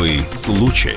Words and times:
Особый 0.00 0.22
случай. 0.32 0.96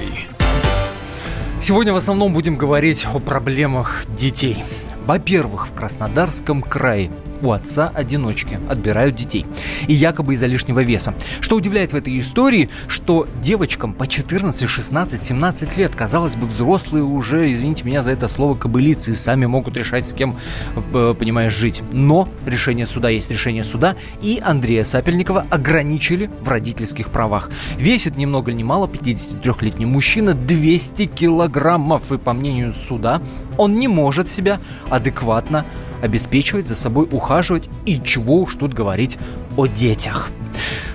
Сегодня 1.59 1.91
в 1.91 1.97
основном 1.97 2.33
будем 2.33 2.55
говорить 2.55 3.05
о 3.13 3.19
проблемах 3.19 4.05
детей. 4.07 4.63
Во-первых, 5.05 5.67
в 5.67 5.73
Краснодарском 5.73 6.61
крае 6.61 7.11
у 7.41 7.51
отца-одиночки 7.51 8.61
отбирают 8.69 9.17
детей. 9.17 9.45
И 9.87 9.93
якобы 9.93 10.33
из-за 10.33 10.47
лишнего 10.47 10.81
веса. 10.81 11.13
Что 11.41 11.55
удивляет 11.55 11.93
в 11.93 11.95
этой 11.95 12.17
истории, 12.19 12.69
что 12.87 13.27
девочкам 13.41 13.93
по 13.93 14.07
14, 14.07 14.67
16, 14.67 15.21
17 15.21 15.77
лет, 15.77 15.95
казалось 15.95 16.35
бы, 16.35 16.47
взрослые 16.47 17.03
уже, 17.03 17.51
извините 17.51 17.83
меня 17.83 18.03
за 18.03 18.11
это 18.11 18.27
слово, 18.27 18.55
кобылицы, 18.55 19.11
и 19.11 19.13
сами 19.13 19.45
могут 19.45 19.77
решать, 19.77 20.07
с 20.07 20.13
кем, 20.13 20.37
э, 20.75 21.15
понимаешь, 21.17 21.53
жить. 21.53 21.83
Но 21.91 22.29
решение 22.45 22.85
суда 22.85 23.09
есть 23.09 23.29
решение 23.29 23.63
суда, 23.63 23.95
и 24.21 24.41
Андрея 24.43 24.83
Сапельникова 24.83 25.45
ограничили 25.49 26.29
в 26.41 26.49
родительских 26.49 27.09
правах. 27.09 27.49
Весит 27.77 28.17
ни 28.17 28.25
много 28.25 28.53
ни 28.53 28.63
мало 28.63 28.87
53-летний 28.87 29.85
мужчина 29.85 30.33
200 30.33 31.05
килограммов, 31.05 32.11
и 32.11 32.17
по 32.17 32.33
мнению 32.33 32.73
суда, 32.73 33.21
он 33.57 33.73
не 33.73 33.87
может 33.87 34.27
себя 34.27 34.59
адекватно 34.89 35.65
обеспечивать, 36.01 36.67
за 36.67 36.75
собой 36.75 37.07
ухаживать 37.09 37.69
и 37.85 37.99
чего 38.03 38.41
уж 38.41 38.55
тут 38.55 38.73
говорить 38.73 39.17
о 39.57 39.67
детях. 39.67 40.29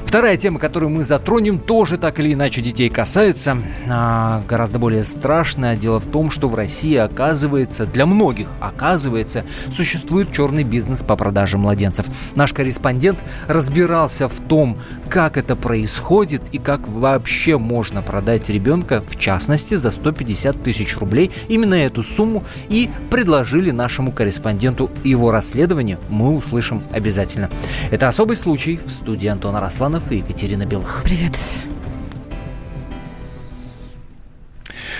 Вторая 0.09 0.39
тема, 0.39 0.59
которую 0.59 0.89
мы 0.89 1.03
затронем, 1.03 1.59
тоже 1.59 1.98
так 1.98 2.19
или 2.19 2.33
иначе 2.33 2.62
детей 2.62 2.89
касается, 2.89 3.59
а, 3.91 4.43
гораздо 4.48 4.79
более 4.79 5.05
страшная. 5.05 5.77
Дело 5.77 6.01
в 6.01 6.07
том, 6.07 6.31
что 6.31 6.48
в 6.48 6.55
России, 6.55 6.97
оказывается, 6.97 7.84
для 7.84 8.07
многих, 8.07 8.48
оказывается, 8.59 9.45
существует 9.71 10.33
черный 10.33 10.65
бизнес 10.65 11.03
по 11.03 11.15
продаже 11.15 11.59
младенцев. 11.59 12.07
Наш 12.37 12.55
корреспондент 12.55 13.19
разбирался 13.48 14.28
в 14.28 14.41
том, 14.41 14.78
как 15.11 15.37
это 15.37 15.56
происходит 15.56 16.41
и 16.53 16.59
как 16.59 16.89
вообще 16.89 17.59
можно 17.59 18.00
продать 18.00 18.48
ребенка, 18.48 19.03
в 19.06 19.19
частности, 19.19 19.75
за 19.75 19.91
150 19.91 20.62
тысяч 20.62 20.97
рублей. 20.97 21.31
Именно 21.48 21.75
эту 21.75 22.03
сумму 22.03 22.45
и 22.70 22.89
предложили 23.11 23.72
нашему 23.72 24.12
корреспонденту 24.12 24.91
его 25.05 25.31
расследование. 25.33 25.98
Мы 26.09 26.34
услышим 26.34 26.83
обязательно. 26.93 27.50
Это 27.91 28.09
особый 28.09 28.39
случай 28.39 28.78
в 28.83 28.91
студии 28.91 29.28
Антона 29.28 29.61
Росланов 29.61 29.97
Романов 29.98 30.12
и 30.12 30.16
Екатерина 30.18 30.64
Белых. 30.64 31.02
Привет. 31.04 31.38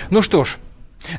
Ну 0.09 0.21
что 0.21 0.43
ж, 0.43 0.57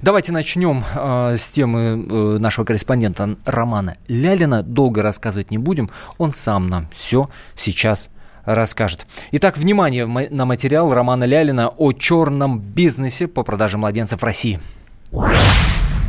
Давайте 0.02 0.30
начнем 0.30 0.84
э, 0.94 1.36
с 1.36 1.48
темы 1.48 2.06
э, 2.08 2.38
нашего 2.38 2.64
корреспондента 2.64 3.36
Романа 3.44 3.96
Лялина. 4.08 4.62
Долго 4.62 5.02
рассказывать 5.02 5.50
не 5.50 5.58
будем, 5.58 5.90
он 6.18 6.32
сам 6.32 6.68
нам 6.68 6.86
все 6.92 7.28
сейчас 7.54 8.08
расскажет. 8.44 9.06
Итак, 9.32 9.56
внимание 9.56 10.06
на 10.06 10.44
материал 10.44 10.94
Романа 10.94 11.24
Лялина 11.24 11.68
о 11.68 11.92
черном 11.92 12.60
бизнесе 12.60 13.26
по 13.26 13.42
продаже 13.42 13.78
младенцев 13.78 14.20
в 14.20 14.24
России. 14.24 14.60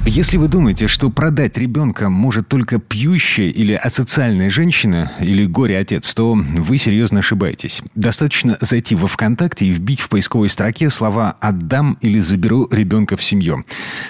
Если 0.06 0.38
вы 0.38 0.50
думаете, 0.50 0.88
что 0.88 1.12
продать 1.12 1.60
ребенка 1.60 2.10
может 2.10 2.48
только 2.48 2.80
пьющая 2.80 3.50
или 3.50 3.74
асоциальная 3.74 4.50
женщина 4.50 5.12
или 5.22 5.46
горе-отец, 5.46 6.16
то 6.16 6.34
вы 6.34 6.78
серьезно 6.78 7.20
ошибаетесь. 7.20 7.84
Достаточно 7.94 8.58
зайти 8.60 8.96
во 8.96 9.06
ВКонтакте 9.06 9.66
и 9.66 9.70
вбить 9.70 10.02
в 10.02 10.10
поисковой 10.10 10.50
строке 10.50 10.90
слова 10.90 11.36
«отдам» 11.40 11.98
или 12.02 12.18
«заберу 12.18 12.68
ребенка 12.72 13.16
в 13.16 13.24
семью». 13.24 13.64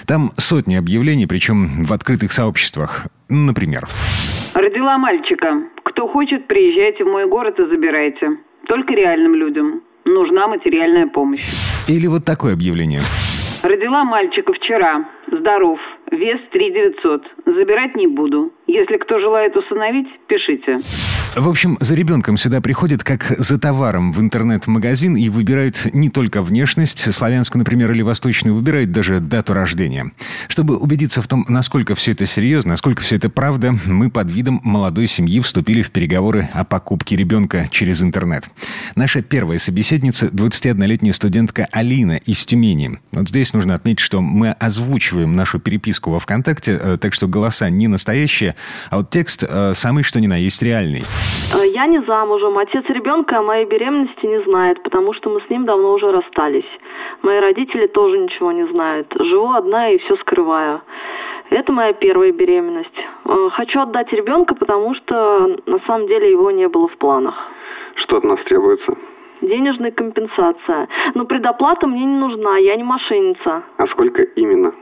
Там 0.06 0.32
сотни 0.38 0.76
объявлений, 0.76 1.26
причем 1.26 1.84
в 1.84 1.92
открытых 1.92 2.32
сообществах. 2.32 3.06
Например. 3.28 3.86
Родила 4.54 4.96
мальчика. 4.96 5.62
Кто 5.84 6.08
хочет, 6.08 6.48
приезжайте 6.48 7.04
в 7.04 7.08
мой 7.08 7.28
город 7.28 7.58
и 7.58 7.66
забирайте. 7.68 8.38
Только 8.66 8.94
реальным 8.94 9.34
людям. 9.34 9.82
Нужна 10.06 10.48
материальная 10.48 11.06
помощь. 11.08 11.44
Или 11.86 12.06
вот 12.06 12.24
такое 12.24 12.54
объявление. 12.54 13.02
Родила 13.62 14.02
мальчика 14.02 14.52
вчера. 14.54 15.04
Здоров. 15.32 15.80
Вес 16.10 16.40
3900. 16.50 17.22
Забирать 17.46 17.96
не 17.96 18.06
буду. 18.06 18.52
Если 18.66 18.98
кто 18.98 19.18
желает 19.18 19.56
усыновить, 19.56 20.08
пишите. 20.26 20.76
В 21.34 21.48
общем, 21.48 21.78
за 21.80 21.94
ребенком 21.94 22.36
сюда 22.36 22.60
приходят 22.60 23.02
как 23.02 23.34
за 23.38 23.58
товаром 23.58 24.12
в 24.12 24.20
интернет-магазин 24.20 25.16
и 25.16 25.30
выбирают 25.30 25.88
не 25.94 26.10
только 26.10 26.42
внешность, 26.42 27.12
славянскую, 27.12 27.60
например, 27.60 27.90
или 27.90 28.02
восточную, 28.02 28.54
выбирают 28.54 28.92
даже 28.92 29.18
дату 29.18 29.54
рождения. 29.54 30.12
Чтобы 30.48 30.76
убедиться 30.76 31.22
в 31.22 31.26
том, 31.26 31.46
насколько 31.48 31.94
все 31.94 32.10
это 32.12 32.26
серьезно, 32.26 32.72
насколько 32.72 33.00
все 33.00 33.16
это 33.16 33.30
правда, 33.30 33.74
мы 33.86 34.10
под 34.10 34.30
видом 34.30 34.60
молодой 34.62 35.06
семьи 35.06 35.40
вступили 35.40 35.80
в 35.80 35.90
переговоры 35.90 36.50
о 36.52 36.64
покупке 36.64 37.16
ребенка 37.16 37.66
через 37.70 38.02
интернет. 38.02 38.44
Наша 38.94 39.22
первая 39.22 39.58
собеседница– 39.58 40.26
21-летняя 40.32 41.14
студентка 41.14 41.66
Алина 41.72 42.16
из 42.16 42.44
Тюмени. 42.44 42.98
Вот 43.10 43.30
здесь 43.30 43.54
нужно 43.54 43.74
отметить, 43.74 44.00
что 44.00 44.20
мы 44.20 44.50
озвучиваем 44.50 45.34
нашу 45.34 45.60
переписку 45.60 46.10
во 46.10 46.20
ВКонтакте, 46.20 46.78
э, 46.78 46.98
так 47.00 47.14
что 47.14 47.26
голоса 47.26 47.70
не 47.70 47.88
настоящие, 47.88 48.54
а 48.90 48.98
вот 48.98 49.08
текст 49.08 49.44
э, 49.48 49.72
самый 49.74 50.04
что 50.04 50.20
ни 50.20 50.26
на 50.26 50.36
есть 50.36 50.62
реальный. 50.62 51.06
Э, 51.54 51.66
я 51.66 51.86
не 51.86 52.00
замужем. 52.02 52.58
Отец 52.58 52.84
ребенка 52.88 53.38
о 53.38 53.42
моей 53.42 53.66
беременности 53.66 54.26
не 54.26 54.42
знает, 54.44 54.82
потому 54.82 55.12
что 55.14 55.30
мы 55.30 55.40
с 55.40 55.50
ним 55.50 55.64
давно 55.64 55.92
уже 55.92 56.10
расстались. 56.10 56.68
Мои 57.22 57.38
родители 57.40 57.86
тоже 57.86 58.18
ничего 58.18 58.52
не 58.52 58.66
знают. 58.68 59.06
Живу 59.18 59.52
одна 59.52 59.90
и 59.90 59.98
все 59.98 60.16
скрываю. 60.16 60.80
Это 61.50 61.72
моя 61.72 61.92
первая 61.92 62.32
беременность. 62.32 62.98
Э, 63.26 63.48
хочу 63.52 63.80
отдать 63.80 64.12
ребенка, 64.12 64.54
потому 64.54 64.94
что 64.94 65.56
на 65.66 65.78
самом 65.86 66.06
деле 66.06 66.30
его 66.30 66.50
не 66.50 66.68
было 66.68 66.88
в 66.88 66.96
планах. 66.96 67.34
Что 67.96 68.16
от 68.16 68.24
нас 68.24 68.40
требуется? 68.44 68.96
Денежная 69.42 69.90
компенсация. 69.90 70.88
Но 71.14 71.24
предоплата 71.26 71.86
мне 71.86 72.04
не 72.04 72.16
нужна, 72.16 72.56
я 72.58 72.76
не 72.76 72.84
мошенница. 72.84 73.64
А 73.76 73.86
сколько 73.88 74.22
именно? 74.22 74.72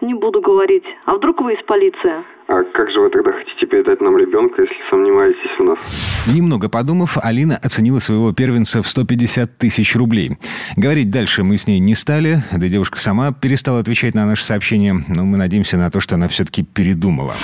Не 0.00 0.14
буду 0.14 0.40
говорить. 0.40 0.84
А 1.04 1.14
вдруг 1.14 1.40
вы 1.42 1.54
из 1.54 1.64
полиции? 1.66 2.24
А 2.48 2.64
как 2.72 2.90
же 2.90 3.00
вы 3.00 3.10
тогда 3.10 3.32
хотите 3.32 3.66
передать 3.66 4.00
нам 4.00 4.16
ребенка, 4.16 4.62
если 4.62 4.74
сомневаетесь 4.90 5.58
в 5.58 5.62
нас? 5.62 6.26
Немного 6.26 6.68
подумав, 6.68 7.16
Алина 7.22 7.56
оценила 7.56 7.98
своего 8.00 8.32
первенца 8.32 8.82
в 8.82 8.88
150 8.88 9.58
тысяч 9.58 9.94
рублей. 9.94 10.32
Говорить 10.76 11.10
дальше 11.10 11.44
мы 11.44 11.58
с 11.58 11.66
ней 11.66 11.78
не 11.78 11.94
стали, 11.94 12.38
да 12.50 12.66
девушка 12.66 12.98
сама 12.98 13.32
перестала 13.32 13.78
отвечать 13.78 14.14
на 14.14 14.26
наши 14.26 14.42
сообщения, 14.42 14.94
но 15.08 15.24
мы 15.24 15.36
надеемся 15.36 15.76
на 15.76 15.90
то, 15.90 16.00
что 16.00 16.16
она 16.16 16.28
все-таки 16.28 16.64
передумала. 16.64 17.34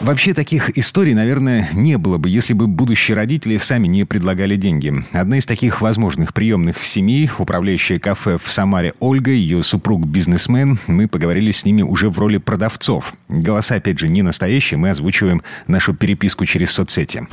Вообще 0.00 0.32
таких 0.32 0.78
историй, 0.78 1.12
наверное, 1.12 1.68
не 1.74 1.98
было 1.98 2.16
бы, 2.16 2.30
если 2.30 2.54
бы 2.54 2.66
будущие 2.66 3.14
родители 3.14 3.58
сами 3.58 3.86
не 3.86 4.04
предлагали 4.04 4.56
деньги. 4.56 4.94
Одна 5.12 5.36
из 5.36 5.44
таких 5.44 5.82
возможных 5.82 6.32
приемных 6.32 6.82
семей, 6.84 7.28
управляющая 7.38 7.98
кафе 7.98 8.38
в 8.42 8.50
Самаре 8.50 8.94
Ольга, 8.98 9.30
ее 9.30 9.62
супруг 9.62 10.06
бизнесмен, 10.06 10.78
мы 10.86 11.06
поговорили 11.06 11.50
с 11.50 11.66
ними 11.66 11.82
уже 11.82 12.08
в 12.08 12.18
роли 12.18 12.38
продавцов. 12.38 13.12
Голоса, 13.28 13.74
опять 13.74 13.98
же, 13.98 14.08
не 14.08 14.22
настоящие, 14.22 14.78
мы 14.78 14.88
озвучиваем 14.88 15.42
нашу 15.66 15.94
переписку 15.94 16.46
через 16.46 16.70
соцсети. 16.70 17.28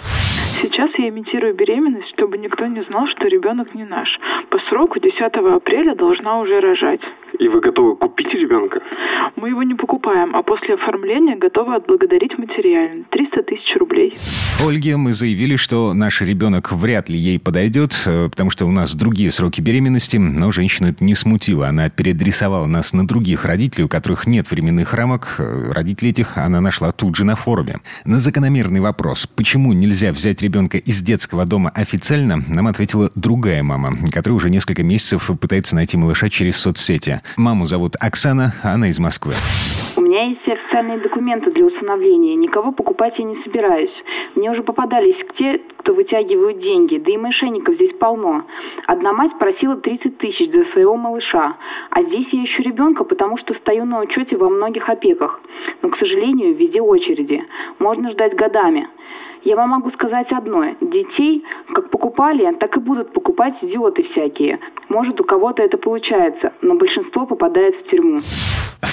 Сейчас 0.62 0.92
я 0.98 1.08
имитирую 1.08 1.56
беременность, 1.56 2.10
чтобы 2.16 2.38
никто 2.38 2.66
не 2.66 2.84
знал, 2.84 3.08
что 3.16 3.28
ребенок 3.30 3.74
не 3.76 3.86
наш. 3.86 4.10
По 4.50 4.60
сроку 4.68 5.00
10 5.00 5.22
апреля 5.22 5.96
должна 5.96 6.40
уже 6.42 6.60
рожать. 6.60 7.02
И 7.40 7.48
вы 7.48 7.62
готовы 7.62 7.96
купить 7.96 8.34
ребенка? 8.34 8.80
Мы 9.36 9.50
его 9.50 9.62
не 9.62 9.76
покупаем, 9.76 10.36
а 10.36 10.42
после 10.42 10.74
оформления 10.74 11.36
готовы 11.36 11.76
отблагодарить 11.76 12.38
материально. 12.38 13.04
300 13.12 13.44
тысяч 13.44 13.76
рублей. 13.78 14.14
Ольге 14.60 14.98
мы 14.98 15.14
заявили, 15.14 15.56
что 15.56 15.94
наш 15.94 16.22
ребенок 16.22 16.72
вряд 16.72 17.10
ли 17.10 17.18
ей 17.18 17.40
подойдет, 17.40 17.94
э, 18.08 18.30
потому 18.30 18.50
что 18.50 18.66
у 18.66 18.72
нас 18.72 18.96
другие 18.96 19.30
сроки 19.32 19.62
беременности, 19.62 20.18
но 20.18 20.52
женщину 20.52 20.90
это 20.90 21.04
не 21.04 21.14
смутило. 21.14 21.68
Она 21.68 21.90
переадресовала 21.90 22.66
нас 22.66 22.94
на 22.94 23.08
других 23.08 23.46
родителей, 23.46 23.84
у 23.84 23.88
которых 23.88 24.26
нет 24.26 24.50
временных 24.50 24.96
рамок. 24.96 25.36
Э, 25.38 25.72
родителей 25.72 26.12
этих 26.12 26.38
она 26.38 26.60
нашла 26.60 26.92
тут 26.92 27.16
же 27.16 27.24
на 27.24 27.36
форуме. 27.36 27.76
На 28.06 28.18
закономерный 28.18 28.80
вопрос, 28.80 29.28
почему 29.28 29.74
нельзя 29.74 30.12
взять 30.12 30.42
ребенка 30.42 30.78
из 30.78 31.02
детского 31.02 31.46
дома 31.46 31.70
официально, 31.76 32.42
нам 32.48 32.68
ответила 32.68 33.12
другая 33.14 33.62
мама, 33.62 33.92
которая 34.12 34.38
уже 34.38 34.50
несколько 34.50 34.84
месяцев 34.84 35.30
пытается 35.40 35.76
найти 35.76 35.98
малыша 35.98 36.30
через 36.30 36.58
соцсети. 36.58 37.22
Маму 37.36 37.66
зовут 37.66 37.94
Оксана, 38.00 38.54
а 38.64 38.76
она 38.76 38.88
из 38.90 39.00
Москвы. 39.00 39.34
У 39.98 40.02
меня 40.02 40.26
есть 40.26 40.48
официальные 40.48 41.00
документы 41.00 41.52
для 41.52 41.66
усыновления. 41.66 42.36
Никого 42.36 42.72
покупать 42.72 43.18
я 43.18 43.26
не 43.26 43.42
собираюсь. 43.44 43.92
Мне 44.36 44.52
уже 44.52 44.62
попадались 44.62 45.18
те, 45.38 45.60
кто 45.78 45.94
вытягивают 45.94 46.60
деньги. 46.60 46.98
Да 46.98 47.12
и 47.12 47.18
мошенников 47.18 47.76
здесь 47.76 47.94
полно. 48.00 48.46
Одна 48.86 49.12
мать 49.12 49.38
просила 49.40 49.76
30 49.76 50.18
тысяч 50.20 50.52
за 50.52 50.66
своего 50.72 50.96
малыша. 50.96 51.58
А 51.90 52.04
здесь 52.04 52.28
я 52.32 52.44
ищу 52.44 52.62
ребенка, 52.62 53.04
потому 53.04 53.38
что 53.38 53.56
стою 53.56 53.86
на 53.86 54.00
учете 54.00 54.38
во 54.38 54.50
многих 54.50 54.88
опеках. 54.88 55.40
Но, 55.82 55.90
к 55.90 55.98
сожалению, 55.98 56.56
везде 56.56 56.80
очереди. 56.80 57.44
Можно 57.80 58.12
ждать 58.12 58.36
годами. 58.36 58.88
Я 59.48 59.56
вам 59.56 59.70
могу 59.70 59.90
сказать 59.92 60.30
одно. 60.34 60.76
Детей 60.82 61.42
как 61.74 61.90
покупали, 61.90 62.54
так 62.58 62.76
и 62.76 62.82
будут 62.82 63.14
покупать 63.14 63.54
идиоты 63.62 64.04
всякие. 64.12 64.60
Может, 64.90 65.22
у 65.22 65.24
кого-то 65.24 65.64
это 65.64 65.78
получается, 65.78 66.52
но 66.62 66.76
большинство 66.76 67.26
попадает 67.26 67.74
в 67.76 67.90
тюрьму 67.90 68.20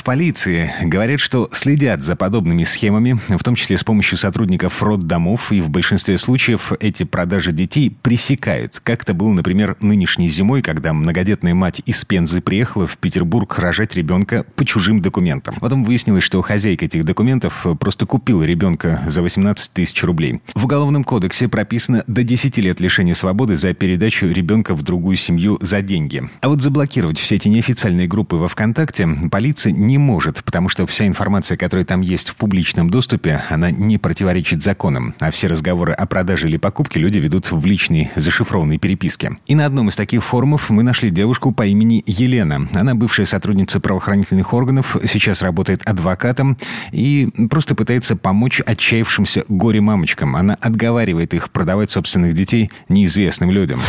полиции 0.05 0.71
говорят, 0.83 1.19
что 1.19 1.49
следят 1.51 2.03
за 2.03 2.15
подобными 2.15 2.65
схемами, 2.65 3.19
в 3.29 3.43
том 3.43 3.55
числе 3.55 3.79
с 3.79 3.83
помощью 3.85 4.19
сотрудников 4.19 4.83
роддомов, 4.83 5.51
и 5.51 5.61
в 5.61 5.71
большинстве 5.71 6.19
случаев 6.19 6.73
эти 6.79 7.03
продажи 7.05 7.53
детей 7.53 7.97
пресекают. 8.03 8.81
Как 8.85 9.03
это 9.03 9.15
было, 9.15 9.33
например, 9.33 9.77
нынешней 9.81 10.29
зимой, 10.29 10.63
когда 10.63 10.93
многодетная 10.93 11.55
мать 11.55 11.81
из 11.87 12.05
Пензы 12.05 12.41
приехала 12.43 12.87
в 12.87 12.99
Петербург 12.99 13.59
рожать 13.59 13.95
ребенка 13.95 14.45
по 14.55 14.65
чужим 14.65 15.01
документам. 15.01 15.55
Потом 15.61 15.85
выяснилось, 15.85 16.23
что 16.23 16.43
хозяйка 16.43 16.85
этих 16.85 17.05
документов 17.05 17.67
просто 17.81 18.07
купила 18.07 18.43
ребенка 18.43 19.03
за 19.07 19.23
18 19.23 19.73
тысяч 19.73 20.05
рублей. 20.05 20.41
В 20.53 20.65
Уголовном 20.65 21.05
кодексе 21.05 21.49
прописано 21.49 22.05
до 22.07 22.23
10 22.23 22.59
лет 22.59 22.81
лишения 22.81 23.15
свободы 23.15 23.57
за 23.57 23.73
передачу 23.75 24.27
ребенка 24.27 24.75
в 24.75 24.83
другую 24.83 25.17
семью 25.17 25.59
за 25.61 25.81
деньги. 25.81 26.23
А 26.43 26.49
вот 26.49 26.63
заблокировать 26.63 27.19
все 27.19 27.37
эти 27.37 27.49
неофициальные 27.49 28.07
группы 28.07 28.37
во 28.37 28.49
ВКонтакте 28.49 29.09
полиция 29.31 29.73
не 29.73 29.99
может, 29.99 30.45
потому 30.45 30.69
что 30.69 30.87
вся 30.87 31.07
информация, 31.07 31.57
которая 31.57 31.85
там 31.85 32.03
есть 32.03 32.29
в 32.29 32.37
публичном 32.37 32.91
доступе, 32.91 33.43
она 33.49 33.71
не 33.71 33.99
противоречит 33.99 34.63
законам, 34.63 35.15
а 35.19 35.31
все 35.31 35.47
разговоры 35.47 35.93
о 35.93 36.07
продаже 36.07 36.49
или 36.49 36.57
покупке 36.57 37.01
люди 37.01 37.19
ведут 37.19 37.51
в 37.51 37.65
личной 37.65 38.11
зашифрованной 38.15 38.79
переписке. 38.79 39.39
И 39.47 39.55
на 39.55 39.67
одном 39.67 39.89
из 39.89 39.97
таких 39.97 40.23
форумов 40.23 40.71
мы 40.71 40.83
нашли 40.83 41.11
девушку 41.11 41.53
по 41.53 41.67
имени 41.67 42.03
Елена. 42.07 42.69
Она 42.75 42.95
бывшая 42.95 43.27
сотрудница 43.27 43.81
правоохранительных 43.81 44.53
органов, 44.53 44.97
сейчас 45.07 45.43
работает 45.43 45.83
адвокатом 45.89 46.57
и 46.93 47.29
просто 47.49 47.75
пытается 47.75 48.17
помочь 48.17 48.61
отчаявшимся 48.61 49.45
горе-мамочкам. 49.49 50.34
Она 50.35 50.57
отговаривает 50.61 51.35
их 51.35 51.51
продавать 51.51 51.91
собственных 51.91 52.35
детей 52.35 52.71
неизвестным 52.89 53.51
людям. 53.51 53.83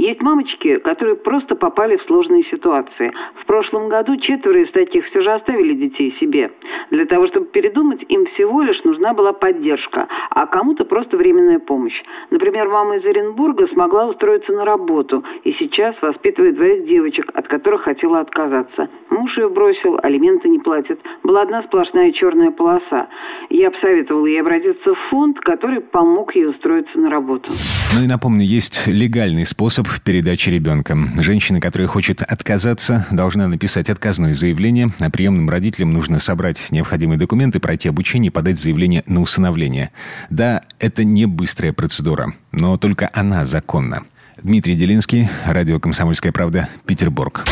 Есть 0.00 0.22
мамочки, 0.22 0.78
которые 0.78 1.14
просто 1.14 1.56
попали 1.56 1.98
в 1.98 2.02
сложные 2.04 2.42
ситуации. 2.44 3.12
В 3.42 3.44
прошлом 3.44 3.90
году 3.90 4.16
четверо 4.16 4.62
из 4.62 4.72
таких 4.72 5.04
все 5.04 5.20
же 5.20 5.30
оставили 5.30 5.74
детей 5.74 6.16
себе. 6.18 6.50
Для 6.90 7.04
того, 7.04 7.26
чтобы 7.26 7.48
передумать, 7.48 8.02
им 8.08 8.24
всего 8.32 8.62
лишь 8.62 8.82
нужна 8.84 9.12
была 9.12 9.34
поддержка, 9.34 10.08
а 10.30 10.46
кому-то 10.46 10.86
просто 10.86 11.18
временная 11.18 11.58
помощь. 11.58 12.02
Например, 12.30 12.66
мама 12.70 12.96
из 12.96 13.04
Оренбурга 13.04 13.66
смогла 13.66 14.06
устроиться 14.06 14.52
на 14.52 14.64
работу 14.64 15.22
и 15.44 15.52
сейчас 15.52 15.94
воспитывает 16.00 16.54
двоих 16.54 16.86
девочек, 16.86 17.30
от 17.34 17.46
которых 17.48 17.82
хотела 17.82 18.20
отказаться. 18.20 18.88
Муж 19.10 19.36
ее 19.36 19.50
бросил, 19.50 20.00
алименты 20.02 20.48
не 20.48 20.60
платит. 20.60 20.98
Была 21.22 21.42
одна 21.42 21.62
сплошная 21.64 22.10
черная 22.12 22.52
полоса. 22.52 23.08
Я 23.50 23.70
посоветовала 23.70 24.24
ей 24.24 24.40
обратиться 24.40 24.94
в 24.94 24.98
фонд, 25.10 25.38
который 25.40 25.82
помог 25.82 26.34
ей 26.34 26.46
устроиться 26.46 26.98
на 26.98 27.10
работу. 27.10 27.50
Ну 27.92 28.04
и 28.04 28.06
напомню, 28.06 28.46
есть 28.46 28.86
легальный 28.86 29.44
способ 29.44 29.88
передачи 30.04 30.48
ребенка. 30.48 30.96
Женщина, 31.18 31.60
которая 31.60 31.88
хочет 31.88 32.22
отказаться, 32.22 33.04
должна 33.10 33.48
написать 33.48 33.90
отказное 33.90 34.32
заявление, 34.32 34.90
а 35.00 35.10
приемным 35.10 35.50
родителям 35.50 35.92
нужно 35.92 36.20
собрать 36.20 36.70
необходимые 36.70 37.18
документы, 37.18 37.58
пройти 37.58 37.88
обучение 37.88 38.28
и 38.28 38.32
подать 38.32 38.60
заявление 38.60 39.02
на 39.06 39.20
усыновление. 39.20 39.90
Да, 40.30 40.62
это 40.78 41.02
не 41.02 41.26
быстрая 41.26 41.72
процедура, 41.72 42.32
но 42.52 42.76
только 42.76 43.10
она 43.12 43.44
законна. 43.44 44.02
Дмитрий 44.40 44.76
Делинский, 44.76 45.28
радио 45.44 45.80
«Комсомольская 45.80 46.30
правда», 46.30 46.68
Петербург. 46.86 47.44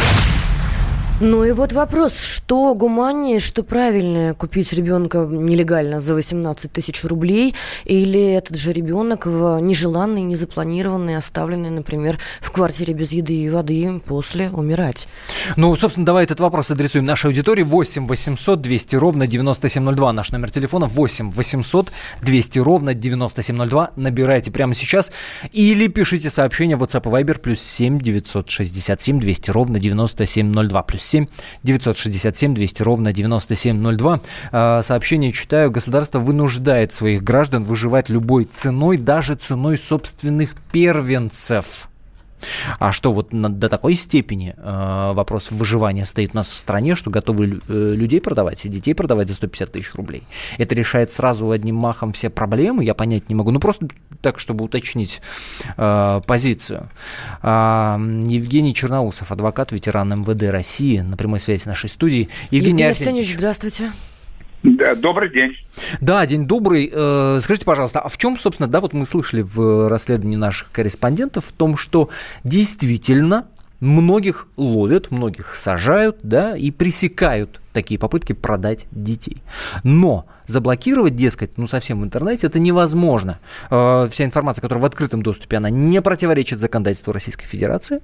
Ну 1.21 1.43
и 1.43 1.51
вот 1.51 1.73
вопрос, 1.73 2.13
что 2.17 2.75
гуманнее, 2.75 3.41
что 3.41 3.65
правильнее, 3.65 4.35
купить 4.35 4.73
ребенка 4.73 5.27
нелегально 5.29 5.99
за 5.99 6.15
18 6.15 6.73
тысяч 6.73 7.03
рублей 7.03 7.57
или 7.85 8.35
этот 8.35 8.57
же 8.57 8.73
ребенок 8.73 9.27
в 9.27 9.59
нежеланный, 9.59 10.21
незапланированный, 10.21 11.17
оставленный, 11.17 11.71
например, 11.71 12.21
в 12.41 12.53
квартире 12.53 12.95
без 12.95 13.11
еды 13.11 13.35
и 13.35 13.51
воды 13.51 14.01
после 14.07 14.49
умирать? 14.51 15.09
Ну, 15.57 15.75
собственно, 15.75 16.07
давай 16.07 16.23
этот 16.23 16.39
вопрос 16.39 16.71
адресуем 16.71 17.05
нашей 17.05 17.27
аудитории. 17.27 17.65
8 17.65 18.07
800 18.07 18.61
200 18.61 18.95
ровно 18.95 19.27
9702. 19.27 20.13
Наш 20.13 20.31
номер 20.31 20.53
телефона 20.53 20.87
8 20.87 21.33
800 21.33 21.91
200 22.23 22.59
ровно 22.61 22.95
9702. 22.95 23.91
Набирайте 23.97 24.53
прямо 24.53 24.73
сейчас 24.73 25.11
или 25.51 25.89
пишите 25.89 26.31
сообщение 26.31 26.77
в 26.77 26.85
WhatsApp 26.85 27.09
и 27.09 27.23
Viber 27.25 27.41
плюс 27.41 27.61
7 27.61 27.99
967 27.99 29.19
200 29.19 29.51
ровно 29.51 29.81
9702 29.81 30.83
плюс 30.85 31.08
7 31.09 31.27
967 31.63 32.55
200 32.55 32.83
ровно 32.83 33.13
9702. 33.13 34.21
А, 34.53 34.83
сообщение 34.83 35.33
читаю. 35.33 35.71
Государство 35.71 36.19
вынуждает 36.19 36.93
своих 36.93 37.23
граждан 37.23 37.65
выживать 37.65 38.09
любой 38.09 38.45
ценой, 38.45 38.99
даже 38.99 39.35
ценой 39.35 39.79
собственных 39.79 40.55
первенцев. 40.73 41.89
А 42.79 42.93
что 42.93 43.13
вот 43.13 43.29
до 43.31 43.69
такой 43.69 43.95
степени 43.95 44.55
э, 44.57 45.13
вопрос 45.13 45.51
выживания 45.51 46.05
стоит 46.05 46.33
у 46.35 46.37
нас 46.37 46.51
в 46.51 46.59
стране, 46.59 46.95
что 46.95 47.11
готовы 47.11 47.61
э, 47.69 47.93
людей 47.95 48.21
продавать 48.21 48.65
и 48.65 48.69
детей 48.69 48.95
продавать 48.95 49.29
за 49.29 49.35
150 49.35 49.73
тысяч 49.73 49.95
рублей? 49.95 50.23
Это 50.59 50.75
решает 50.75 51.11
сразу 51.13 51.51
одним 51.51 51.77
махом 51.77 52.13
все 52.13 52.31
проблемы? 52.31 52.85
Я 52.85 52.95
понять 52.95 53.29
не 53.29 53.35
могу. 53.35 53.51
Ну, 53.51 53.61
просто 53.61 53.89
так, 54.21 54.39
чтобы 54.39 54.65
уточнить 54.65 55.21
э, 55.77 56.21
позицию. 56.27 56.91
Э, 57.43 57.97
Евгений 58.27 58.75
Черноусов, 58.75 59.33
адвокат, 59.33 59.73
ветеран 59.73 60.21
МВД 60.21 60.51
России, 60.51 61.01
на 61.01 61.17
прямой 61.17 61.41
связи 61.41 61.63
с 61.63 61.67
нашей 61.67 61.91
студией. 61.91 62.29
Евгений, 62.51 62.83
Евгений 62.83 62.91
Арсеньевич, 62.91 63.35
здравствуйте. 63.35 63.93
Да, 64.63 64.95
добрый 64.95 65.31
день. 65.31 65.57
Да, 66.01 66.27
день 66.27 66.47
добрый. 66.47 66.91
Э, 66.93 67.39
скажите, 67.43 67.65
пожалуйста, 67.65 68.01
а 68.01 68.09
в 68.09 68.17
чем, 68.19 68.39
собственно, 68.39 68.69
да, 68.69 68.81
вот 68.81 68.93
мы 68.93 69.07
слышали 69.07 69.43
в 69.43 69.89
расследовании 69.89 70.37
наших 70.37 70.73
корреспондентов 70.73 71.47
в 71.47 71.53
том, 71.53 71.77
что 71.77 72.11
действительно 72.43 73.47
многих 73.81 74.49
ловят, 74.57 75.11
многих 75.11 75.55
сажают, 75.55 76.19
да, 76.23 76.57
и 76.57 76.71
пресекают 76.73 77.61
такие 77.73 78.01
попытки 78.01 78.33
продать 78.33 78.87
детей. 78.91 79.43
Но 79.85 80.27
заблокировать, 80.47 81.15
дескать, 81.15 81.57
ну 81.57 81.69
совсем 81.69 82.01
в 82.01 82.05
интернете 82.05 82.49
это 82.49 82.59
невозможно. 82.59 83.39
Э, 83.71 84.09
вся 84.11 84.25
информация, 84.25 84.63
которая 84.63 84.83
в 84.83 84.87
открытом 84.87 85.23
доступе, 85.23 85.59
она 85.59 85.71
не 85.71 86.03
противоречит 86.03 86.59
законодательству 86.59 87.13
Российской 87.13 87.47
Федерации. 87.47 88.01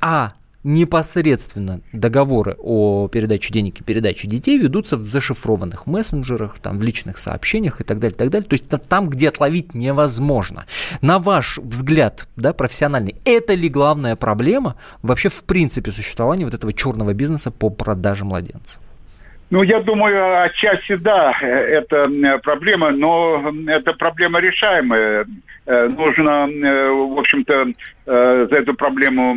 А 0.00 0.32
непосредственно 0.62 1.80
договоры 1.92 2.56
о 2.58 3.08
передаче 3.08 3.52
денег 3.52 3.80
и 3.80 3.84
передаче 3.84 4.28
детей 4.28 4.58
ведутся 4.58 4.96
в 4.96 5.06
зашифрованных 5.06 5.86
мессенджерах, 5.86 6.58
там, 6.58 6.78
в 6.78 6.82
личных 6.82 7.18
сообщениях 7.18 7.80
и 7.80 7.84
так 7.84 7.98
далее, 7.98 8.14
и 8.14 8.18
так 8.18 8.30
далее. 8.30 8.48
То 8.48 8.54
есть 8.54 8.68
там, 8.88 9.08
где 9.08 9.28
отловить 9.28 9.74
невозможно. 9.74 10.66
На 11.00 11.18
ваш 11.18 11.58
взгляд, 11.58 12.28
да, 12.36 12.52
профессиональный, 12.52 13.16
это 13.24 13.54
ли 13.54 13.68
главная 13.68 14.16
проблема 14.16 14.76
вообще 15.02 15.28
в 15.28 15.44
принципе 15.44 15.92
существования 15.92 16.44
вот 16.44 16.54
этого 16.54 16.72
черного 16.72 17.14
бизнеса 17.14 17.50
по 17.50 17.70
продаже 17.70 18.24
младенцев? 18.24 18.80
Ну, 19.50 19.64
я 19.64 19.80
думаю, 19.80 20.42
отчасти 20.44 20.94
да, 20.94 21.36
это 21.40 22.08
проблема, 22.42 22.92
но 22.92 23.52
это 23.66 23.92
проблема 23.94 24.38
решаемая. 24.38 25.26
Э, 25.66 25.88
нужно, 25.88 26.48
э, 26.48 26.88
в 26.90 27.18
общем-то, 27.18 27.66
э, 28.06 28.46
за 28.48 28.56
эту 28.56 28.74
проблему 28.74 29.34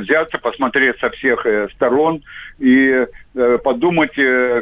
взяться, 0.00 0.38
посмотреть 0.38 0.98
со 0.98 1.10
всех 1.10 1.46
сторон 1.74 2.22
и 2.58 3.06
подумать, 3.62 4.14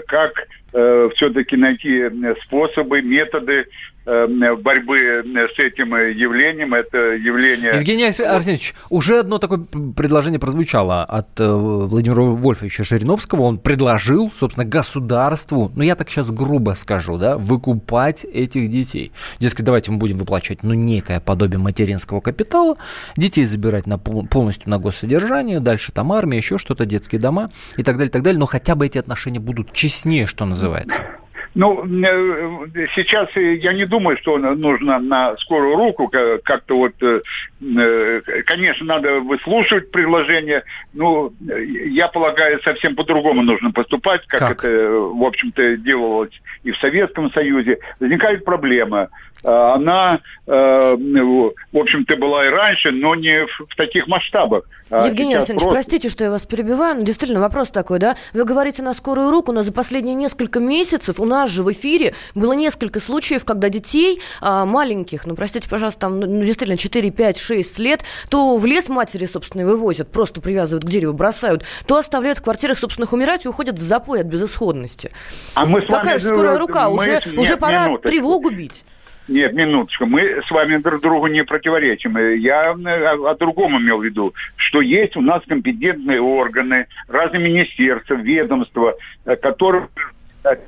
как 0.06 0.46
все-таки 0.72 1.56
найти 1.56 2.04
способы, 2.42 3.00
методы 3.02 3.66
борьбы 4.06 5.24
с 5.24 5.58
этим 5.58 5.94
явлением. 5.96 6.74
Это 6.74 6.96
явление... 6.98 7.72
Евгений 7.74 8.04
Арсеньевич, 8.04 8.74
уже 8.88 9.18
одно 9.18 9.38
такое 9.38 9.58
предложение 9.58 10.38
прозвучало 10.38 11.04
от 11.04 11.28
Владимира 11.38 12.22
Вольфовича 12.22 12.84
Шириновского. 12.84 13.42
Он 13.42 13.58
предложил, 13.58 14.30
собственно, 14.32 14.64
государству, 14.64 15.72
ну 15.74 15.82
я 15.82 15.96
так 15.96 16.08
сейчас 16.08 16.30
грубо 16.30 16.72
скажу, 16.72 17.18
да, 17.18 17.36
выкупать 17.36 18.24
этих 18.24 18.70
детей. 18.70 19.12
Дескать, 19.40 19.64
давайте 19.64 19.90
мы 19.90 19.98
будем 19.98 20.18
выплачивать 20.18 20.62
ну, 20.62 20.74
некое 20.74 21.20
подобие 21.20 21.58
материнского 21.58 22.20
капитала, 22.20 22.76
детей 23.16 23.44
забирать 23.44 23.86
на, 23.86 23.98
полностью 23.98 24.70
на 24.70 24.78
госсодержание, 24.78 25.60
дальше 25.60 25.90
там 25.92 26.12
армия, 26.12 26.36
еще 26.36 26.58
что-то, 26.58 26.86
детские 26.86 27.20
дома 27.20 27.50
и 27.76 27.82
так 27.82 27.96
далее, 27.96 28.08
и 28.08 28.12
так 28.12 28.22
далее, 28.22 28.38
но 28.38 28.46
хотя 28.46 28.74
бы 28.76 28.86
эти 28.86 28.98
отношения 28.98 29.40
будут 29.40 29.72
честнее, 29.72 30.26
что 30.26 30.44
называется. 30.44 31.00
Ну, 31.56 31.86
э, 31.86 32.86
сейчас 32.94 33.34
я 33.34 33.72
не 33.72 33.86
думаю, 33.86 34.18
что 34.18 34.36
нужно 34.36 34.98
на 34.98 35.38
скорую 35.38 35.76
руку 35.76 36.06
как-то 36.44 36.76
вот... 36.76 36.92
Э, 37.02 37.22
э, 37.62 38.20
конечно, 38.44 38.84
надо 38.84 39.20
выслушивать 39.20 39.90
предложение. 39.90 40.64
Ну, 40.92 41.32
я 41.40 42.08
полагаю, 42.08 42.60
совсем 42.62 42.94
по-другому 42.94 43.42
нужно 43.42 43.72
поступать, 43.72 44.26
как, 44.26 44.40
как 44.40 44.64
это, 44.64 44.90
в 44.90 45.24
общем-то, 45.24 45.78
делалось 45.78 46.38
и 46.62 46.72
в 46.72 46.76
Советском 46.76 47.32
Союзе. 47.32 47.78
Возникает 48.00 48.44
проблема. 48.44 49.08
Она, 49.42 50.20
в 50.46 51.52
общем-то, 51.72 52.16
была 52.16 52.46
и 52.46 52.48
раньше, 52.48 52.90
но 52.90 53.14
не 53.14 53.46
в 53.46 53.76
таких 53.76 54.06
масштабах. 54.06 54.64
А 54.90 55.06
Евгений 55.06 55.34
Александрович, 55.34 55.62
просто... 55.62 55.74
простите, 55.74 56.08
что 56.08 56.24
я 56.24 56.30
вас 56.30 56.46
перебиваю, 56.46 56.96
но 56.96 57.02
действительно 57.02 57.40
вопрос 57.40 57.70
такой, 57.70 57.98
да? 57.98 58.16
Вы 58.32 58.44
говорите 58.44 58.82
на 58.82 58.94
скорую 58.94 59.30
руку, 59.30 59.50
но 59.50 59.62
за 59.62 59.72
последние 59.72 60.14
несколько 60.14 60.60
месяцев 60.60 61.18
у 61.18 61.24
нас 61.24 61.50
же 61.50 61.64
в 61.64 61.72
эфире 61.72 62.14
было 62.34 62.52
несколько 62.52 63.00
случаев, 63.00 63.44
когда 63.44 63.68
детей 63.68 64.20
а, 64.40 64.64
маленьких, 64.64 65.26
ну, 65.26 65.34
простите, 65.34 65.68
пожалуйста, 65.68 66.00
там, 66.00 66.20
ну, 66.20 66.44
действительно, 66.44 66.76
4, 66.76 67.10
5, 67.10 67.38
6 67.38 67.78
лет, 67.80 68.04
то 68.30 68.56
в 68.56 68.64
лес 68.64 68.88
матери, 68.88 69.26
собственно, 69.26 69.66
вывозят, 69.66 70.10
просто 70.10 70.40
привязывают 70.40 70.84
к 70.84 70.88
дереву, 70.88 71.12
бросают, 71.12 71.64
то 71.86 71.96
оставляют 71.96 72.38
в 72.38 72.42
квартирах 72.42 72.78
собственных 72.78 73.12
умирать 73.12 73.44
и 73.44 73.48
уходят 73.48 73.78
в 73.78 73.82
запой 73.82 74.20
от 74.20 74.26
безысходности. 74.26 75.10
А 75.54 75.66
мы 75.66 75.82
с 75.82 75.86
Какая 75.86 76.04
вами... 76.04 76.18
же 76.18 76.28
скорая 76.28 76.58
рука? 76.58 76.88
Мы... 76.88 76.96
Уже, 76.96 77.10
Нет, 77.10 77.26
уже 77.36 77.56
пора 77.56 77.86
минуточку. 77.86 78.08
тревогу 78.08 78.50
бить. 78.50 78.84
Нет, 79.28 79.54
минуточку. 79.54 80.06
Мы 80.06 80.42
с 80.46 80.50
вами 80.50 80.76
друг 80.76 81.00
другу 81.00 81.26
не 81.26 81.42
противоречим. 81.42 82.16
Я 82.16 82.70
о, 82.70 83.30
о 83.30 83.34
другом 83.34 83.76
имел 83.78 83.98
в 83.98 84.04
виду, 84.04 84.34
что 84.56 84.80
есть 84.80 85.16
у 85.16 85.20
нас 85.20 85.42
компетентные 85.46 86.20
органы, 86.20 86.86
разные 87.08 87.42
министерства, 87.42 88.14
ведомства, 88.14 88.94
э, 89.24 89.34
которые 89.36 89.88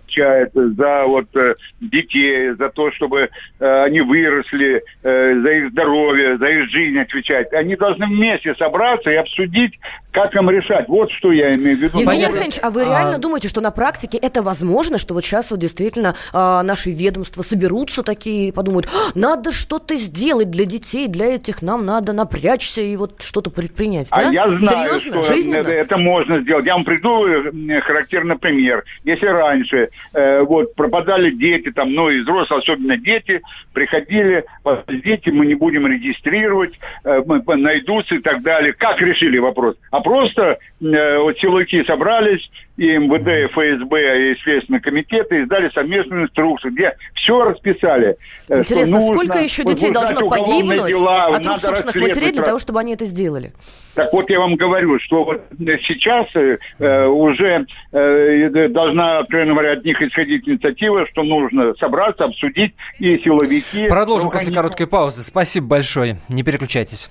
отвечает 0.09 0.51
за 0.55 1.05
вот 1.07 1.27
э, 1.37 1.55
детей, 1.81 2.53
за 2.55 2.69
то, 2.71 2.91
чтобы 2.93 3.29
э, 3.61 3.83
они 3.85 4.01
выросли, 4.01 4.83
э, 5.03 5.41
за 5.41 5.51
их 5.51 5.71
здоровье, 5.71 6.39
за 6.39 6.47
их 6.47 6.71
жизнь 6.71 6.99
отвечать. 6.99 7.53
Они 7.53 7.77
должны 7.77 8.07
вместе 8.07 8.55
собраться 8.55 9.11
и 9.11 9.15
обсудить, 9.15 9.79
как 10.11 10.35
им 10.35 10.51
решать. 10.51 10.89
Вот 10.89 11.11
что 11.13 11.33
я 11.33 11.53
имею 11.53 11.77
в 11.77 11.81
виду. 11.81 11.99
Евгений 11.99 12.25
Александрович, 12.25 12.59
а 12.63 12.71
вы 12.71 12.85
реально 12.85 13.17
а... 13.17 13.19
думаете, 13.19 13.49
что 13.49 13.61
на 13.61 13.71
практике 13.71 14.19
это 14.19 14.43
возможно, 14.43 14.99
что 14.99 15.15
вот 15.15 15.25
сейчас 15.25 15.51
вот 15.51 15.61
действительно 15.61 16.15
а, 16.33 16.63
наши 16.63 16.91
ведомства 16.91 17.43
соберутся 17.43 18.03
такие 18.03 18.49
и 18.49 18.53
подумают, 18.53 18.89
надо 19.15 19.53
что-то 19.53 19.97
сделать 19.97 20.51
для 20.51 20.65
детей, 20.65 21.09
для 21.09 21.35
этих 21.35 21.63
нам 21.63 21.85
надо 21.85 22.13
напрячься 22.13 22.81
и 22.81 22.97
вот 22.97 23.23
что-то 23.23 23.51
предпринять, 23.51 24.09
а 24.11 24.23
да? 24.23 24.29
А 24.29 24.33
я 24.33 24.49
знаю, 24.49 24.99
Серьезно? 24.99 25.23
что 25.23 25.61
это, 25.61 25.73
это 25.73 25.97
можно 25.99 26.41
сделать. 26.41 26.67
Я 26.67 26.75
вам 26.75 26.85
приду 26.85 27.27
характерный 27.83 28.39
пример. 28.39 28.85
Если 29.05 29.27
раньше 29.27 29.59
раньше 29.59 29.91
э, 30.15 30.41
вот 30.41 30.75
пропадали 30.75 31.31
дети, 31.31 31.71
там, 31.71 31.93
ну, 31.93 32.11
и 32.11 32.21
взрослые, 32.21 32.61
особенно 32.61 32.97
дети, 32.97 33.41
приходили, 33.73 34.45
дети 34.89 35.31
мы 35.31 35.47
не 35.47 35.55
будем 35.55 35.87
регистрировать, 35.87 36.79
э, 37.05 37.23
мы, 37.27 37.43
найдутся 37.57 38.17
и 38.17 38.21
так 38.21 38.43
далее. 38.43 38.73
Как 38.73 39.01
решили 39.01 39.39
вопрос? 39.39 39.77
А 39.91 40.01
просто 40.01 40.59
э, 40.81 41.19
вот 41.19 41.39
силовики 41.39 41.85
собрались, 41.85 42.51
и 42.79 42.97
МВД, 42.97 43.27
и 43.27 43.47
ФСБ, 43.49 44.31
и 44.31 44.37
Следственный 44.41 44.81
комитет 44.81 45.31
издали 45.33 45.69
совместную 45.71 46.25
инструкцию, 46.25 46.73
где 46.73 46.97
все 47.15 47.43
расписали. 47.43 48.17
Э, 48.49 48.61
Интересно, 48.61 49.01
нужно, 49.01 49.15
сколько 49.15 49.39
еще 49.39 49.65
детей 49.65 49.91
должно 49.91 50.29
погибнуть 50.29 50.87
дела, 50.87 51.27
от 51.27 51.45
рук 51.45 51.61
собственных 51.61 51.97
матерей 51.97 52.33
для 52.33 52.43
того, 52.43 52.61
чтобы 52.61 52.79
они 52.79 52.95
это 52.95 53.05
сделали? 53.05 53.53
Так 53.97 54.13
вот 54.13 54.31
я 54.31 54.39
вам 54.39 54.55
говорю, 54.55 55.01
что 55.01 55.25
вот 55.25 55.43
сейчас 55.59 56.29
э, 56.35 57.07
уже 57.07 57.67
э, 57.91 58.69
должна, 58.69 59.19
откровенно 59.19 59.55
говоря, 59.55 59.73
от 59.73 59.85
них 59.85 60.01
исходить 60.01 60.49
инициатива, 60.49 61.05
что 61.09 61.25
нужно 61.25 61.75
собраться, 61.81 62.25
обсудить 62.25 62.75
и 63.01 63.19
силовики. 63.19 63.89
Продолжим 63.89 64.31
после 64.31 64.55
короткой 64.55 64.87
паузы. 64.87 65.25
Спасибо 65.25 65.67
большое. 65.67 66.19
Не 66.29 66.45
переключайтесь. 66.45 67.11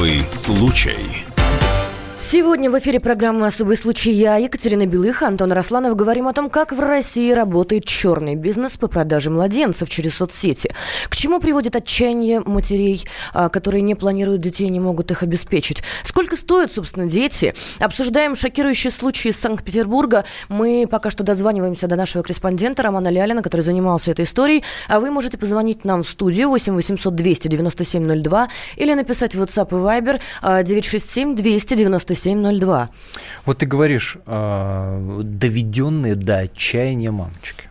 Особый 0.00 0.24
случай. 0.32 1.29
Сегодня 2.32 2.70
в 2.70 2.78
эфире 2.78 3.00
программы 3.00 3.48
«Особый 3.48 3.76
случай» 3.76 4.12
я, 4.12 4.36
Екатерина 4.36 4.86
Белых, 4.86 5.24
Антон 5.24 5.50
Росланов. 5.50 5.96
Говорим 5.96 6.28
о 6.28 6.32
том, 6.32 6.48
как 6.48 6.70
в 6.70 6.78
России 6.78 7.32
работает 7.32 7.84
черный 7.86 8.36
бизнес 8.36 8.76
по 8.76 8.86
продаже 8.86 9.30
младенцев 9.30 9.88
через 9.88 10.14
соцсети. 10.14 10.72
К 11.08 11.16
чему 11.16 11.40
приводит 11.40 11.74
отчаяние 11.74 12.38
матерей, 12.38 13.04
а, 13.34 13.48
которые 13.48 13.82
не 13.82 13.96
планируют 13.96 14.42
детей 14.42 14.68
и 14.68 14.70
не 14.70 14.78
могут 14.78 15.10
их 15.10 15.24
обеспечить. 15.24 15.82
Сколько 16.04 16.36
стоят, 16.36 16.72
собственно, 16.72 17.08
дети? 17.08 17.52
Обсуждаем 17.80 18.36
шокирующие 18.36 18.92
случаи 18.92 19.30
из 19.30 19.36
Санкт-Петербурга. 19.40 20.24
Мы 20.48 20.86
пока 20.88 21.10
что 21.10 21.24
дозваниваемся 21.24 21.88
до 21.88 21.96
нашего 21.96 22.22
корреспондента 22.22 22.84
Романа 22.84 23.08
Лялина, 23.08 23.42
который 23.42 23.62
занимался 23.62 24.12
этой 24.12 24.24
историей. 24.24 24.62
А 24.86 25.00
вы 25.00 25.10
можете 25.10 25.36
позвонить 25.36 25.84
нам 25.84 26.04
в 26.04 26.08
студию 26.08 26.48
8 26.50 26.74
800 26.74 27.12
297 27.12 28.22
02 28.22 28.48
или 28.76 28.94
написать 28.94 29.34
в 29.34 29.42
WhatsApp 29.42 29.70
и 29.70 29.72
Viber 29.72 30.20
967 30.62 31.34
297 31.34 32.19
702. 32.20 32.90
Вот 33.46 33.58
ты 33.58 33.66
говоришь, 33.66 34.18
э, 34.26 35.20
доведенные 35.24 36.14
до 36.14 36.38
отчаяния 36.38 37.10
мамочки. 37.10 37.64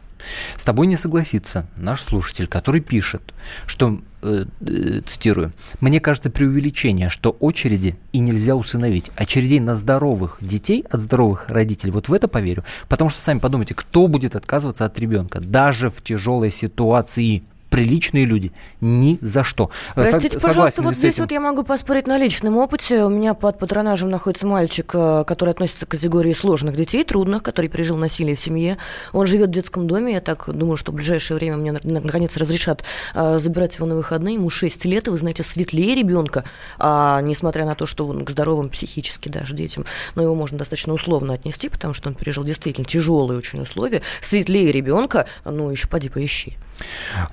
С 0.57 0.63
тобой 0.63 0.87
не 0.87 0.97
согласится 0.97 1.67
наш 1.77 2.01
слушатель, 2.01 2.47
который 2.47 2.81
пишет, 2.81 3.33
что, 3.65 3.99
э, 4.21 4.45
э, 4.61 5.01
цитирую, 5.05 5.51
«Мне 5.79 5.99
кажется 5.99 6.29
преувеличение, 6.29 7.09
что 7.09 7.31
очереди 7.39 7.97
и 8.11 8.19
нельзя 8.19 8.55
усыновить. 8.55 9.11
Очередей 9.15 9.59
на 9.59 9.75
здоровых 9.75 10.37
детей 10.41 10.85
от 10.89 11.01
здоровых 11.01 11.49
родителей, 11.49 11.91
вот 11.91 12.09
в 12.09 12.13
это 12.13 12.27
поверю. 12.27 12.63
Потому 12.87 13.09
что 13.09 13.21
сами 13.21 13.39
подумайте, 13.39 13.73
кто 13.73 14.07
будет 14.07 14.35
отказываться 14.35 14.85
от 14.85 14.99
ребенка, 14.99 15.39
даже 15.39 15.89
в 15.89 16.01
тяжелой 16.01 16.51
ситуации 16.51 17.43
приличные 17.69 18.25
люди. 18.25 18.51
Ни 18.81 19.17
за 19.21 19.43
что. 19.43 19.69
Э, 19.95 20.07
Простите, 20.09 20.39
Со- 20.39 20.47
пожалуйста, 20.47 20.81
вот 20.81 20.95
здесь 20.95 21.19
вот 21.19 21.31
я 21.31 21.39
могу 21.39 21.63
поспорить 21.63 22.07
на 22.07 22.17
личном 22.17 22.57
опыте. 22.57 23.03
У 23.05 23.09
меня 23.09 23.33
под 23.33 23.59
патронажем 23.59 24.09
находится 24.09 24.47
мальчик, 24.47 24.91
э, 24.93 25.23
который 25.25 25.51
относится 25.51 25.85
к 25.85 25.89
категории 25.89 26.33
сложных 26.33 26.75
детей, 26.75 27.03
трудных, 27.03 27.43
который 27.43 27.67
пережил 27.67 27.97
насилие 27.97 28.35
в 28.35 28.39
семье. 28.39 28.77
Он 29.13 29.27
живет 29.27 29.49
в 29.49 29.51
детском 29.51 29.87
доме. 29.87 30.13
Я 30.13 30.21
так 30.21 30.49
думаю, 30.53 30.77
что 30.77 30.91
в 30.91 30.95
ближайшее 30.95 31.37
время 31.37 31.57
мне 31.57 31.71
наконец 31.71 32.35
разрешат 32.37 32.83
э, 33.13 33.39
забирать 33.39 33.75
его 33.75 33.85
на 33.85 33.95
выходные. 33.95 34.35
Ему 34.35 34.49
6 34.49 34.85
лет, 34.85 35.07
и 35.07 35.11
вы 35.11 35.17
знаете, 35.17 35.43
светлее 35.43 35.95
ребенка, 35.95 36.43
а, 36.77 37.21
несмотря 37.21 37.65
на 37.65 37.75
то, 37.75 37.85
что 37.85 38.07
он 38.07 38.25
к 38.25 38.29
здоровым 38.31 38.69
психически 38.69 39.29
даже 39.29 39.55
детям, 39.55 39.85
но 40.15 40.23
его 40.23 40.35
можно 40.35 40.57
достаточно 40.57 40.93
условно 40.93 41.33
отнести, 41.33 41.69
потому 41.69 41.93
что 41.93 42.09
он 42.09 42.15
пережил 42.15 42.43
действительно 42.43 42.85
тяжелые 42.85 43.37
очень 43.37 43.61
условия. 43.61 44.01
Светлее 44.21 44.71
ребенка, 44.71 45.27
ну 45.45 45.69
еще 45.69 45.87
поди 45.87 46.09
поищи. 46.09 46.57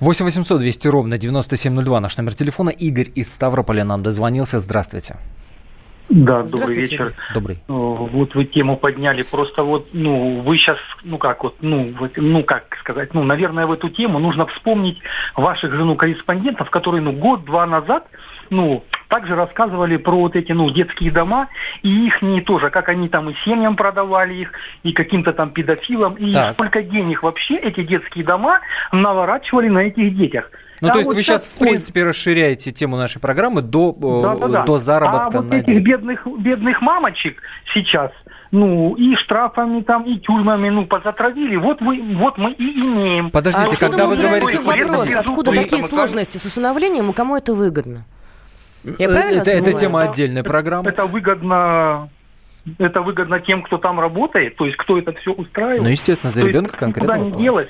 8 0.01 0.25
800 0.25 0.59
200 0.59 0.87
ровно 0.87 1.17
9702 1.17 1.99
наш 1.99 2.17
номер 2.17 2.33
телефона. 2.33 2.69
Игорь 2.69 3.11
из 3.15 3.33
Ставрополя 3.33 3.83
нам 3.83 4.03
дозвонился. 4.03 4.59
Здравствуйте. 4.59 5.15
Да, 6.09 6.43
добрый 6.43 6.73
вечер. 6.73 7.13
Добрый. 7.33 7.59
Вот 7.67 8.33
вы 8.33 8.45
тему 8.45 8.77
подняли. 8.77 9.23
Просто 9.23 9.63
вот, 9.63 9.89
ну, 9.91 10.41
вы 10.41 10.57
сейчас, 10.57 10.77
ну 11.03 11.17
как 11.17 11.43
вот, 11.43 11.55
ну, 11.61 11.93
вот, 11.99 12.11
ну 12.15 12.43
как 12.43 12.77
сказать, 12.79 13.13
ну, 13.13 13.23
наверное, 13.23 13.65
в 13.65 13.71
эту 13.73 13.89
тему 13.89 14.19
нужно 14.19 14.45
вспомнить 14.47 14.99
ваших 15.35 15.73
жену 15.73 15.95
корреспондентов, 15.95 16.69
которые, 16.69 17.01
ну, 17.01 17.11
год-два 17.11 17.65
назад, 17.65 18.07
ну, 18.49 18.83
также 19.07 19.35
рассказывали 19.35 19.97
про 19.97 20.19
вот 20.19 20.35
эти, 20.35 20.51
ну, 20.51 20.69
детские 20.69 21.11
дома, 21.11 21.47
и 21.81 22.07
их 22.07 22.21
не 22.21 22.41
тоже, 22.41 22.69
как 22.69 22.89
они 22.89 23.09
там 23.09 23.29
и 23.29 23.35
семьям 23.45 23.75
продавали 23.75 24.33
их, 24.35 24.51
и 24.83 24.91
каким-то 24.91 25.33
там 25.33 25.51
педофилам, 25.51 26.15
и 26.15 26.33
так. 26.33 26.53
сколько 26.53 26.83
денег 26.83 27.23
вообще 27.23 27.55
эти 27.55 27.83
детские 27.83 28.25
дома 28.25 28.59
наворачивали 28.91 29.69
на 29.69 29.79
этих 29.79 30.15
детях. 30.15 30.51
Ну, 30.79 30.89
а 30.89 30.91
то 30.91 30.99
есть 30.99 31.07
вот 31.07 31.15
вы 31.15 31.23
сейчас, 31.23 31.47
в 31.47 31.59
принципе, 31.59 32.03
расширяете 32.03 32.71
тему 32.71 32.97
нашей 32.97 33.19
программы 33.19 33.61
до, 33.61 33.93
да, 33.93 34.35
да, 34.35 34.47
да. 34.47 34.63
до 34.63 34.77
заработка 34.77 35.39
а 35.39 35.41
вот 35.41 35.51
этих 35.51 35.81
бедных, 35.81 36.27
бедных 36.39 36.81
мамочек 36.81 37.41
сейчас, 37.73 38.11
ну, 38.51 38.93
и 38.95 39.15
штрафами 39.15 39.81
там, 39.81 40.03
и 40.03 40.19
тюрьмами, 40.19 40.69
ну, 40.69 40.85
позатравили. 40.85 41.55
Вот, 41.55 41.81
вы, 41.81 42.01
вот 42.15 42.37
мы 42.37 42.51
и 42.51 42.79
имеем. 42.85 43.31
Подождите, 43.31 43.75
а 43.75 43.79
когда 43.79 44.05
вы 44.05 44.17
говорите... 44.17 44.59
Вопрос, 44.59 45.15
откуда 45.15 45.51
такие 45.51 45.81
сложности 45.81 46.37
с 46.37 46.45
усыновлением 46.45 47.09
и 47.09 47.13
кому 47.13 47.35
это 47.35 47.55
выгодно? 47.55 48.05
Я 48.97 49.09
правильно 49.09 49.41
это, 49.41 49.51
это 49.51 49.73
тема 49.73 50.03
отдельной 50.03 50.43
программы. 50.43 50.89
Это 50.89 51.05
выгодно 51.05 52.09
это 52.79 53.01
выгодно 53.01 53.39
тем, 53.39 53.63
кто 53.63 53.77
там 53.77 53.99
работает, 53.99 54.55
то 54.57 54.65
есть 54.65 54.77
кто 54.77 54.97
это 54.97 55.13
все 55.13 55.31
устраивает. 55.31 55.83
Ну, 55.83 55.89
естественно, 55.89 56.31
за 56.31 56.45
ребенка 56.45 56.77
конкретно. 56.77 57.13
Куда 57.13 57.25
не 57.25 57.31
делать. 57.31 57.69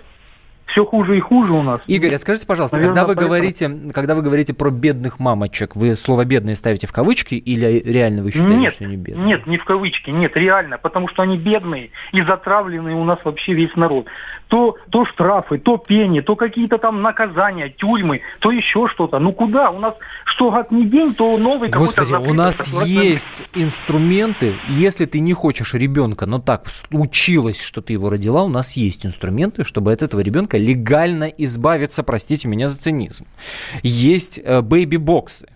все 0.66 0.86
хуже 0.86 1.18
и 1.18 1.20
хуже 1.20 1.54
у 1.54 1.62
нас. 1.62 1.82
Игорь, 1.88 2.16
а 2.16 2.18
скажите, 2.18 2.46
пожалуйста, 2.46 2.78
Наверное, 2.78 2.96
когда 2.96 3.08
вы 3.08 3.16
говорите, 3.16 3.70
когда 3.94 4.16
вы 4.16 4.22
говорите 4.22 4.54
про 4.54 4.70
бедных 4.70 5.20
мамочек, 5.20 5.76
вы 5.76 5.96
слово 5.96 6.26
бедные 6.26 6.56
ставите 6.56 6.88
в 6.88 6.92
кавычки 6.92 7.36
или 7.36 7.82
реально 7.86 8.24
вы 8.24 8.32
считаете, 8.32 8.56
нет, 8.56 8.74
что 8.74 8.86
они 8.86 8.98
бедные? 8.98 9.26
Нет, 9.26 9.48
не 9.48 9.58
в 9.58 9.66
кавычки, 9.66 10.10
нет, 10.10 10.36
реально, 10.36 10.78
потому 10.78 11.08
что 11.08 11.22
они 11.24 11.38
бедные 11.38 11.92
и 12.12 12.22
затравленные 12.22 12.96
у 12.96 13.04
нас 13.04 13.20
вообще 13.24 13.54
весь 13.54 13.76
народ. 13.76 14.08
То, 14.48 14.76
то 14.90 15.06
штрафы, 15.06 15.58
то 15.58 15.78
пени, 15.78 16.22
то 16.22 16.36
какие-то 16.36 16.78
там 16.78 17.02
наказания, 17.02 17.70
тюрьмы, 17.70 18.22
то 18.40 18.52
еще 18.52 18.88
что-то. 18.88 19.20
Ну 19.20 19.34
куда? 19.34 19.72
У 19.72 19.80
нас 19.80 19.96
что 20.24 20.52
год 20.52 20.72
не 20.72 20.86
день, 20.86 21.14
то 21.14 21.38
новый 21.38 21.70
Господи, 21.70 22.14
у 22.14 22.34
нас 22.34 22.72
есть 22.86 23.44
инструменты, 23.54 24.56
если 24.70 25.06
ты 25.06 25.20
не 25.20 25.34
хочешь 25.34 25.74
ребенка, 25.74 26.26
но 26.26 26.40
так 26.40 26.68
случилось, 26.68 27.62
что 27.62 27.82
ты 27.82 27.94
его 27.94 28.10
родила, 28.10 28.44
у 28.44 28.50
нас 28.50 28.74
есть 28.74 29.06
инструменты, 29.06 29.64
чтобы 29.64 29.92
от 29.92 30.02
этого 30.02 30.22
ребенка 30.22 30.58
легально 30.58 31.26
избавиться, 31.26 32.04
простите 32.04 32.48
меня 32.48 32.70
за 32.70 32.78
цинизм. 32.78 33.26
Есть 33.84 34.40
э, 34.44 34.62
бэйби-боксы. 34.62 35.48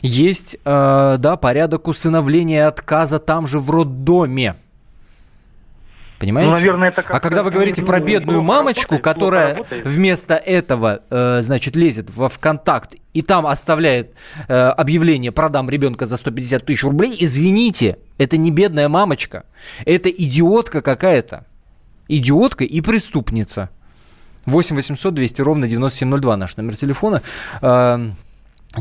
Есть, 0.00 0.56
э, 0.64 1.16
да, 1.18 1.36
порядок 1.36 1.88
усыновления 1.88 2.58
и 2.58 2.68
отказа 2.68 3.18
там 3.18 3.46
же 3.46 3.58
в 3.58 3.70
роддоме. 3.70 4.54
Понимаете? 6.18 6.50
Ну, 6.50 6.56
наверное, 6.56 6.88
это 6.88 7.02
а 7.02 7.20
когда 7.20 7.42
вы 7.42 7.50
говорите 7.50 7.82
про 7.82 8.00
бедную 8.00 8.42
мамочку, 8.42 8.98
которая 8.98 9.64
вместо 9.84 10.34
этого, 10.34 11.02
э, 11.10 11.42
значит, 11.42 11.76
лезет 11.76 12.10
во 12.14 12.28
ВКонтакт 12.28 12.96
и 13.12 13.22
там 13.22 13.46
оставляет 13.46 14.14
э, 14.48 14.54
объявление 14.54 15.30
«продам 15.30 15.70
ребенка 15.70 16.06
за 16.06 16.16
150 16.16 16.66
тысяч 16.66 16.82
рублей», 16.82 17.16
извините, 17.18 17.98
это 18.18 18.36
не 18.36 18.50
бедная 18.50 18.88
мамочка, 18.88 19.44
это 19.84 20.10
идиотка 20.10 20.82
какая-то. 20.82 21.46
Идиотка 22.08 22.64
и 22.64 22.80
преступница. 22.80 23.70
8 24.46 24.76
800 24.76 25.14
200 25.14 25.42
ровно 25.42 25.68
9702 25.68 26.36
наш 26.36 26.56
номер 26.56 26.74
телефона. 26.74 27.22
Э, 27.62 27.98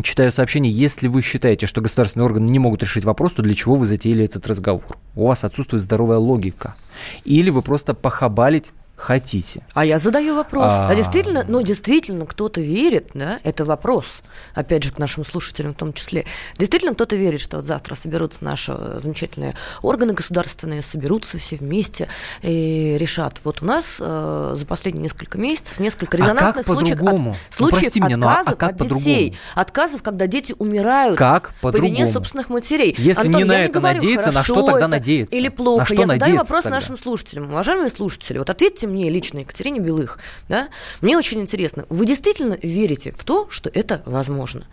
Читаю 0.03 0.31
сообщение, 0.31 0.71
если 0.71 1.07
вы 1.07 1.21
считаете, 1.21 1.65
что 1.65 1.81
государственные 1.81 2.25
органы 2.25 2.49
не 2.49 2.59
могут 2.59 2.83
решить 2.83 3.05
вопрос, 3.05 3.33
то 3.33 3.41
для 3.41 3.55
чего 3.55 3.75
вы 3.75 3.85
затеяли 3.85 4.25
этот 4.25 4.45
разговор? 4.45 4.97
У 5.15 5.27
вас 5.27 5.43
отсутствует 5.43 5.81
здоровая 5.81 6.17
логика. 6.17 6.75
Или 7.23 7.49
вы 7.49 7.61
просто 7.61 7.93
похабалить 7.93 8.73
хотите. 8.97 9.63
А 9.73 9.85
я 9.85 9.99
задаю 9.99 10.35
вопрос. 10.35 10.65
А, 10.69 10.89
а 10.89 10.95
действительно, 10.95 11.45
ну, 11.47 11.61
действительно, 11.61 12.25
кто-то 12.25 12.59
верит, 12.59 13.11
да, 13.13 13.39
это 13.43 13.63
вопрос, 13.63 14.21
опять 14.55 14.83
же, 14.83 14.91
к 14.91 14.97
нашим 14.97 15.23
слушателям 15.23 15.73
в 15.73 15.77
том 15.77 15.93
числе. 15.93 16.25
Действительно, 16.57 16.95
кто-то 16.95 17.15
верит, 17.15 17.39
что 17.39 17.57
вот 17.57 17.65
завтра 17.65 17.93
соберутся 17.95 18.43
наши 18.43 18.75
замечательные 18.99 19.53
органы 19.83 20.13
государственные, 20.13 20.81
соберутся 20.81 21.37
все 21.37 21.57
вместе 21.57 22.09
и 22.41 22.97
решат. 22.99 23.39
Вот 23.43 23.61
у 23.61 23.65
нас 23.65 23.97
э, 23.99 24.53
за 24.57 24.65
последние 24.65 25.03
несколько 25.03 25.37
месяцев 25.37 25.79
несколько 25.79 26.17
резонансных 26.17 26.49
а 26.49 26.53
как 26.53 26.65
случаев, 26.65 26.97
по-другому? 26.97 27.31
От, 27.49 27.55
случаев 27.55 27.95
ну, 27.95 28.05
меня, 28.05 28.15
отказов 28.15 28.53
а 28.53 28.55
как 28.55 28.81
от 28.81 28.87
детей. 28.89 29.37
Отказов, 29.53 30.01
когда 30.01 30.25
дети 30.25 30.55
умирают 30.57 31.17
как 31.17 31.53
по, 31.61 31.71
по 31.71 31.77
вине 31.77 32.07
собственных 32.07 32.49
матерей. 32.49 32.95
Если 32.97 33.27
Антон, 33.27 33.41
не 33.41 33.47
на 33.47 33.59
это 33.59 33.79
говорю, 33.79 33.95
надеяться, 33.95 34.31
на 34.31 34.41
что 34.41 34.63
тогда 34.63 34.87
надеяться? 34.87 35.35
Или 35.35 35.49
плохо? 35.49 35.81
На 35.81 35.85
что 35.85 35.95
я 35.95 36.07
задаю 36.07 36.37
вопрос 36.37 36.63
тогда? 36.63 36.77
нашим 36.77 36.97
слушателям. 36.97 37.51
Уважаемые 37.51 37.91
слушатели, 37.91 38.39
вот 38.39 38.49
ответьте 38.49 38.86
мне 38.87 39.09
лично, 39.09 39.39
Екатерине 39.39 39.79
Белых, 39.79 40.19
да, 40.49 40.69
мне 41.01 41.17
очень 41.17 41.39
интересно, 41.41 41.85
вы 41.89 42.05
действительно 42.05 42.57
верите 42.61 43.11
в 43.11 43.23
то, 43.23 43.47
что 43.49 43.69
это 43.69 44.01
возможно? 44.05 44.65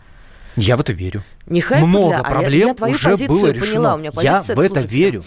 Я 0.56 0.76
в 0.76 0.80
это 0.80 0.92
верю. 0.92 1.24
Не 1.46 1.62
Много 1.84 2.18
а 2.18 2.22
проблем 2.22 2.60
я, 2.60 2.66
я 2.68 2.74
твою 2.74 2.94
уже 2.94 3.10
позицию 3.10 3.28
было 3.28 3.46
поняла, 3.48 3.60
решено. 3.66 3.94
у 3.94 3.98
меня 3.98 4.12
позиция 4.12 4.54
я 4.54 4.54
в 4.54 4.60
это 4.60 4.80
верю. 4.80 5.24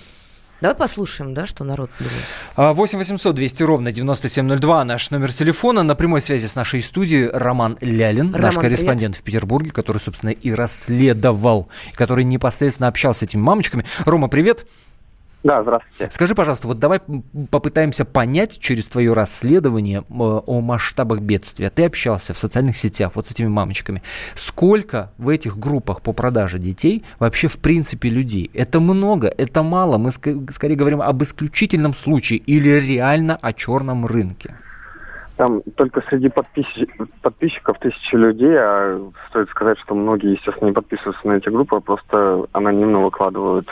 Давай 0.59 0.75
послушаем, 0.75 1.35
да, 1.35 1.45
что 1.45 1.63
народ 1.63 1.91
думает. 1.99 2.77
8 2.77 2.97
800 2.97 3.35
200 3.35 3.63
ровно 3.63 3.91
9702 3.91 4.83
наш 4.85 5.11
номер 5.11 5.31
телефона. 5.31 5.83
На 5.83 5.93
прямой 5.93 6.19
связи 6.19 6.47
с 6.47 6.55
нашей 6.55 6.81
студией 6.81 7.29
Роман 7.29 7.77
Лялин, 7.79 8.33
Роман, 8.33 8.41
наш 8.41 8.55
корреспондент 8.55 9.15
привет. 9.15 9.17
в 9.17 9.23
Петербурге, 9.23 9.71
который, 9.71 9.99
собственно, 9.99 10.31
и 10.31 10.51
расследовал, 10.51 11.69
который 11.93 12.23
непосредственно 12.23 12.87
общался 12.87 13.19
с 13.19 13.23
этими 13.23 13.41
мамочками. 13.41 13.85
Рома, 14.05 14.29
привет. 14.29 14.65
Да, 15.47 15.61
здравствуйте. 15.61 16.11
Скажи, 16.11 16.35
пожалуйста, 16.35 16.67
вот 16.67 16.77
давай 16.77 16.99
попытаемся 17.49 18.03
понять 18.03 18.59
через 18.59 18.87
твое 18.89 19.13
расследование 19.13 20.03
о 20.09 20.59
масштабах 20.59 21.21
бедствия. 21.21 21.69
Ты 21.69 21.85
общался 21.85 22.33
в 22.33 22.37
социальных 22.37 22.75
сетях 22.75 23.13
вот 23.15 23.27
с 23.27 23.31
этими 23.31 23.47
мамочками. 23.47 24.03
Сколько 24.35 25.13
в 25.17 25.29
этих 25.29 25.57
группах 25.57 26.01
по 26.01 26.11
продаже 26.11 26.59
детей 26.59 27.05
вообще 27.17 27.47
в 27.47 27.59
принципе 27.59 28.09
людей? 28.09 28.51
Это 28.53 28.81
много, 28.81 29.33
это 29.37 29.63
мало? 29.63 29.97
Мы 29.97 30.11
скорее 30.11 30.75
говорим 30.75 31.01
об 31.01 31.23
исключительном 31.23 31.93
случае 31.93 32.39
или 32.39 32.69
реально 32.71 33.37
о 33.41 33.53
черном 33.53 34.05
рынке? 34.05 34.53
Там 35.37 35.61
только 35.75 36.01
среди 36.09 36.29
подпис- 36.29 36.89
подписчиков 37.21 37.77
тысячи 37.79 38.15
людей, 38.15 38.55
а 38.57 38.99
стоит 39.29 39.49
сказать, 39.49 39.77
что 39.79 39.93
многие, 39.93 40.31
естественно, 40.31 40.69
не 40.69 40.73
подписываются 40.73 41.27
на 41.27 41.33
эти 41.33 41.49
группы, 41.49 41.75
а 41.75 41.79
просто 41.79 42.45
анонимно 42.53 43.01
выкладывают 43.01 43.71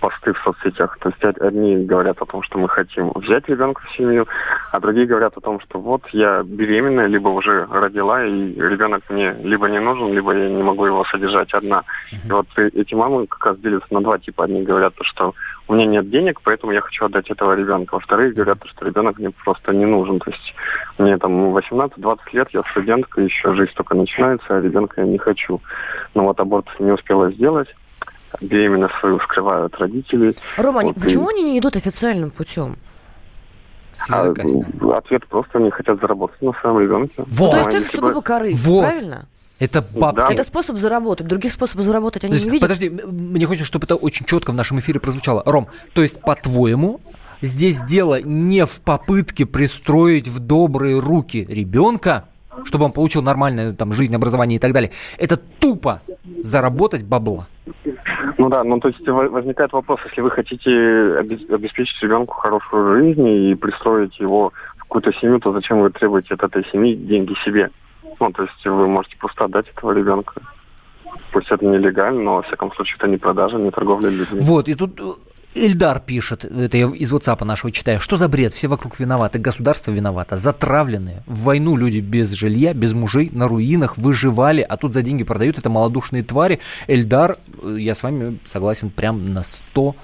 посты 0.00 0.32
в 0.32 0.38
соцсетях. 0.38 0.96
То 1.00 1.10
есть 1.10 1.38
одни 1.40 1.84
говорят 1.84 2.22
о 2.22 2.24
том, 2.24 2.42
что 2.42 2.58
мы 2.58 2.70
хотим 2.70 3.12
взять 3.14 3.48
ребенка 3.48 3.82
в 3.82 3.96
семью, 3.96 4.26
а 4.72 4.80
другие 4.80 5.06
говорят 5.06 5.36
о 5.36 5.42
том, 5.42 5.60
что 5.60 5.78
вот 5.78 6.06
я 6.08 6.42
беременная, 6.42 7.06
либо 7.06 7.28
уже 7.28 7.66
родила, 7.66 8.24
и 8.24 8.54
ребенок 8.54 9.02
мне 9.10 9.34
либо 9.42 9.68
не 9.68 9.80
нужен, 9.80 10.12
либо 10.14 10.32
я 10.32 10.48
не 10.48 10.62
могу 10.62 10.86
его 10.86 11.04
содержать 11.04 11.52
одна. 11.52 11.84
И 12.12 12.30
вот 12.30 12.46
эти 12.56 12.94
мамы 12.94 13.26
как 13.26 13.44
раз 13.44 13.58
делятся 13.58 13.92
на 13.92 14.00
два 14.00 14.18
типа. 14.18 14.44
Одни 14.44 14.62
говорят, 14.62 14.94
что 15.02 15.34
у 15.66 15.74
меня 15.74 15.86
нет 15.86 16.10
денег, 16.10 16.40
поэтому 16.42 16.72
я 16.72 16.80
хочу 16.80 17.06
отдать 17.06 17.30
этого 17.30 17.54
ребенка. 17.54 17.94
Во-вторых, 17.94 18.34
говорят, 18.34 18.58
что 18.66 18.84
ребенок 18.84 19.18
мне 19.18 19.30
просто 19.30 19.72
не 19.72 19.86
нужен. 19.86 20.20
То 20.20 20.30
есть 20.30 20.54
мне 20.98 21.16
там 21.16 21.56
18-20 21.56 22.18
лет, 22.32 22.48
я 22.52 22.62
студентка, 22.70 23.22
еще 23.22 23.54
жизнь 23.54 23.72
только 23.74 23.94
начинается, 23.94 24.46
а 24.48 24.60
ребенка 24.60 25.00
я 25.00 25.06
не 25.06 25.18
хочу. 25.18 25.60
Но 26.14 26.24
вот 26.24 26.38
аборт 26.38 26.66
не 26.78 26.92
успела 26.92 27.30
сделать 27.32 27.68
беременность 28.40 28.94
свою 29.00 29.20
скрывают 29.20 29.74
родители. 29.78 30.34
Рома, 30.56 30.82
вот, 30.82 30.96
почему 30.96 31.30
и... 31.30 31.34
они 31.34 31.52
не 31.52 31.58
идут 31.58 31.76
официальным 31.76 32.30
путем? 32.30 32.76
А, 34.10 34.24
ответ 34.96 35.26
просто 35.28 35.58
они 35.58 35.70
хотят 35.70 36.00
заработать 36.00 36.42
на 36.42 36.52
своем 36.54 36.80
ребенке. 36.80 37.14
Вот. 37.28 37.52
Ну, 37.54 37.62
то 37.62 37.70
есть 37.70 37.86
это 37.86 37.96
сугубо 37.96 38.22
корысть, 38.22 38.66
вот. 38.66 38.80
правильно? 38.80 39.28
Это 39.58 39.82
бабки. 39.94 40.16
Да. 40.16 40.32
Это 40.32 40.44
способ 40.44 40.76
заработать. 40.76 41.26
Других 41.26 41.52
способов 41.52 41.84
заработать 41.84 42.24
они 42.24 42.34
есть, 42.34 42.44
не 42.44 42.50
видят. 42.50 42.62
Подожди, 42.62 42.90
мне 42.90 43.46
хочется, 43.46 43.66
чтобы 43.66 43.84
это 43.84 43.94
очень 43.94 44.26
четко 44.26 44.50
в 44.50 44.54
нашем 44.54 44.80
эфире 44.80 45.00
прозвучало. 45.00 45.42
Ром, 45.46 45.68
то 45.92 46.02
есть, 46.02 46.20
по-твоему, 46.20 47.00
здесь 47.40 47.80
дело 47.82 48.20
не 48.20 48.66
в 48.66 48.80
попытке 48.80 49.46
пристроить 49.46 50.28
в 50.28 50.40
добрые 50.40 50.98
руки 50.98 51.46
ребенка, 51.48 52.24
чтобы 52.64 52.86
он 52.86 52.92
получил 52.92 53.22
нормальное 53.22 53.72
там, 53.72 53.92
жизнь, 53.92 54.14
образование 54.14 54.56
и 54.56 54.60
так 54.60 54.72
далее. 54.72 54.90
Это 55.18 55.36
тупо 55.36 56.02
заработать 56.42 57.04
бабла. 57.04 57.46
Ну 58.38 58.48
да, 58.48 58.64
ну 58.64 58.80
то 58.80 58.88
есть 58.88 59.06
возникает 59.06 59.72
вопрос, 59.72 60.00
если 60.08 60.20
вы 60.20 60.30
хотите 60.30 60.70
обеспечить 61.18 62.02
ребенку 62.02 62.34
хорошую 62.34 62.98
жизнь 62.98 63.26
и 63.26 63.54
пристроить 63.54 64.18
его 64.18 64.52
в 64.76 64.80
какую-то 64.80 65.12
семью, 65.14 65.38
то 65.38 65.52
зачем 65.52 65.80
вы 65.80 65.90
требуете 65.90 66.34
от 66.34 66.42
этой 66.42 66.64
семьи 66.70 66.94
деньги 66.94 67.34
себе? 67.44 67.70
Ну, 68.20 68.32
то 68.32 68.42
есть 68.42 68.64
вы 68.64 68.88
можете 68.88 69.16
просто 69.16 69.44
отдать 69.44 69.66
этого 69.68 69.92
ребенка. 69.92 70.34
Пусть 71.32 71.50
это 71.50 71.64
нелегально, 71.64 72.22
но, 72.22 72.34
во 72.36 72.42
всяком 72.42 72.72
случае, 72.74 72.96
это 72.98 73.08
не 73.08 73.16
продажа, 73.16 73.56
не 73.56 73.70
торговля 73.70 74.10
людьми. 74.10 74.40
Вот, 74.40 74.68
и 74.68 74.74
тут 74.74 75.00
Ильдар 75.54 76.00
пишет, 76.00 76.44
это 76.44 76.76
я 76.76 76.86
из 76.86 77.12
WhatsApp 77.12 77.44
нашего 77.44 77.70
читаю, 77.70 78.00
что 78.00 78.16
за 78.16 78.28
бред, 78.28 78.52
все 78.52 78.66
вокруг 78.66 78.98
виноваты, 78.98 79.38
государство 79.38 79.92
виновато, 79.92 80.36
затравленные, 80.36 81.22
в 81.26 81.44
войну 81.44 81.76
люди 81.76 82.00
без 82.00 82.32
жилья, 82.32 82.74
без 82.74 82.92
мужей, 82.92 83.30
на 83.32 83.46
руинах 83.46 83.96
выживали, 83.96 84.62
а 84.62 84.76
тут 84.76 84.94
за 84.94 85.02
деньги 85.02 85.22
продают, 85.22 85.58
это 85.58 85.70
малодушные 85.70 86.24
твари. 86.24 86.58
Эльдар, 86.88 87.36
я 87.62 87.94
с 87.94 88.02
вами 88.02 88.38
согласен 88.44 88.90
прям 88.90 89.32
на 89.32 89.44
100 89.44 89.94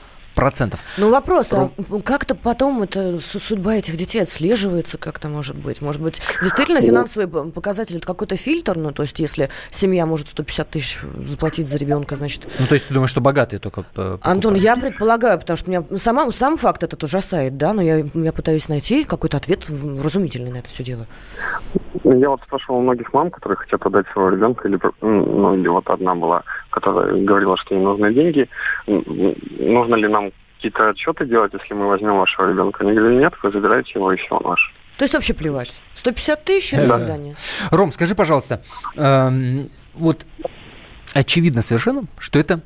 процентов. 0.40 0.80
Ну 0.96 1.10
вопрос, 1.10 1.48
Про... 1.48 1.70
а 1.90 2.00
как-то 2.02 2.34
потом 2.34 2.82
это 2.82 3.18
судьба 3.20 3.76
этих 3.76 3.96
детей 3.96 4.22
отслеживается, 4.22 4.98
как-то 4.98 5.28
может 5.28 5.56
быть? 5.56 5.82
Может 5.82 6.02
быть, 6.02 6.22
действительно 6.42 6.80
финансовый 6.80 7.28
показатель 7.50 7.98
это 7.98 8.06
какой-то 8.06 8.36
фильтр, 8.36 8.76
ну 8.76 8.90
то 8.92 9.02
есть 9.02 9.20
если 9.20 9.50
семья 9.70 10.06
может 10.06 10.28
150 10.28 10.70
тысяч 10.70 11.00
заплатить 11.16 11.68
за 11.68 11.76
ребенка, 11.76 12.16
значит... 12.16 12.48
Ну 12.58 12.66
то 12.66 12.74
есть 12.74 12.88
ты 12.88 12.94
думаешь, 12.94 13.10
что 13.10 13.20
богатые 13.20 13.60
только 13.60 13.82
покупают? 13.82 14.20
Антон, 14.24 14.54
я 14.54 14.76
предполагаю, 14.76 15.38
потому 15.38 15.56
что 15.56 15.70
меня 15.70 15.84
сама, 15.96 16.30
сам 16.32 16.56
факт 16.56 16.82
этот 16.82 17.02
ужасает, 17.02 17.56
да, 17.56 17.72
но 17.72 17.82
я, 17.82 18.04
я 18.14 18.32
пытаюсь 18.32 18.68
найти 18.68 19.04
какой-то 19.04 19.36
ответ 19.36 19.64
разумительный 19.68 20.50
на 20.50 20.58
это 20.58 20.68
все 20.68 20.82
дело. 20.82 21.06
Я 22.04 22.30
вот 22.30 22.40
спрашивал 22.42 22.78
у 22.78 22.82
многих 22.82 23.12
мам, 23.12 23.30
которые 23.30 23.56
хотят 23.56 23.84
отдать 23.84 24.06
своего 24.12 24.30
ребенка, 24.30 24.66
или, 24.66 24.78
ну, 25.00 25.54
или 25.54 25.68
вот 25.68 25.88
одна 25.88 26.14
была, 26.14 26.42
которая 26.70 27.14
говорила, 27.24 27.56
что 27.56 27.74
ей 27.74 27.82
нужны 27.82 28.12
деньги. 28.14 28.48
Нужно 28.86 29.94
ли 29.96 30.08
нам 30.08 30.32
какие-то 30.56 30.90
отчеты 30.90 31.26
делать, 31.26 31.52
если 31.52 31.74
мы 31.74 31.88
возьмем 31.88 32.16
вашего 32.18 32.50
ребенка? 32.50 32.84
Они 32.84 32.92
говорили, 32.92 33.20
нет, 33.20 33.34
вы 33.42 33.50
забираете 33.50 33.92
его, 33.94 34.12
и 34.12 34.16
все, 34.16 34.38
наш. 34.40 34.72
То 34.96 35.04
есть 35.04 35.14
вообще 35.14 35.34
плевать. 35.34 35.82
150 35.94 36.44
тысяч, 36.44 36.76
до 36.76 36.86
свидания. 36.86 37.34
Ром, 37.70 37.90
скажи, 37.92 38.14
пожалуйста, 38.14 38.62
эм, 38.96 39.70
вот 39.94 40.26
очевидно 41.14 41.62
совершенно, 41.62 42.02
что 42.18 42.38
это 42.38 42.60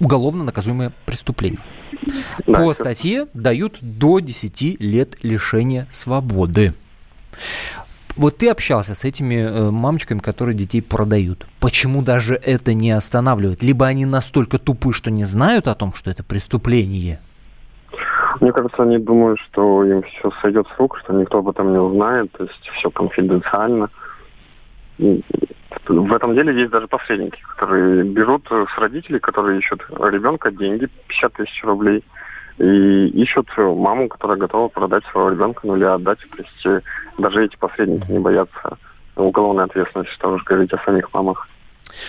уголовно 0.00 0.44
наказуемое 0.44 0.92
преступление. 1.04 1.60
Да, 2.46 2.54
По 2.54 2.74
статье 2.74 3.26
дают 3.34 3.78
до 3.80 4.20
10 4.20 4.80
лет 4.80 5.22
лишения 5.22 5.86
свободы. 5.90 6.74
Вот 8.16 8.38
ты 8.38 8.48
общался 8.48 8.94
с 8.94 9.04
этими 9.04 9.34
э, 9.34 9.70
мамочками, 9.70 10.20
которые 10.20 10.54
детей 10.54 10.80
продают. 10.80 11.46
Почему 11.60 12.00
даже 12.00 12.34
это 12.34 12.72
не 12.72 12.92
останавливает? 12.92 13.62
Либо 13.62 13.86
они 13.86 14.06
настолько 14.06 14.58
тупы, 14.58 14.92
что 14.92 15.10
не 15.10 15.24
знают 15.24 15.66
о 15.66 15.74
том, 15.74 15.92
что 15.94 16.10
это 16.10 16.22
преступление? 16.22 17.18
Мне 18.40 18.52
кажется, 18.52 18.82
они 18.82 18.98
думают, 18.98 19.40
что 19.40 19.84
им 19.84 20.02
все 20.02 20.30
сойдет 20.42 20.66
с 20.68 20.78
рук, 20.78 20.98
что 21.02 21.12
никто 21.12 21.38
об 21.38 21.48
этом 21.48 21.72
не 21.72 21.78
узнает, 21.78 22.30
то 22.32 22.44
есть 22.44 22.70
все 22.78 22.90
конфиденциально. 22.90 23.90
В 24.98 26.12
этом 26.12 26.34
деле 26.34 26.54
есть 26.54 26.70
даже 26.70 26.86
посредники, 26.86 27.40
которые 27.56 28.04
берут 28.04 28.46
с 28.46 28.78
родителей, 28.78 29.18
которые 29.18 29.58
ищут 29.58 29.82
ребенка 29.88 30.52
деньги, 30.52 30.88
50 31.08 31.32
тысяч 31.32 31.64
рублей, 31.64 32.04
и 32.58 33.08
ищут 33.08 33.48
маму, 33.56 34.08
которая 34.08 34.38
готова 34.38 34.68
продать 34.68 35.04
своего 35.06 35.30
ребенка, 35.30 35.60
ну 35.64 35.76
или 35.76 35.84
отдать. 35.84 36.18
То 36.18 36.42
есть 36.42 36.66
э, 36.66 36.80
даже 37.18 37.44
эти 37.44 37.56
посредники 37.56 38.10
не 38.10 38.18
боятся 38.18 38.78
уголовной 39.16 39.64
ответственности, 39.64 40.12
что 40.14 40.32
уж 40.32 40.44
говорить 40.44 40.72
о 40.72 40.82
самих 40.84 41.12
мамах. 41.12 41.48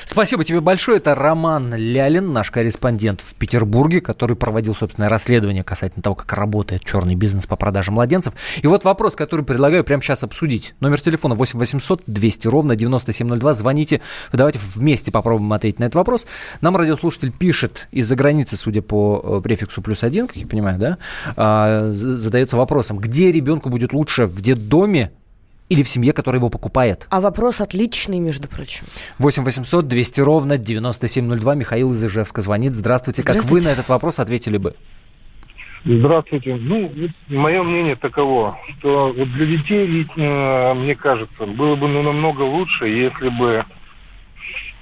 Спасибо 0.06 0.44
тебе 0.44 0.62
большое. 0.62 0.98
Это 0.98 1.16
Роман 1.16 1.74
Лялин, 1.76 2.34
наш 2.34 2.52
корреспондент 2.52 3.22
в 3.22 3.36
Петербурге, 3.36 4.02
который 4.02 4.36
проводил, 4.36 4.76
собственное 4.76 5.10
расследование 5.10 5.64
касательно 5.64 6.02
того, 6.02 6.16
как 6.16 6.34
работает 6.34 6.84
черный 6.84 7.16
бизнес 7.16 7.46
по 7.46 7.56
продаже 7.56 7.92
младенцев. 7.92 8.34
И 8.62 8.68
вот 8.68 8.84
вопрос, 8.84 9.16
который 9.16 9.46
предлагаю 9.46 9.84
прямо 9.84 10.02
сейчас 10.02 10.24
обсудить. 10.24 10.76
Номер 10.80 11.02
телефона 11.02 11.36
8 11.36 11.60
800 11.60 12.04
200 12.08 12.48
ровно 12.48 12.76
9702. 12.76 13.54
Звоните. 13.54 14.02
Давайте 14.32 14.60
вместе 14.60 15.12
попробуем 15.12 15.52
ответить 15.54 15.80
на 15.80 15.86
этот 15.86 15.96
вопрос. 15.96 16.28
Нам 16.62 16.76
радиослушатель 16.76 17.32
пишет 17.32 17.88
из-за 17.92 18.16
границы, 18.16 18.58
судя 18.58 18.82
по 18.82 19.40
э, 19.40 19.42
префиксу 19.42 19.82
плюс 19.82 20.04
один, 20.04 20.28
как 20.28 20.38
я 20.38 20.48
понимаю, 20.48 20.80
да, 20.80 20.98
а, 21.36 21.92
задается 21.94 22.58
вопросом, 22.58 22.98
где 22.98 23.32
ребенку 23.32 23.70
будет 23.70 23.94
лучше 23.94 24.26
в 24.26 24.42
детдоме 24.42 25.12
или 25.70 25.84
в 25.84 25.90
семье, 25.90 26.14
которая 26.14 26.40
его 26.40 26.50
покупает. 26.50 27.08
А 27.10 27.22
вопрос 27.22 27.62
отличный, 27.62 28.20
между 28.20 28.48
прочим. 28.48 28.86
8 29.20 29.44
800 29.44 29.88
200 29.88 30.22
ровно 30.22 30.58
9702. 30.58 31.56
Михаил 31.56 31.94
из 31.94 32.04
Ижевска 32.04 32.42
звонит. 32.42 32.74
Здравствуйте. 32.74 33.22
Здравствуйте. 33.22 33.48
Как 33.48 33.52
вы 33.52 33.62
на 33.62 33.74
этот 33.74 33.90
вопрос 33.90 34.20
ответили 34.20 34.58
бы? 34.58 34.76
Здравствуйте. 35.86 36.56
Ну, 36.56 36.92
мое 37.28 37.62
мнение 37.62 37.96
таково, 37.96 38.58
что 38.78 39.14
вот 39.16 39.32
для 39.34 39.46
детей, 39.46 40.08
э, 40.18 40.74
мне 40.74 40.96
кажется, 40.96 41.46
было 41.46 41.76
бы 41.76 41.88
ну, 41.88 42.02
намного 42.02 42.42
лучше, 42.42 42.88
если 42.88 43.30
бы 43.30 43.64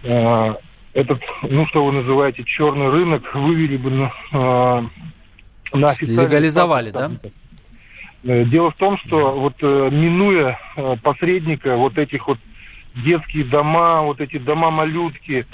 э, 0.03 0.53
этот, 0.93 1.19
ну, 1.41 1.67
что 1.67 1.85
вы 1.85 1.91
называете, 1.91 2.45
черный 2.45 2.89
рынок 2.89 3.23
вывели 3.35 3.75
бы 3.75 3.89
на, 3.89 4.13
э, 4.31 5.77
на 5.77 5.89
официальный... 5.89 6.23
Легализовали, 6.23 6.91
да? 6.91 7.11
Э, 8.23 8.45
дело 8.45 8.71
в 8.71 8.75
том, 8.75 8.97
что 8.99 9.37
вот 9.37 9.55
э, 9.61 9.89
минуя 9.91 10.59
э, 10.75 10.95
посредника, 11.01 11.75
вот 11.75 11.97
этих 11.97 12.27
вот 12.27 12.39
детские 12.95 13.43
дома, 13.43 14.01
вот 14.01 14.21
эти 14.21 14.37
дома-малютки, 14.37 15.45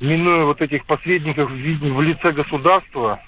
минуя 0.00 0.44
вот 0.44 0.60
этих 0.60 0.84
посредников 0.84 1.50
в 1.50 2.00
лице 2.00 2.32
государства, 2.32 3.20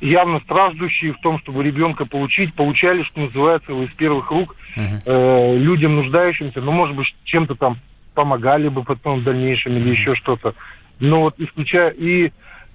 явно 0.00 0.40
страждущие 0.40 1.14
в 1.14 1.20
том, 1.20 1.38
чтобы 1.40 1.64
ребенка 1.64 2.04
получить, 2.04 2.54
получали, 2.54 3.02
что 3.02 3.20
называется, 3.20 3.72
из 3.72 3.90
первых 3.92 4.30
рук 4.30 4.54
uh-huh. 4.76 5.58
людям 5.58 5.96
нуждающимся, 5.96 6.60
ну, 6.60 6.70
может 6.70 6.94
быть, 6.94 7.14
чем-то 7.24 7.54
там 7.54 7.78
помогали 8.14 8.68
бы 8.68 8.84
потом 8.84 9.20
в 9.20 9.24
дальнейшем 9.24 9.72
или 9.76 9.90
еще 9.90 10.14
что-то. 10.14 10.54
Но 11.00 11.22
вот 11.22 11.34
исключая 11.38 11.90
и 11.90 12.30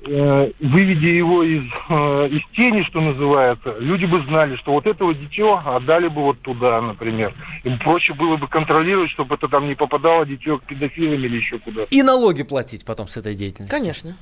э, 0.07 0.51
выведя 0.59 1.07
его 1.07 1.43
из, 1.43 1.63
э, 1.89 2.29
из 2.31 2.41
тени, 2.55 2.83
что 2.83 3.01
называется, 3.01 3.75
люди 3.79 4.05
бы 4.05 4.21
знали, 4.23 4.55
что 4.55 4.71
вот 4.71 4.87
этого 4.87 5.13
дитё 5.13 5.61
отдали 5.65 6.07
бы 6.07 6.21
вот 6.23 6.39
туда, 6.41 6.81
например. 6.81 7.33
Им 7.63 7.77
проще 7.79 8.13
было 8.13 8.37
бы 8.37 8.47
контролировать, 8.47 9.11
чтобы 9.11 9.35
это 9.35 9.47
там 9.47 9.67
не 9.67 9.75
попадало 9.75 10.25
дитё 10.25 10.57
к 10.57 10.65
педофилам 10.65 11.13
или 11.15 11.37
еще 11.37 11.59
куда-то. 11.59 11.87
И 11.89 12.01
налоги 12.01 12.43
платить 12.43 12.85
потом 12.85 13.07
с 13.07 13.17
этой 13.17 13.35
деятельностью. 13.35 13.77
Конечно. 13.77 14.17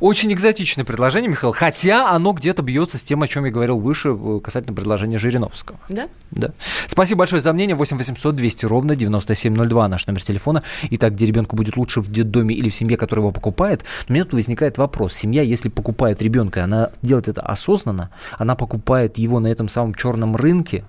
Очень 0.00 0.32
экзотичное 0.32 0.84
предложение, 0.84 1.30
Михаил, 1.30 1.52
хотя 1.52 2.10
оно 2.10 2.32
где-то 2.32 2.62
бьется 2.62 2.98
с 2.98 3.02
тем, 3.02 3.22
о 3.22 3.28
чем 3.28 3.44
я 3.44 3.50
говорил 3.50 3.78
выше, 3.78 4.10
э, 4.10 4.40
касательно 4.42 4.74
предложения 4.74 5.18
Жириновского. 5.18 5.78
Да? 5.88 6.08
Да. 6.30 6.50
Спасибо 6.86 7.20
большое 7.20 7.40
за 7.40 7.52
мнение. 7.52 7.76
8 7.76 7.96
800 7.96 8.36
200 8.36 8.66
ровно 8.66 8.96
9702 8.96 9.88
наш 9.88 10.06
номер 10.06 10.22
телефона. 10.22 10.62
Итак, 10.90 11.14
где 11.14 11.26
ребенку 11.26 11.56
будет 11.56 11.76
лучше 11.76 12.00
в 12.00 12.10
детдоме 12.10 12.54
или 12.54 12.68
в 12.68 12.74
семье, 12.74 12.96
которая 12.96 13.22
его 13.22 13.32
покупает? 13.32 13.84
У 14.08 14.12
меня 14.12 14.24
тут 14.24 14.34
возникает 14.34 14.78
вопрос. 14.78 15.14
Семья, 15.14 15.42
если 15.42 15.68
покупает 15.68 16.22
ребенка, 16.22 16.64
она 16.64 16.90
делает 17.02 17.28
это 17.28 17.42
осознанно, 17.42 18.10
она 18.38 18.54
покупает 18.54 19.18
его 19.18 19.40
на 19.40 19.46
этом 19.46 19.68
самом 19.68 19.94
черном 19.94 20.36
рынке, 20.36 20.84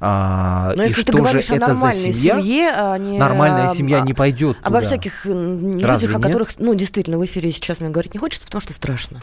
а, 0.00 0.72
Но 0.76 0.84
и 0.84 0.88
что 0.90 1.04
ты 1.04 1.18
говоришь 1.18 1.46
же 1.46 1.54
о 1.54 1.56
это 1.56 1.74
за 1.74 1.92
семья? 1.92 2.40
Семье, 2.40 2.70
а 2.74 2.98
не 2.98 3.18
Нормальная 3.18 3.68
семья 3.68 4.00
не 4.00 4.14
пойдет 4.14 4.56
туда. 4.58 4.68
Обо 4.68 4.80
всяких 4.80 5.24
людях, 5.24 5.86
Разве 5.88 6.16
о 6.16 6.20
которых, 6.20 6.50
нет? 6.50 6.60
ну, 6.60 6.74
действительно, 6.74 7.18
в 7.18 7.24
эфире 7.24 7.52
сейчас 7.52 7.80
мне 7.80 7.90
говорить 7.90 8.14
не 8.14 8.20
хочется, 8.20 8.46
потому 8.46 8.60
что 8.60 8.72
страшно. 8.72 9.22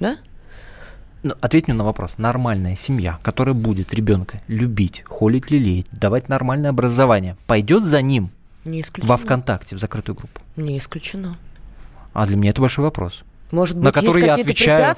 Да? 0.00 0.16
Ну, 1.22 1.34
ответь 1.40 1.68
мне 1.68 1.76
на 1.76 1.84
вопрос. 1.84 2.18
Нормальная 2.18 2.74
семья, 2.74 3.18
которая 3.22 3.54
будет 3.54 3.94
ребенка 3.94 4.40
любить, 4.48 5.04
холить, 5.06 5.50
лелеять, 5.50 5.86
давать 5.92 6.28
нормальное 6.28 6.70
образование, 6.70 7.36
пойдет 7.46 7.84
за 7.84 8.02
ним 8.02 8.30
не 8.64 8.80
исключено. 8.80 9.08
во 9.08 9.16
ВКонтакте, 9.16 9.76
в 9.76 9.78
закрытую 9.78 10.16
группу? 10.16 10.40
Не 10.56 10.78
исключено. 10.78 11.36
А 12.12 12.26
для 12.26 12.36
меня 12.36 12.50
это 12.50 12.60
большой 12.60 12.84
вопрос. 12.84 13.22
Может 13.52 13.76
быть, 13.76 13.84
на 13.84 13.92
который 13.92 14.24
я 14.24 14.34
отвечаю, 14.34 14.96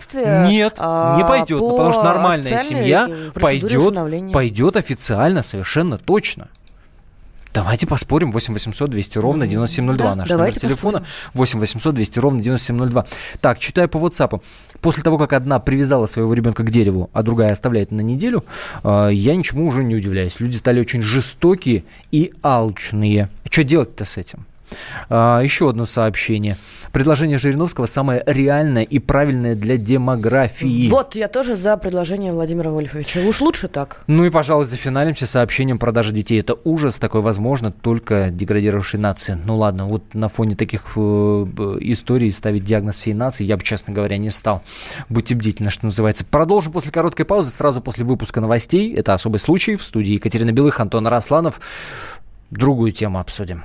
нет, 0.48 0.76
а, 0.78 1.16
не 1.16 1.26
пойдет, 1.26 1.60
ну, 1.60 1.70
потому 1.72 1.92
что 1.92 2.04
нормальная 2.04 2.60
семья 2.60 3.10
пойдет, 3.34 4.32
пойдет 4.32 4.76
официально, 4.76 5.42
совершенно 5.42 5.98
точно. 5.98 6.48
Давайте 7.52 7.86
поспорим. 7.86 8.32
8 8.32 8.52
800 8.52 8.90
200 8.90 9.18
ровно 9.18 9.46
9702. 9.46 10.08
Да, 10.08 10.14
наш 10.16 10.28
номер 10.28 10.52
телефона. 10.52 10.98
Поспорим. 10.98 11.06
8 11.34 11.60
800 11.60 11.94
200 11.94 12.18
ровно 12.18 12.42
9702. 12.42 13.06
Так, 13.40 13.58
читаю 13.60 13.88
по 13.88 13.98
WhatsApp. 13.98 14.42
После 14.80 15.04
того, 15.04 15.18
как 15.18 15.32
одна 15.32 15.60
привязала 15.60 16.06
своего 16.06 16.34
ребенка 16.34 16.64
к 16.64 16.70
дереву, 16.70 17.10
а 17.12 17.22
другая 17.22 17.52
оставляет 17.52 17.92
на 17.92 18.00
неделю, 18.00 18.44
а, 18.82 19.08
я 19.08 19.36
ничему 19.36 19.68
уже 19.68 19.84
не 19.84 19.94
удивляюсь. 19.94 20.40
Люди 20.40 20.56
стали 20.56 20.80
очень 20.80 21.00
жестокие 21.00 21.84
и 22.10 22.32
алчные. 22.42 23.30
Что 23.48 23.62
делать-то 23.62 24.04
с 24.04 24.16
этим? 24.16 24.46
А, 25.08 25.40
еще 25.40 25.68
одно 25.68 25.86
сообщение. 25.86 26.56
Предложение 26.92 27.38
Жириновского 27.38 27.86
самое 27.86 28.22
реальное 28.26 28.82
и 28.82 28.98
правильное 28.98 29.54
для 29.54 29.76
демографии. 29.76 30.88
Вот, 30.88 31.14
я 31.14 31.28
тоже 31.28 31.56
за 31.56 31.76
предложение 31.76 32.32
Владимира 32.32 32.70
Вольфовича. 32.70 33.20
Уж 33.20 33.40
лучше 33.40 33.68
так. 33.68 34.04
Ну 34.06 34.24
и, 34.24 34.30
пожалуй, 34.30 34.64
зафиналимся 34.64 35.26
сообщением 35.26 35.78
продажи 35.78 36.12
детей. 36.12 36.40
Это 36.40 36.56
ужас, 36.64 36.98
такой 36.98 37.20
возможно 37.20 37.72
только 37.72 38.30
деградировавшей 38.30 39.00
нации. 39.00 39.38
Ну 39.44 39.56
ладно, 39.56 39.86
вот 39.86 40.14
на 40.14 40.28
фоне 40.28 40.54
таких 40.54 40.92
э, 40.96 41.00
историй 41.00 42.30
ставить 42.32 42.64
диагноз 42.64 42.96
всей 42.96 43.14
нации 43.14 43.44
я 43.44 43.56
бы, 43.56 43.62
честно 43.62 43.92
говоря, 43.92 44.16
не 44.16 44.30
стал. 44.30 44.62
Будьте 45.08 45.34
бдительны, 45.34 45.70
что 45.70 45.86
называется. 45.86 46.24
Продолжим 46.24 46.72
после 46.72 46.92
короткой 46.92 47.26
паузы, 47.26 47.50
сразу 47.50 47.80
после 47.80 48.04
выпуска 48.04 48.40
новостей. 48.40 48.94
Это 48.94 49.14
особый 49.14 49.38
случай. 49.38 49.76
В 49.76 49.82
студии 49.82 50.12
Екатерина 50.12 50.52
Белых, 50.52 50.80
Антон 50.80 51.06
Росланов. 51.06 51.60
Другую 52.50 52.92
тему 52.92 53.18
обсудим. 53.18 53.64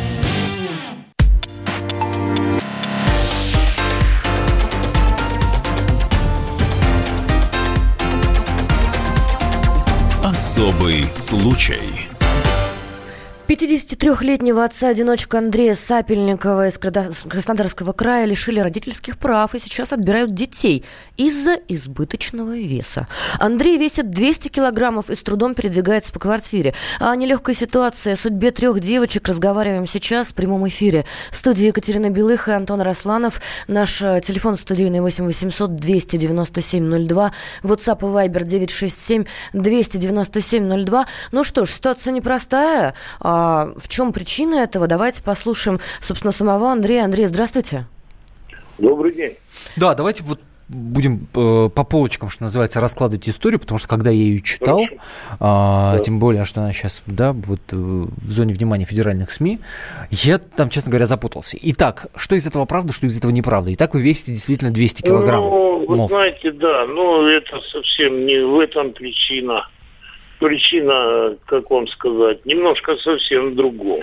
Особый 10.61 11.05
случай. 11.15 12.10
53-летнего 13.51 14.63
отца-одиночка 14.63 15.37
Андрея 15.37 15.75
Сапельникова 15.75 16.69
из 16.69 16.77
Краснодарского 16.77 17.91
края 17.91 18.23
лишили 18.23 18.61
родительских 18.61 19.17
прав 19.17 19.53
и 19.53 19.59
сейчас 19.59 19.91
отбирают 19.91 20.33
детей 20.33 20.85
из-за 21.17 21.55
избыточного 21.67 22.55
веса. 22.55 23.09
Андрей 23.39 23.77
весит 23.77 24.09
200 24.09 24.47
килограммов 24.47 25.09
и 25.09 25.15
с 25.15 25.19
трудом 25.19 25.53
передвигается 25.53 26.13
по 26.13 26.19
квартире. 26.19 26.73
О 27.01 27.13
нелегкой 27.13 27.53
ситуации, 27.53 28.13
о 28.13 28.15
судьбе 28.15 28.51
трех 28.51 28.79
девочек 28.79 29.27
разговариваем 29.27 29.85
сейчас 29.85 30.29
в 30.29 30.33
прямом 30.33 30.65
эфире. 30.69 31.03
В 31.29 31.35
студии 31.35 31.65
Екатерина 31.65 32.09
Белых 32.09 32.47
и 32.47 32.51
Антон 32.51 32.79
Росланов. 32.79 33.41
Наш 33.67 34.01
э, 34.01 34.21
телефон 34.23 34.55
студийный 34.55 35.01
8 35.01 35.25
800 35.25 35.75
297 35.75 37.05
02. 37.05 37.31
WhatsApp 37.63 37.99
и 37.99 38.29
Viber 38.29 38.45
967 38.45 39.25
297 39.51 40.85
02. 40.85 41.05
Ну 41.33 41.43
что 41.43 41.65
ж, 41.65 41.69
ситуация 41.69 42.13
непростая. 42.13 42.93
А, 43.19 43.40
А 43.41 43.73
в 43.75 43.87
чем 43.87 44.13
причина 44.13 44.55
этого? 44.55 44.85
Давайте 44.85 45.23
послушаем, 45.23 45.79
собственно, 45.99 46.31
самого 46.31 46.71
Андрея. 46.71 47.05
Андрей, 47.05 47.25
здравствуйте. 47.25 47.87
Добрый 48.77 49.13
день. 49.15 49.33
Да, 49.75 49.95
давайте 49.95 50.21
вот 50.21 50.39
будем 50.69 51.27
э, 51.35 51.69
по 51.73 51.83
полочкам, 51.83 52.29
что 52.29 52.43
называется, 52.43 52.79
раскладывать 52.79 53.27
историю, 53.27 53.59
потому 53.59 53.79
что 53.79 53.87
когда 53.87 54.11
я 54.11 54.17
ее 54.21 54.41
читал, 54.41 54.81
э, 54.83 54.87
да. 55.39 55.99
тем 56.05 56.19
более, 56.19 56.45
что 56.45 56.61
она 56.61 56.71
сейчас, 56.71 57.03
да, 57.07 57.33
вот 57.33 57.59
э, 57.71 57.75
в 57.75 58.29
зоне 58.29 58.53
внимания 58.53 58.85
федеральных 58.85 59.31
СМИ, 59.31 59.59
я 60.11 60.37
там, 60.37 60.69
честно 60.69 60.91
говоря, 60.91 61.07
запутался. 61.07 61.57
Итак, 61.61 62.07
что 62.15 62.35
из 62.35 62.45
этого 62.45 62.65
правда, 62.65 62.93
что 62.93 63.07
из 63.07 63.17
этого 63.17 63.31
неправда? 63.31 63.73
Итак, 63.73 63.95
вы 63.95 64.01
весите 64.01 64.33
действительно 64.33 64.71
200 64.71 65.01
килограмм. 65.01 65.41
Ну, 65.41 65.85
вы 65.87 65.95
мов. 65.95 66.11
знаете, 66.11 66.51
да, 66.51 66.85
но 66.85 67.27
это 67.27 67.59
совсем 67.71 68.23
не 68.27 68.39
в 68.39 68.59
этом 68.59 68.93
причина. 68.93 69.67
Причина, 70.41 71.37
как 71.45 71.69
вам 71.69 71.87
сказать, 71.87 72.43
немножко 72.47 72.97
совсем 72.97 73.51
в 73.51 73.55
другом. 73.55 74.01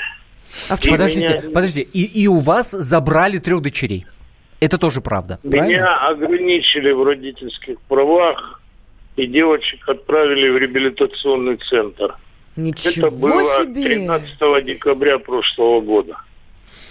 А 0.70 0.77
в 0.77 0.88
подождите, 0.88 1.40
меня... 1.40 1.51
подождите, 1.53 1.90
и, 1.92 2.22
и 2.22 2.29
у 2.29 2.38
вас 2.38 2.70
забрали 2.70 3.38
трех 3.38 3.61
дочерей? 3.61 4.07
Это 4.61 4.79
тоже 4.79 5.01
правда. 5.01 5.40
Меня 5.42 5.59
правильно? 5.59 6.09
ограничили 6.09 6.92
в 6.92 7.03
родительских 7.03 7.81
правах, 7.88 8.62
и 9.16 9.27
девочек 9.27 9.88
отправили 9.88 10.48
в 10.48 10.57
реабилитационный 10.59 11.57
центр. 11.57 12.16
Ничего 12.55 13.09
Это 13.09 13.16
было 13.16 13.44
себе! 13.61 13.83
13 13.83 14.64
декабря 14.64 15.18
прошлого 15.18 15.81
года. 15.81 16.18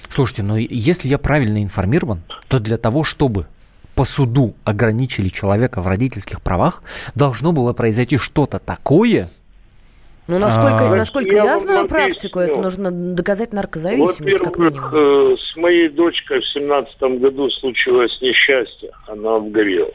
Слушайте, 0.10 0.44
но 0.44 0.58
если 0.58 1.08
я 1.08 1.18
правильно 1.18 1.64
информирован, 1.64 2.22
то 2.50 2.60
для 2.60 2.78
того, 2.78 3.06
чтобы 3.06 3.48
по 3.98 4.06
суду 4.06 4.54
ограничили 4.64 5.28
человека 5.28 5.82
в 5.82 5.88
родительских 5.88 6.42
правах, 6.42 6.84
должно 7.16 7.52
было 7.52 7.74
произойти 7.74 8.18
что-то 8.18 8.60
такое, 8.60 9.28
ну, 10.28 10.40
насколько, 10.40 10.90
а, 10.90 10.96
насколько 10.96 11.34
я, 11.34 11.46
я 11.46 11.58
знаю 11.58 11.88
практику, 11.88 12.40
это 12.40 12.58
нужно 12.58 12.92
доказать 12.92 13.54
наркозависимость, 13.54 14.40
как 14.40 14.58
минимум. 14.58 14.90
Э, 14.94 15.38
с 15.38 15.56
моей 15.56 15.88
дочкой 15.88 16.42
в 16.42 16.48
семнадцатом 16.50 17.20
году 17.20 17.50
случилось 17.50 18.20
несчастье. 18.22 18.92
Она 19.08 19.38
обгорела. 19.38 19.94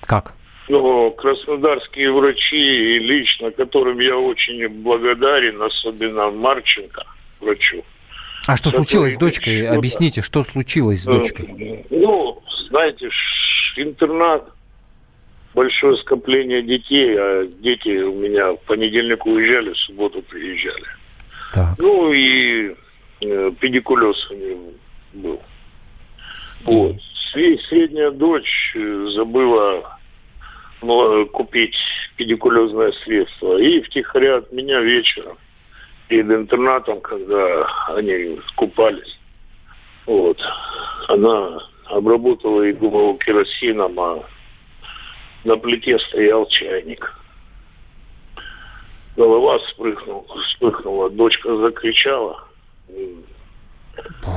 Как? 0.00 0.32
Ну, 0.68 1.12
краснодарские 1.12 2.10
врачи, 2.10 2.96
и 2.96 2.98
лично 2.98 3.52
которым 3.52 4.00
я 4.00 4.18
очень 4.18 4.66
благодарен, 4.68 5.62
особенно 5.62 6.30
Марченко, 6.30 7.04
врачу. 7.40 7.84
А 8.46 8.56
что 8.56 8.70
случилось 8.70 9.14
с 9.14 9.16
дочкой? 9.16 9.68
Объясните, 9.68 10.22
что 10.22 10.42
случилось 10.42 11.00
с 11.00 11.04
дочкой? 11.04 11.84
Ну, 11.90 12.42
знаете, 12.68 13.08
интернат 13.76 14.44
большое 15.54 15.96
скопление 15.98 16.62
детей, 16.62 17.16
а 17.16 17.46
дети 17.46 18.02
у 18.02 18.14
меня 18.14 18.52
в 18.52 18.58
понедельник 18.60 19.24
уезжали, 19.24 19.72
в 19.72 19.78
субботу 19.78 20.22
приезжали. 20.22 20.84
Так. 21.52 21.78
Ну 21.78 22.12
и 22.12 22.74
э, 23.20 23.52
педикулез 23.60 24.30
у 24.30 24.34
него 24.34 24.72
был. 25.14 25.42
Вот. 26.64 26.96
Средняя 27.32 28.10
дочь 28.10 28.72
э, 28.74 29.06
забыла 29.14 29.98
купить 31.32 31.76
педикулезное 32.16 32.92
средство. 33.04 33.58
И 33.58 33.80
втихаря 33.80 34.38
от 34.38 34.52
меня 34.52 34.80
вечером 34.80 35.38
перед 36.08 36.30
интернатом, 36.30 37.00
когда 37.00 37.66
они 37.88 38.40
купались, 38.56 39.18
вот, 40.06 40.40
она 41.08 41.62
обработала 41.86 42.62
и 42.62 42.72
думала 42.72 43.18
керосином, 43.18 43.98
а 43.98 44.24
на 45.44 45.56
плите 45.56 45.98
стоял 45.98 46.46
чайник. 46.46 47.14
Голова 49.16 49.58
вспыхнула, 49.58 50.24
вспыхнула, 50.42 51.10
дочка 51.10 51.56
закричала. 51.56 52.44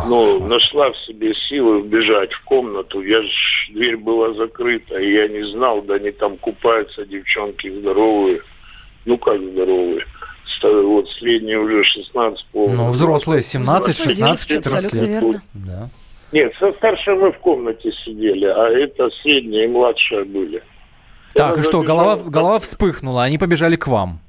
Ну, 0.07 0.39
нашла 0.47 0.91
в 0.91 0.97
себе 0.97 1.33
силы 1.33 1.79
убежать 1.79 2.31
в 2.31 2.43
комнату. 2.43 3.01
Я 3.01 3.23
ж, 3.23 3.69
дверь 3.73 3.97
была 3.97 4.33
закрыта, 4.33 4.99
и 4.99 5.13
я 5.13 5.27
не 5.27 5.43
знал, 5.51 5.81
да 5.81 5.95
они 5.95 6.11
там 6.11 6.37
купаются, 6.37 7.05
девчонки 7.05 7.69
здоровые. 7.79 8.41
Ну, 9.05 9.17
как 9.17 9.41
здоровые? 9.41 10.05
Вот 10.63 11.09
средние 11.19 11.59
уже 11.59 11.83
16 11.83 12.45
полных. 12.51 12.77
Ну, 12.77 12.87
взрослые 12.89 13.41
17, 13.41 13.95
16, 13.95 14.49
14 14.49 14.93
лет. 14.93 15.09
Верно. 15.09 15.41
Да. 15.53 15.89
Нет, 16.31 16.53
со 16.59 16.71
старшей 16.73 17.15
мы 17.15 17.31
в 17.31 17.39
комнате 17.39 17.91
сидели, 18.03 18.45
а 18.45 18.67
это 18.69 19.09
средняя 19.21 19.65
и 19.65 19.67
младшая 19.67 20.25
были. 20.25 20.61
Так, 21.33 21.57
и 21.59 21.61
что, 21.61 21.83
голова, 21.83 22.17
голова 22.17 22.59
вспыхнула, 22.59 23.23
они 23.23 23.37
побежали 23.37 23.75
к 23.75 23.87
вам. 23.87 24.19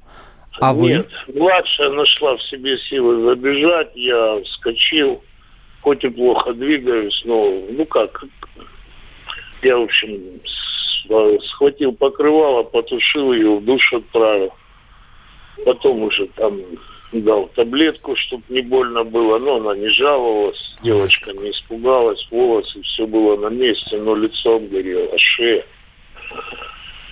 А 0.59 0.73
вы? 0.73 0.89
Нет, 0.89 1.09
младшая 1.33 1.89
нашла 1.89 2.35
в 2.37 2.43
себе 2.43 2.77
силы 2.77 3.23
забежать, 3.29 3.91
я 3.95 4.41
вскочил, 4.43 5.23
хоть 5.81 6.03
и 6.03 6.09
плохо 6.09 6.53
двигаюсь, 6.53 7.21
но, 7.25 7.51
ну 7.71 7.85
как, 7.85 8.23
я, 9.61 9.77
в 9.77 9.83
общем, 9.83 10.41
схватил 11.49 11.93
покрывало, 11.93 12.63
потушил 12.63 13.33
ее, 13.33 13.57
в 13.57 13.65
душ 13.65 13.93
отправил. 13.93 14.53
Потом 15.65 16.03
уже 16.03 16.27
там 16.35 16.61
дал 17.11 17.47
таблетку, 17.55 18.15
чтобы 18.15 18.43
не 18.49 18.61
больно 18.61 19.03
было, 19.03 19.39
но 19.39 19.57
она 19.57 19.75
не 19.75 19.89
жаловалась, 19.89 20.75
девочка 20.83 21.33
не 21.33 21.51
испугалась, 21.51 22.25
волосы, 22.29 22.81
все 22.83 23.07
было 23.07 23.35
на 23.37 23.47
месте, 23.47 23.97
но 23.97 24.15
лицом 24.15 24.67
горело, 24.67 25.17
шея. 25.17 25.65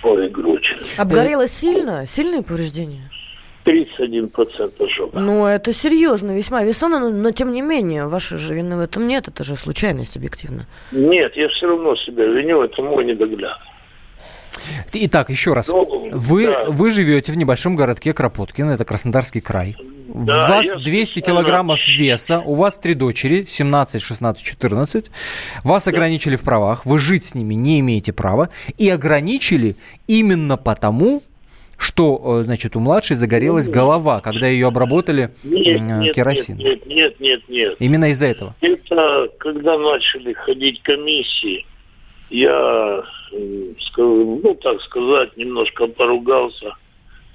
Ой, 0.02 0.28
грудь. 0.28 0.76
Обгорело 0.96 1.48
сильно? 1.48 2.06
Сильные 2.06 2.42
повреждения? 2.42 3.10
31% 3.64 4.82
ожога. 4.82 5.18
Ну, 5.18 5.44
это 5.46 5.74
серьезно, 5.74 6.34
весьма 6.34 6.62
весомо, 6.62 6.98
но, 7.00 7.10
но 7.10 7.32
тем 7.32 7.52
не 7.52 7.60
менее, 7.60 8.06
вашей 8.06 8.38
же 8.38 8.54
вины 8.54 8.76
в 8.76 8.80
этом 8.80 9.06
нет, 9.06 9.28
это 9.28 9.44
же 9.44 9.56
случайность 9.56 10.16
объективно. 10.16 10.66
Нет, 10.90 11.36
я 11.36 11.48
все 11.48 11.66
равно 11.66 11.94
себя 11.96 12.24
виню, 12.24 12.62
это 12.62 12.80
мой 12.82 13.04
недогляд. 13.04 13.58
Итак, 14.92 15.30
еще 15.30 15.52
раз. 15.52 15.68
Ну, 15.68 16.10
вы, 16.12 16.46
да. 16.46 16.64
вы 16.66 16.90
живете 16.90 17.32
в 17.32 17.36
небольшом 17.36 17.76
городке 17.76 18.12
Кропоткино, 18.12 18.70
это 18.70 18.84
Краснодарский 18.84 19.40
край. 19.40 19.76
Да, 20.08 20.46
у 20.46 20.48
вас 20.48 20.74
200 20.74 21.20
килограммов 21.20 21.86
веса, 21.86 22.40
у 22.40 22.54
вас 22.54 22.78
три 22.78 22.94
дочери, 22.94 23.44
17, 23.46 24.00
16, 24.00 24.42
14. 24.44 25.06
Вас 25.64 25.84
да. 25.84 25.90
ограничили 25.90 26.36
в 26.36 26.42
правах, 26.42 26.86
вы 26.86 26.98
жить 26.98 27.24
с 27.24 27.34
ними 27.34 27.54
не 27.54 27.80
имеете 27.80 28.12
права. 28.12 28.48
И 28.78 28.88
ограничили 28.88 29.76
именно 30.06 30.56
потому, 30.56 31.22
что, 31.78 32.40
э, 32.40 32.44
значит, 32.44 32.74
у 32.74 32.80
младшей 32.80 33.16
загорелась 33.16 33.66
нет. 33.66 33.74
голова, 33.74 34.20
когда 34.20 34.48
ее 34.48 34.66
обработали 34.66 35.30
нет, 35.44 35.82
нет, 35.82 36.14
керосином. 36.14 36.58
Нет, 36.58 36.86
нет, 36.86 37.20
нет, 37.20 37.48
нет. 37.48 37.76
Именно 37.78 38.10
из-за 38.10 38.26
этого. 38.26 38.56
Это 38.60 39.28
когда 39.38 39.78
начали 39.78 40.32
ходить 40.32 40.82
комиссии, 40.82 41.64
я, 42.30 43.02
ну, 43.32 44.54
так 44.62 44.80
сказать, 44.82 45.36
немножко 45.36 45.86
поругался 45.86 46.74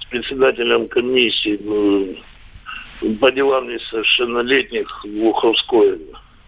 с 0.00 0.04
председателем 0.06 0.88
комиссии 0.88 1.58
ну, 1.62 3.14
по 3.16 3.30
делам 3.30 3.68
несовершеннолетних 3.68 5.04
в 5.04 5.24
Уховской. 5.24 6.00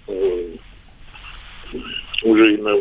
Э, 0.08 0.56
уже 2.22 2.54
и 2.54 2.56
на 2.58 2.74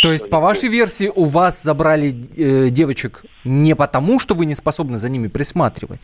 то 0.00 0.12
есть, 0.12 0.30
по 0.30 0.38
вашей 0.38 0.68
версии, 0.68 1.10
у 1.12 1.24
вас 1.24 1.60
забрали 1.62 2.10
э, 2.36 2.70
девочек 2.70 3.24
не 3.44 3.74
потому, 3.74 4.20
что 4.20 4.34
вы 4.34 4.46
не 4.46 4.54
способны 4.54 4.96
за 4.96 5.08
ними 5.08 5.26
присматривать, 5.26 6.02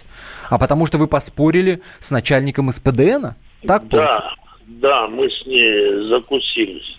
а 0.50 0.58
потому 0.58 0.86
что 0.86 0.98
вы 0.98 1.06
поспорили 1.06 1.80
с 2.00 2.10
начальником 2.10 2.72
СПДН? 2.72 3.26
Так 3.64 3.86
да, 3.88 4.08
получилось? 4.08 4.24
да, 4.66 5.06
мы 5.06 5.30
с 5.30 5.46
ней 5.46 6.08
закусились. 6.08 6.98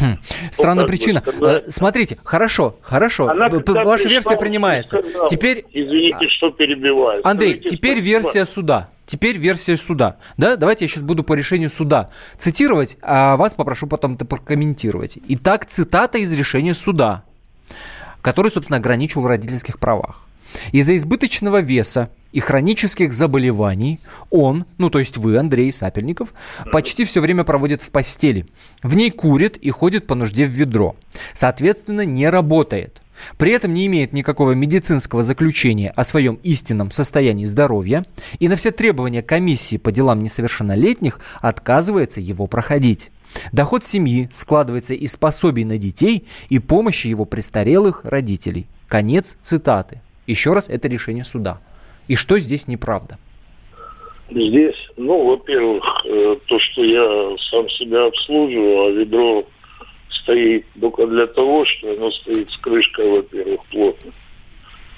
Хм. 0.00 0.18
Странная 0.50 0.86
причина. 0.86 1.20
Сказать. 1.20 1.64
Э, 1.66 1.70
смотрите, 1.70 2.18
хорошо, 2.24 2.76
хорошо. 2.82 3.28
Она, 3.28 3.48
Ваша 3.48 4.08
версия 4.08 4.36
принимается. 4.36 4.98
Сказала, 4.98 5.28
теперь... 5.28 5.64
Извините, 5.72 6.28
что 6.28 6.50
перебиваю. 6.50 7.26
Андрей, 7.26 7.54
Скажите, 7.54 7.76
теперь 7.76 8.00
версия 8.00 8.44
суда. 8.44 8.88
Теперь 9.06 9.36
версия 9.36 9.76
суда. 9.76 10.16
Да? 10.36 10.56
Давайте 10.56 10.86
я 10.86 10.88
сейчас 10.88 11.02
буду 11.02 11.24
по 11.24 11.34
решению 11.34 11.70
суда 11.70 12.10
цитировать, 12.38 12.96
а 13.02 13.36
вас 13.36 13.54
попрошу 13.54 13.86
потом 13.86 14.14
это 14.14 14.24
прокомментировать. 14.24 15.18
Итак, 15.28 15.66
цитата 15.66 16.18
из 16.18 16.32
решения 16.32 16.74
суда, 16.74 17.22
который, 18.22 18.50
собственно, 18.50 18.78
ограничивал 18.78 19.24
в 19.24 19.26
родительских 19.26 19.78
правах. 19.78 20.26
Из-за 20.72 20.96
избыточного 20.96 21.60
веса 21.60 22.10
и 22.32 22.40
хронических 22.40 23.12
заболеваний 23.12 24.00
он, 24.30 24.66
ну 24.78 24.90
то 24.90 24.98
есть 24.98 25.16
вы, 25.16 25.36
Андрей 25.38 25.72
Сапельников, 25.72 26.34
почти 26.72 27.04
все 27.04 27.20
время 27.20 27.44
проводит 27.44 27.82
в 27.82 27.90
постели. 27.90 28.46
В 28.82 28.96
ней 28.96 29.10
курит 29.10 29.56
и 29.56 29.70
ходит 29.70 30.06
по 30.06 30.14
нужде 30.14 30.46
в 30.46 30.50
ведро. 30.50 30.96
Соответственно, 31.32 32.04
не 32.04 32.28
работает. 32.28 33.00
При 33.38 33.52
этом 33.52 33.72
не 33.72 33.86
имеет 33.86 34.12
никакого 34.12 34.52
медицинского 34.52 35.22
заключения 35.22 35.90
о 35.90 36.04
своем 36.04 36.40
истинном 36.42 36.90
состоянии 36.90 37.44
здоровья 37.44 38.04
и 38.38 38.48
на 38.48 38.56
все 38.56 38.70
требования 38.70 39.22
комиссии 39.22 39.76
по 39.76 39.92
делам 39.92 40.22
несовершеннолетних 40.22 41.20
отказывается 41.40 42.20
его 42.20 42.46
проходить. 42.46 43.10
Доход 43.52 43.84
семьи 43.84 44.28
складывается 44.32 44.94
из 44.94 45.16
пособий 45.16 45.64
на 45.64 45.78
детей 45.78 46.26
и 46.48 46.58
помощи 46.58 47.08
его 47.08 47.24
престарелых 47.24 48.04
родителей. 48.04 48.66
Конец 48.88 49.36
цитаты. 49.42 50.00
Еще 50.26 50.52
раз, 50.52 50.68
это 50.68 50.88
решение 50.88 51.24
суда. 51.24 51.60
И 52.08 52.16
что 52.16 52.38
здесь 52.38 52.68
неправда? 52.68 53.18
Здесь, 54.30 54.76
ну, 54.96 55.26
во-первых, 55.26 55.84
э, 56.06 56.36
то, 56.46 56.58
что 56.58 56.82
я 56.82 57.36
сам 57.50 57.68
себя 57.68 58.06
обслуживаю, 58.06 58.86
а 58.86 58.90
ведро 58.90 59.46
стоит 60.10 60.64
только 60.80 61.06
для 61.06 61.26
того, 61.26 61.64
что 61.66 61.92
оно 61.92 62.10
стоит 62.10 62.50
с 62.50 62.56
крышкой, 62.58 63.10
во-первых, 63.10 63.60
плотно. 63.70 64.12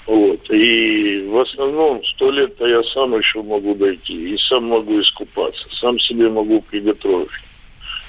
Вот. 0.05 0.49
И 0.49 1.27
в 1.27 1.37
основном 1.39 2.01
в 2.01 2.17
туалет-то 2.17 2.65
я 2.65 2.81
сам 2.83 3.17
еще 3.17 3.41
могу 3.43 3.75
дойти. 3.75 4.33
И 4.33 4.37
сам 4.37 4.69
могу 4.69 5.01
искупаться. 5.01 5.67
Сам 5.81 5.99
себе 5.99 6.29
могу 6.29 6.61
приготовить. 6.61 7.29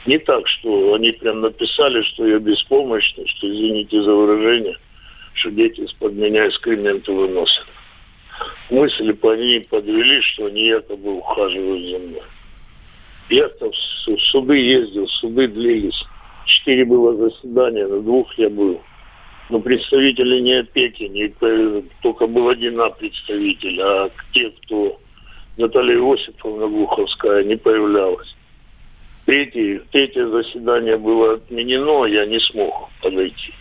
Не 0.06 0.18
так, 0.18 0.46
что 0.46 0.94
они 0.94 1.10
прям 1.10 1.40
написали, 1.40 2.02
что 2.02 2.26
я 2.26 2.38
беспомощный, 2.38 3.26
что, 3.26 3.52
извините 3.52 4.00
за 4.00 4.14
выражение, 4.14 4.76
дети 5.46 5.80
из-под 5.80 6.14
меня 6.14 6.48
экскременты 6.48 7.12
выносят. 7.12 7.66
Мысли 8.70 9.12
по 9.12 9.34
ним 9.34 9.64
подвели, 9.64 10.20
что 10.22 10.46
они 10.46 10.66
якобы 10.66 11.18
ухаживают 11.18 11.90
за 11.90 11.98
мной. 11.98 12.22
Я-то 13.30 13.70
в 13.70 14.20
суды 14.30 14.56
ездил, 14.56 15.06
суды 15.08 15.48
длились. 15.48 16.04
Четыре 16.46 16.84
было 16.84 17.14
заседания, 17.14 17.86
на 17.86 18.00
двух 18.00 18.32
я 18.38 18.48
был. 18.48 18.80
Но 19.50 19.60
представители 19.60 20.40
не 20.40 20.54
опеки, 20.60 21.04
не, 21.04 21.28
только 22.02 22.26
был 22.26 22.48
один 22.48 22.80
представитель, 22.98 23.80
а 23.80 24.10
те, 24.32 24.50
кто 24.50 24.98
Наталья 25.56 25.96
Иосифовна 25.96 26.68
Глуховская 26.68 27.44
не 27.44 27.56
появлялась. 27.56 28.34
Третье, 29.26 29.82
третье 29.90 30.26
заседание 30.26 30.96
было 30.96 31.34
отменено, 31.34 32.06
я 32.06 32.24
не 32.26 32.40
смог 32.40 32.88
подойти. 33.02 33.52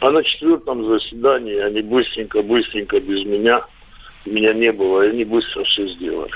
А 0.00 0.10
на 0.10 0.22
четвертом 0.22 0.84
заседании 0.84 1.58
они 1.58 1.82
быстренько-быстренько 1.82 3.00
без 3.00 3.24
меня– 3.24 3.62
меня 4.28 4.52
не 4.52 4.72
было, 4.72 5.02
и 5.02 5.10
они 5.10 5.24
быстро 5.24 5.64
все 5.64 5.88
сделали. 5.88 6.32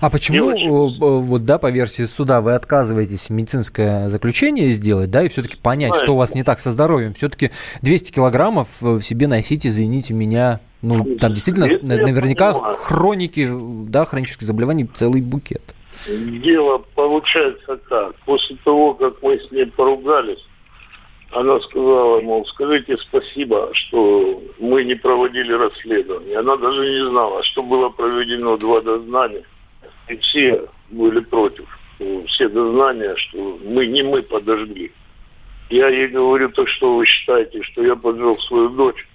А 0.00 0.10
почему, 0.10 0.50
э, 0.50 0.64
э, 0.64 0.98
вот, 0.98 1.44
да, 1.44 1.58
по 1.58 1.70
версии 1.70 2.04
суда, 2.04 2.40
вы 2.40 2.54
отказываетесь 2.54 3.30
медицинское 3.30 4.08
заключение 4.08 4.70
сделать, 4.70 5.10
да, 5.10 5.22
и 5.22 5.28
все-таки 5.28 5.56
понять, 5.56 5.90
Знаете, 5.90 6.06
что 6.06 6.14
у 6.14 6.16
вас 6.16 6.34
не 6.34 6.42
так 6.42 6.60
со 6.60 6.70
здоровьем? 6.70 7.14
Все-таки 7.14 7.50
200 7.82 8.12
килограммов 8.12 8.80
в 8.80 9.02
себе 9.02 9.26
носить, 9.26 9.66
извините 9.66 10.14
меня, 10.14 10.60
ну, 10.82 11.16
там 11.16 11.34
действительно 11.34 11.66
наверняка 11.82 12.52
хроники, 12.72 13.48
да, 13.88 14.04
хронических 14.04 14.46
заболеваний 14.46 14.88
целый 14.92 15.20
букет. 15.20 15.74
Дело 16.08 16.84
получается 16.94 17.78
так. 17.88 18.14
После 18.26 18.56
того, 18.64 18.94
как 18.94 19.22
мы 19.22 19.38
с 19.38 19.50
ней 19.50 19.66
поругались, 19.66 20.44
она 21.32 21.60
сказала, 21.60 22.20
мол, 22.20 22.46
скажите 22.46 22.96
спасибо, 22.98 23.70
что 23.72 24.42
мы 24.58 24.84
не 24.84 24.94
проводили 24.94 25.52
расследование. 25.52 26.38
Она 26.38 26.56
даже 26.56 26.88
не 26.88 27.10
знала, 27.10 27.42
что 27.42 27.62
было 27.62 27.88
проведено 27.88 28.56
два 28.56 28.80
дознания. 28.80 29.44
И 30.08 30.16
все 30.18 30.66
были 30.90 31.20
против. 31.20 31.66
Все 32.28 32.48
дознания, 32.48 33.16
что 33.16 33.58
мы 33.64 33.86
не 33.86 34.02
мы 34.02 34.22
подожгли. 34.22 34.92
Я 35.68 35.88
ей 35.88 36.08
говорю, 36.08 36.50
так 36.50 36.68
что 36.68 36.96
вы 36.96 37.06
считаете, 37.06 37.62
что 37.62 37.82
я 37.82 37.96
поджег 37.96 38.40
свою 38.42 38.68
дочь? 38.70 39.08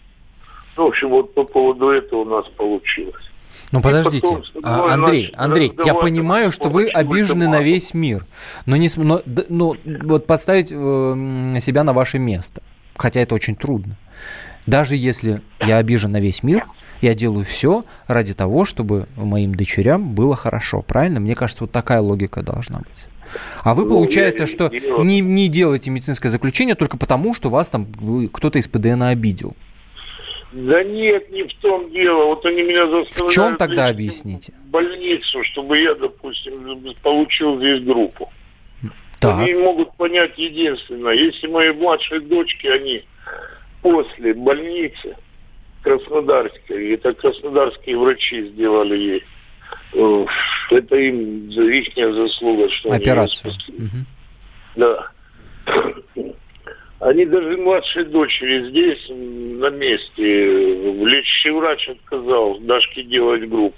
Ну, 0.76 0.86
в 0.86 0.88
общем, 0.88 1.10
вот 1.10 1.34
по 1.34 1.46
поводу 1.46 1.90
этого 1.90 2.22
у 2.22 2.26
нас 2.26 2.46
получилось. 2.50 3.31
Ну 3.72 3.82
подождите, 3.82 4.44
а, 4.64 4.94
Андрей, 4.94 5.34
Андрей, 5.36 5.74
я 5.86 5.94
понимаю, 5.94 6.52
что 6.52 6.70
вы 6.70 6.90
обижены 6.90 7.48
на 7.48 7.62
весь 7.62 7.94
мир, 7.94 8.26
но 8.66 8.76
не, 8.76 8.90
но, 8.98 9.22
ну, 9.26 9.76
вот 10.04 10.28
поставить 10.28 10.68
э, 10.72 11.60
себя 11.62 11.84
на 11.84 11.94
ваше 11.94 12.20
место, 12.20 12.62
хотя 12.98 13.22
это 13.22 13.36
очень 13.36 13.56
трудно. 13.56 13.96
Даже 14.68 14.96
если 14.96 15.42
я 15.60 15.78
обижен 15.78 16.12
на 16.12 16.20
весь 16.20 16.44
мир, 16.44 16.68
я 17.02 17.16
делаю 17.16 17.46
все 17.46 17.84
ради 18.08 18.34
того, 18.34 18.66
чтобы 18.66 19.08
моим 19.16 19.56
дочерям 19.56 20.14
было 20.14 20.36
хорошо, 20.36 20.82
правильно? 20.82 21.20
Мне 21.20 21.36
кажется, 21.36 21.64
вот 21.64 21.72
такая 21.72 22.00
логика 22.02 22.44
должна 22.44 22.80
быть. 22.80 23.06
А 23.64 23.74
вы, 23.74 23.84
ну, 23.84 23.90
получается, 23.90 24.46
что 24.46 24.70
не, 24.70 25.22
не 25.22 25.48
делаете 25.48 25.90
медицинское 25.90 26.30
заключение 26.30 26.76
только 26.76 26.98
потому, 26.98 27.34
что 27.34 27.50
вас 27.50 27.70
там 27.70 27.88
кто-то 28.32 28.60
из 28.60 28.68
ПДН 28.68 29.04
обидел. 29.04 29.56
Да 30.52 30.84
нет, 30.84 31.32
не 31.32 31.44
в 31.44 31.54
том 31.56 31.90
дело. 31.92 32.26
Вот 32.26 32.46
они 32.46 32.62
меня 32.64 32.86
заставляют... 32.86 33.32
В 33.32 33.34
чем 33.34 33.58
тогда 33.58 33.88
объясните? 33.88 34.54
В 34.66 34.70
больницу, 34.70 35.44
чтобы 35.46 35.80
я, 35.80 35.96
допустим, 35.96 36.94
получил 37.02 37.58
здесь 37.58 37.82
группу. 37.84 38.32
Так. 39.20 39.40
Они 39.40 39.54
могут 39.54 39.96
понять 39.98 40.38
единственное. 40.38 41.14
Если 41.14 41.48
мои 41.48 41.72
младшие 41.72 42.22
дочки, 42.22 42.68
они 42.68 43.04
после 43.82 44.34
больницы 44.34 45.16
Краснодарской, 45.84 46.94
это 46.94 47.14
краснодарские 47.14 47.98
врачи 47.98 48.50
сделали 48.50 48.98
ей, 48.98 49.24
э, 49.94 50.26
это 50.72 50.96
им 50.96 51.50
их 51.50 52.16
заслуга, 52.16 52.70
что 52.70 52.92
Операцию. 52.92 53.54
они 53.68 53.78
угу. 53.78 53.98
Да. 54.76 55.12
Они 57.02 57.26
даже 57.26 57.58
младшей 57.58 58.06
дочери 58.06 58.70
здесь, 58.70 59.10
на 59.10 59.72
месте, 59.72 61.04
лечащий 61.04 61.50
врач 61.50 61.90
отказал 61.90 62.60
Дашке 62.60 63.04
делать 63.04 63.50
группу. 63.50 63.76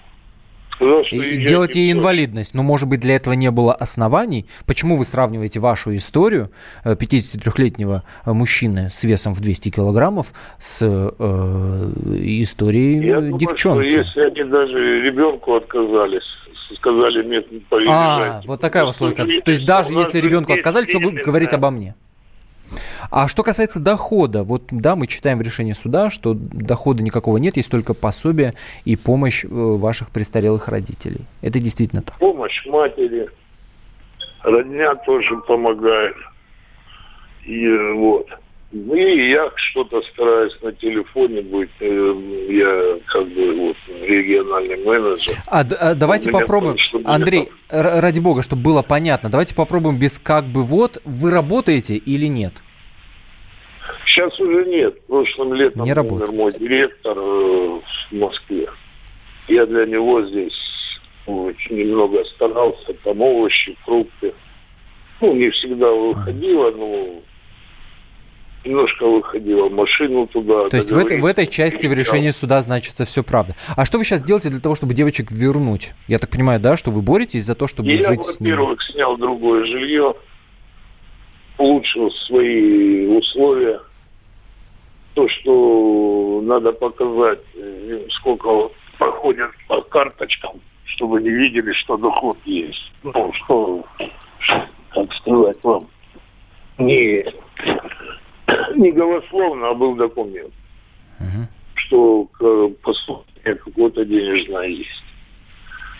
Сказал, 0.76 1.06
что 1.06 1.16
и 1.16 1.46
делать 1.46 1.76
ей 1.76 1.94
инвалидность. 1.94 2.54
Но, 2.54 2.64
может 2.64 2.90
быть, 2.90 3.00
для 3.00 3.16
этого 3.16 3.34
не 3.34 3.50
было 3.50 3.74
оснований. 3.74 4.48
Почему 4.66 4.98
вы 4.98 5.06
сравниваете 5.06 5.62
вашу 5.62 5.96
историю 5.96 6.52
53-летнего 6.84 8.04
э, 8.04 8.30
э, 8.30 8.34
мужчины 8.34 8.90
с 8.92 9.04
весом 9.06 9.34
в 9.34 9.40
200 9.40 9.70
килограммов 9.70 10.34
с 10.60 10.82
э, 10.82 11.10
историей 12.42 13.06
Я 13.06 13.22
девчонки? 13.22 13.90
Думаю, 13.90 14.06
что 14.06 14.20
если 14.20 14.20
они 14.20 14.52
даже 14.52 15.02
ребенку 15.02 15.56
отказались, 15.56 16.26
сказали 16.76 17.22
мне 17.22 17.44
А, 17.88 18.42
вот 18.46 18.60
такая 18.60 18.84
вот 18.84 19.00
логика. 19.00 19.26
То 19.46 19.52
есть 19.52 19.66
даже 19.66 19.94
если 19.94 20.20
ребенку 20.20 20.52
отказали, 20.52 20.90
что 20.90 21.00
говорить 21.00 21.54
обо 21.54 21.70
мне? 21.70 21.96
А 23.12 23.28
что 23.28 23.44
касается 23.44 23.80
дохода, 23.80 24.44
вот 24.44 24.64
да, 24.72 24.96
мы 24.96 25.08
читаем 25.08 25.40
в 25.40 25.42
решении 25.42 25.74
суда, 25.74 26.10
что 26.10 26.34
дохода 26.34 27.04
никакого 27.04 27.38
нет, 27.38 27.58
есть 27.58 27.72
только 27.72 27.94
пособие 27.94 28.54
и 28.86 28.96
помощь 28.96 29.44
э, 29.46 29.48
ваших 29.50 30.12
престарелых 30.12 30.68
родителей. 30.68 31.22
Это 31.42 31.60
действительно 31.60 32.02
так? 32.02 32.18
Помощь 32.18 32.66
матери, 32.66 33.30
родня 34.44 34.96
тоже 34.96 35.38
помогает. 35.48 36.16
И 37.46 37.68
вот. 37.96 38.28
Ну, 38.76 38.96
и 38.96 39.30
я 39.30 39.52
что-то 39.56 40.02
стараюсь 40.02 40.58
на 40.64 40.72
телефоне 40.72 41.42
быть. 41.42 41.70
Э, 41.80 42.16
я 42.50 43.00
как 43.06 43.28
бы 43.28 43.68
вот 43.68 43.78
региональный 44.02 44.84
менеджер. 44.84 45.38
А, 45.46 45.60
а 45.60 45.94
давайте 45.94 46.32
попробуем, 46.32 46.78
Андрей, 47.06 47.52
это... 47.70 48.02
ради 48.02 48.20
бога, 48.20 48.42
чтобы 48.42 48.64
было 48.64 48.82
понятно, 48.82 49.30
давайте 49.30 49.54
попробуем 49.54 50.00
без 50.00 50.18
как 50.18 50.46
бы 50.46 50.64
вот. 50.64 51.00
Вы 51.06 51.30
работаете 51.30 51.98
или 51.98 52.26
нет? 52.26 52.54
Сейчас 54.06 54.40
уже 54.40 54.66
нет. 54.66 54.96
В 55.04 55.08
прошлом 55.08 55.54
летом 55.54 55.86
Не 55.86 55.94
умер 55.94 56.32
мой 56.32 56.52
директор 56.52 57.18
э, 57.18 57.80
в 58.12 58.16
Москве. 58.16 58.70
Я 59.48 59.66
для 59.66 59.86
него 59.86 60.24
здесь 60.24 60.54
очень 61.26 61.78
немного 61.78 62.24
старался, 62.26 62.94
там 63.04 63.22
овощи, 63.22 63.78
фрукты. 63.86 64.34
Ну, 65.22 65.34
не 65.34 65.50
всегда 65.52 65.90
выходило, 65.90 66.72
но 66.72 67.22
немножко 68.66 69.06
выходила 69.06 69.70
машину 69.70 70.28
туда. 70.28 70.70
То 70.70 70.78
есть 70.78 70.92
в 70.92 70.98
этой, 70.98 71.20
в 71.20 71.26
этой 71.26 71.48
части 71.48 71.88
в 71.88 71.94
решении 71.94 72.30
суда 72.30 72.62
значится 72.62 73.06
все 73.06 73.24
правда. 73.24 73.56
А 73.76 73.86
что 73.86 73.98
вы 73.98 74.06
сейчас 74.06 74.22
делаете 74.24 74.50
для 74.50 74.60
того, 74.60 74.76
чтобы 74.76 74.94
девочек 74.94 75.32
вернуть? 75.32 75.94
Я 76.08 76.20
так 76.20 76.30
понимаю, 76.30 76.60
да, 76.60 76.78
что 76.78 76.92
вы 76.92 77.02
боретесь 77.02 77.46
за 77.46 77.56
то, 77.56 77.68
чтобы 77.68 77.90
я, 77.90 78.08
жить 78.08 78.24
с 78.26 78.40
ними? 78.40 78.50
Я, 78.50 78.56
во-первых, 78.58 78.84
снял 78.84 79.18
другое 79.18 79.66
жилье, 79.66 80.16
улучшил 81.58 82.12
свои 82.12 83.08
условия 83.08 83.80
то, 85.14 85.28
что 85.28 86.42
надо 86.44 86.74
показать, 86.74 87.40
э, 87.56 88.06
сколько 88.10 88.70
проходят 88.98 89.52
по 89.68 89.82
карточкам, 89.82 90.62
чтобы 90.86 91.22
не 91.22 91.30
видели, 91.30 91.72
что 91.74 91.98
доход 91.98 92.38
есть. 92.46 92.92
Ну, 93.04 93.32
что, 93.34 93.86
как 94.90 95.14
сказать 95.14 95.58
вам, 95.64 95.88
не, 96.78 97.26
не 98.76 98.92
голословно, 98.92 99.70
а 99.70 99.74
был 99.74 99.96
документ, 99.96 100.54
угу. 101.20 101.48
что 101.76 102.28
поступление 102.82 103.56
какое-то 103.56 104.06
денежное 104.06 104.68
есть. 104.68 105.04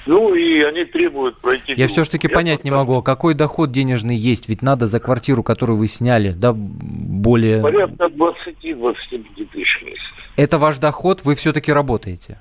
Ну 0.06 0.36
и 0.36 0.62
они 0.62 0.84
требуют 0.84 1.38
пройти... 1.38 1.74
Я 1.76 1.88
все-таки 1.88 2.28
понять 2.28 2.64
не 2.64 2.72
могу, 2.72 2.98
а 2.98 3.02
какой 3.02 3.34
доход 3.34 3.72
денежный 3.72 4.16
есть? 4.16 4.50
Ведь 4.50 4.62
надо 4.62 4.86
за 4.86 5.00
квартиру, 5.00 5.44
которую 5.44 5.78
вы 5.78 5.88
сняли, 5.88 6.32
да, 6.32 6.52
более... 6.54 7.62
Порядка 7.62 8.06
20-25 8.06 9.48
тысяч 9.52 9.80
в 9.82 9.86
месяц. 9.86 10.02
Это 10.36 10.58
ваш 10.58 10.80
доход, 10.80 11.24
вы 11.24 11.36
все-таки 11.36 11.72
работаете? 11.72 12.40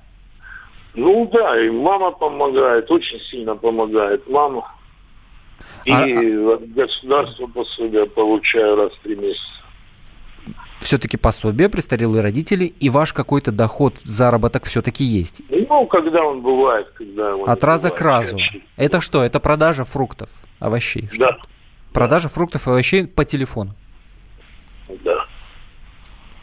Ну 0.94 1.30
да, 1.32 1.60
и 1.64 1.70
мама 1.70 2.10
помогает, 2.10 2.90
очень 2.90 3.20
сильно 3.20 3.54
помогает 3.54 4.28
мама. 4.28 4.74
И 5.84 5.92
а... 5.92 6.54
от 6.54 6.68
государства 6.72 7.46
пособия 7.46 8.06
получаю 8.06 8.76
раз 8.76 8.92
в 8.92 9.00
три 9.00 9.16
месяца. 9.16 9.61
Все-таки 10.92 11.16
пособие, 11.16 11.70
престарелые 11.70 12.20
родители, 12.20 12.66
и 12.66 12.90
ваш 12.90 13.14
какой-то 13.14 13.50
доход, 13.50 13.98
заработок 14.04 14.66
все-таки 14.66 15.02
есть? 15.04 15.40
Ну, 15.48 15.86
когда 15.86 16.22
он 16.22 16.42
бывает, 16.42 16.86
когда 16.94 17.34
он 17.34 17.48
От 17.48 17.64
раза 17.64 17.88
к 17.88 17.98
разу. 18.02 18.36
чаще. 18.36 18.60
Это 18.76 19.00
что? 19.00 19.24
Это 19.24 19.40
продажа 19.40 19.86
фруктов, 19.86 20.28
овощей? 20.58 21.08
Что? 21.10 21.24
Да, 21.24 21.38
Продажа 21.94 22.28
фруктов 22.28 22.66
и 22.68 22.70
овощей 22.70 23.06
по 23.06 23.24
телефону. 23.24 23.74
да. 25.02 25.24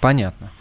Понятно. 0.02 0.52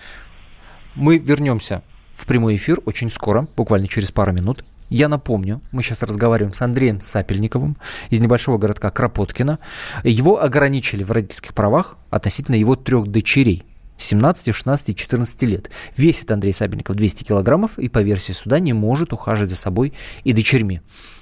Мы 0.94 1.16
вернемся 1.16 1.82
в 2.12 2.26
прямой 2.26 2.56
эфир 2.56 2.80
очень 2.84 3.08
скоро, 3.08 3.46
буквально 3.56 3.86
через 3.88 4.12
пару 4.12 4.32
минут. 4.32 4.64
Я 4.90 5.08
напомню, 5.08 5.62
мы 5.72 5.82
сейчас 5.82 6.02
разговариваем 6.02 6.52
с 6.52 6.60
Андреем 6.60 7.00
Сапельниковым 7.00 7.78
из 8.10 8.20
небольшого 8.20 8.58
городка 8.58 8.90
Кропоткино. 8.90 9.58
Его 10.04 10.42
ограничили 10.42 11.04
в 11.04 11.10
родительских 11.12 11.54
правах 11.54 11.96
относительно 12.10 12.56
его 12.56 12.76
трех 12.76 13.06
дочерей. 13.06 13.64
17, 13.98 14.54
16 14.54 14.88
и 14.90 14.94
14 14.94 15.42
лет. 15.42 15.70
Весит 15.96 16.30
Андрей 16.30 16.52
Сабельников 16.52 16.96
200 16.96 17.24
килограммов 17.24 17.78
и 17.78 17.88
по 17.88 18.00
версии 18.00 18.32
суда 18.32 18.58
не 18.58 18.72
может 18.72 19.12
ухаживать 19.12 19.50
за 19.50 19.56
собой 19.56 19.92
и 20.24 20.32
дочерьми. 20.32 20.80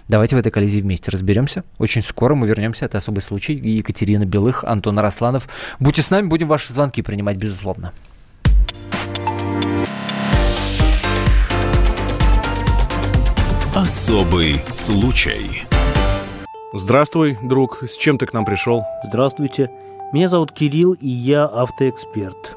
Давайте 0.09 0.37
в 0.37 0.39
этой 0.39 0.53
коллизии 0.53 0.81
вместе 0.81 1.11
разберемся. 1.11 1.65
Очень 1.79 2.03
скоро 2.03 2.35
мы 2.35 2.47
вернемся. 2.47 2.85
Это 2.85 2.99
особый 2.99 3.23
случай. 3.23 3.55
Екатерина 3.55 4.25
Белых, 4.25 4.63
Антон 4.63 4.99
Арасланов. 4.99 5.49
Будьте 5.81 6.03
с 6.03 6.11
нами, 6.11 6.29
будем 6.29 6.47
ваши 6.47 6.73
звонки 6.73 7.03
принимать, 7.03 7.37
безусловно. 7.37 7.93
Особый 13.75 14.61
случай. 14.71 15.65
Здравствуй, 16.73 17.37
друг. 17.43 17.83
С 17.83 17.97
чем 17.97 18.17
ты 18.17 18.27
к 18.27 18.33
нам 18.33 18.45
пришел? 18.45 18.85
Здравствуйте. 19.07 19.71
Меня 20.13 20.29
зовут 20.29 20.53
Кирилл, 20.53 20.93
и 20.93 21.09
я 21.09 21.47
автоэксперт. 21.47 22.57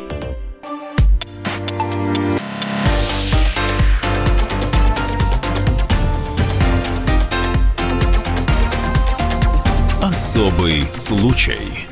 Случай. 10.93 11.90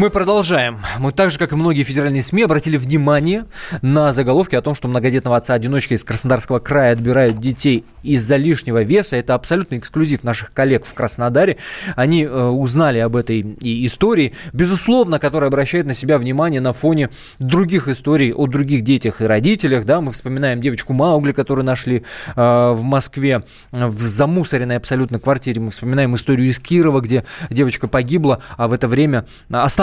Мы 0.00 0.08
продолжаем. 0.08 0.78
Мы 0.98 1.12
так 1.12 1.30
же, 1.30 1.38
как 1.38 1.52
и 1.52 1.56
многие 1.56 1.82
федеральные 1.82 2.22
СМИ, 2.22 2.44
обратили 2.44 2.78
внимание 2.78 3.44
на 3.82 4.14
заголовки 4.14 4.56
о 4.56 4.62
том, 4.62 4.74
что 4.74 4.88
многодетного 4.88 5.36
отца-одиночки 5.36 5.92
из 5.92 6.04
Краснодарского 6.04 6.58
края 6.58 6.94
отбирают 6.94 7.38
детей 7.38 7.84
из-за 8.02 8.36
лишнего 8.36 8.82
веса. 8.82 9.16
Это 9.16 9.34
абсолютно 9.34 9.76
эксклюзив 9.76 10.24
наших 10.24 10.54
коллег 10.54 10.86
в 10.86 10.94
Краснодаре. 10.94 11.58
Они 11.96 12.24
э, 12.24 12.44
узнали 12.46 12.98
об 12.98 13.14
этой 13.14 13.42
истории, 13.60 14.32
безусловно, 14.54 15.18
которая 15.18 15.48
обращает 15.48 15.84
на 15.84 15.92
себя 15.92 16.16
внимание 16.16 16.62
на 16.62 16.72
фоне 16.72 17.10
других 17.38 17.86
историй 17.86 18.32
о 18.32 18.46
других 18.46 18.80
детях 18.80 19.20
и 19.20 19.24
родителях. 19.24 19.84
Да, 19.84 20.00
мы 20.00 20.12
вспоминаем 20.12 20.62
девочку 20.62 20.94
Маугли, 20.94 21.32
которую 21.32 21.66
нашли 21.66 22.04
э, 22.36 22.72
в 22.72 22.82
Москве 22.84 23.42
в 23.70 24.00
замусоренной 24.00 24.78
абсолютно 24.78 25.20
квартире. 25.20 25.60
Мы 25.60 25.70
вспоминаем 25.70 26.16
историю 26.16 26.48
из 26.48 26.58
Кирова, 26.58 27.02
где 27.02 27.24
девочка 27.50 27.86
погибла, 27.86 28.40
а 28.56 28.66
в 28.66 28.72
это 28.72 28.88
время 28.88 29.26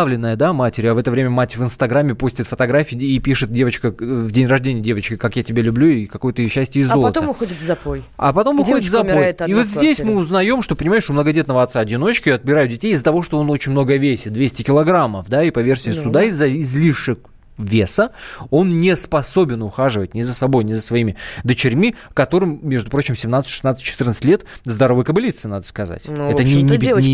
оставленная, 0.07 0.35
да, 0.35 0.53
матерью, 0.53 0.91
а 0.91 0.93
в 0.93 0.97
это 0.97 1.11
время 1.11 1.29
мать 1.29 1.57
в 1.57 1.63
Инстаграме 1.63 2.15
постит 2.15 2.47
фотографии 2.47 2.97
и 2.97 3.19
пишет 3.19 3.51
девочка 3.51 3.89
э, 3.89 3.91
в 3.99 4.31
день 4.31 4.47
рождения 4.47 4.81
девочки, 4.81 5.17
как 5.17 5.35
я 5.35 5.43
тебя 5.43 5.61
люблю 5.61 5.87
и 5.87 6.05
какое 6.05 6.33
ты 6.33 6.47
счастье 6.47 6.81
и 6.81 6.85
А 6.85 6.87
золото. 6.87 7.13
потом 7.13 7.29
уходит 7.29 7.59
в 7.59 7.63
запой. 7.63 8.03
А 8.15 8.31
потом 8.33 8.57
И 8.57 8.61
уходит 8.61 8.85
в 8.85 8.89
запой. 8.89 9.35
И 9.47 9.53
вот 9.53 9.67
здесь 9.67 9.99
мы 9.99 10.15
узнаем, 10.15 10.61
что, 10.61 10.75
понимаешь, 10.75 11.09
у 11.09 11.13
многодетного 11.13 11.61
отца-одиночки 11.63 12.29
отбирают 12.29 12.71
детей 12.71 12.93
из-за 12.93 13.03
того, 13.03 13.21
что 13.21 13.37
он 13.37 13.49
очень 13.49 13.71
много 13.71 13.97
весит, 13.97 14.33
200 14.33 14.63
килограммов, 14.63 15.27
да, 15.29 15.43
и 15.43 15.51
по 15.51 15.59
версии 15.59 15.89
Ну. 15.89 16.01
суда 16.01 16.23
из-за 16.23 16.49
излишек 16.59 17.19
веса 17.57 18.11
он 18.49 18.79
не 18.79 18.95
способен 18.95 19.61
ухаживать 19.61 20.13
ни 20.13 20.21
за 20.21 20.33
собой, 20.33 20.63
ни 20.63 20.73
за 20.73 20.81
своими 20.81 21.15
дочерьми, 21.43 21.95
которым, 22.13 22.59
между 22.61 22.89
прочим, 22.89 23.15
17, 23.15 23.49
16, 23.49 23.83
14 23.83 24.25
лет, 24.25 24.45
здоровой 24.63 25.03
кобылицы, 25.03 25.47
надо 25.47 25.65
сказать. 25.65 26.03
Ну, 26.07 26.29
это 26.29 26.43
не, 26.43 26.55
не, 26.55 26.61
не, 26.63 26.67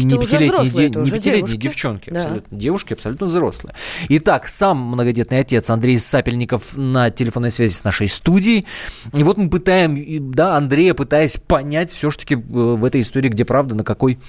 не 0.03 0.17
пятилетние, 0.17 0.49
взрослые, 0.49 0.89
де- 0.89 0.99
не 0.99 1.11
пятилетние 1.11 1.57
девчонки, 1.57 2.09
Да. 2.09 2.21
абсолютно. 2.23 2.57
Девушки 2.57 2.93
абсолютно 2.93 3.27
взрослые. 3.27 3.75
Итак, 4.09 4.47
сам 4.47 4.77
многодетный 4.79 5.39
отец 5.39 5.69
Андрей 5.69 5.97
Сапельников 5.97 6.75
на 6.75 7.09
телефонной 7.09 7.51
связи 7.51 7.73
с 7.73 7.83
нашей 7.83 8.07
студией. 8.09 8.65
И 9.13 9.23
вот 9.23 9.37
мы 9.37 9.49
пытаем, 9.49 10.31
да, 10.31 10.55
Андрея, 10.57 10.93
пытаясь 10.93 11.37
понять 11.37 11.91
все-таки 11.91 12.35
в 12.35 12.83
этой 12.83 13.01
истории, 13.01 13.29
где 13.29 13.45
правда, 13.45 13.75
на 13.75 13.83
какой 13.83 14.19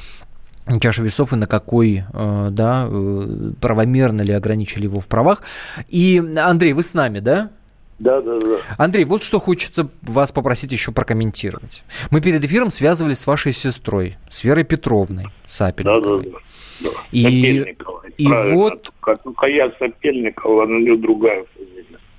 чаша 0.80 1.02
весов 1.02 1.32
и 1.32 1.36
на 1.36 1.46
какой, 1.46 2.04
э, 2.12 2.48
да, 2.50 2.86
э, 2.88 3.52
правомерно 3.60 4.22
ли 4.22 4.32
ограничили 4.32 4.84
его 4.84 5.00
в 5.00 5.08
правах. 5.08 5.42
И, 5.88 6.22
Андрей, 6.36 6.72
вы 6.72 6.82
с 6.82 6.94
нами, 6.94 7.18
да? 7.20 7.50
Да, 7.98 8.20
да, 8.20 8.38
да. 8.40 8.56
Андрей, 8.76 9.04
вот 9.04 9.22
что 9.22 9.38
хочется 9.38 9.88
вас 10.02 10.32
попросить 10.32 10.72
еще 10.72 10.90
прокомментировать. 10.90 11.84
Мы 12.10 12.20
перед 12.20 12.44
эфиром 12.44 12.70
связывались 12.70 13.18
с 13.20 13.26
вашей 13.26 13.52
сестрой, 13.52 14.16
с 14.28 14.42
Верой 14.42 14.64
Петровной 14.64 15.24
Да, 15.24 15.30
да, 15.30 15.48
Сапельниковой. 15.48 16.22
да. 16.32 16.38
да. 16.82 16.90
И- 17.12 17.22
Сапельникова, 17.22 18.02
и 18.18 18.26
правильно. 18.26 18.56
вот- 18.56 18.92
Только 19.22 19.46
я 19.46 19.70
Сапельникова, 19.78 20.66
но 20.66 20.76
у 20.76 20.80
нее 20.80 20.96
другая 20.96 21.44
фамилия. 21.54 21.73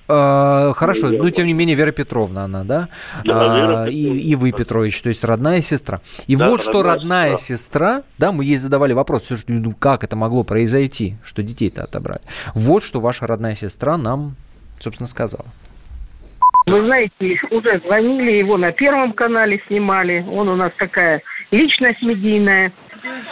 Э, 0.07 0.73
хорошо, 0.75 1.09
Ну, 1.09 1.23
но 1.23 1.29
тем 1.29 1.47
не 1.47 1.53
менее 1.53 1.75
Вера 1.75 1.91
Петровна 1.91 2.45
она, 2.45 2.63
да? 2.63 2.89
Да, 3.23 3.57
Вера 3.57 3.83
А, 3.83 3.89
и, 3.89 4.19
и 4.19 4.35
вы, 4.35 4.51
Петрович, 4.51 5.01
то 5.01 5.09
есть 5.09 5.23
родная 5.23 5.61
сестра. 5.61 5.99
И 6.27 6.35
Да, 6.35 6.49
вот 6.49 6.61
что 6.61 6.83
родная 6.83 7.25
родная 7.25 7.37
сестра, 7.37 8.03
да, 8.17 8.31
мы 8.31 8.43
ей 8.45 8.57
задавали 8.57 8.93
вопрос, 8.93 9.23
всё, 9.23 9.35
что, 9.35 9.51
ну, 9.51 9.73
как 9.77 10.03
это 10.03 10.15
могло 10.15 10.43
произойти, 10.43 11.15
что 11.23 11.43
детей-то 11.43 11.83
отобрали. 11.83 12.21
Вот 12.53 12.83
что 12.83 12.99
ваша 12.99 13.27
родная 13.27 13.55
сестра 13.55 13.97
нам, 13.97 14.35
собственно, 14.79 15.07
сказала. 15.07 15.45
Вы 16.67 16.85
знаете, 16.85 17.39
уже 17.51 17.79
звонили, 17.85 18.31
его 18.31 18.57
на 18.57 18.71
Первом 18.71 19.13
канале 19.13 19.61
снимали. 19.67 20.25
Он 20.27 20.49
у 20.49 20.55
нас 20.55 20.71
такая 20.77 21.21
личность 21.51 22.01
медийная. 22.01 22.71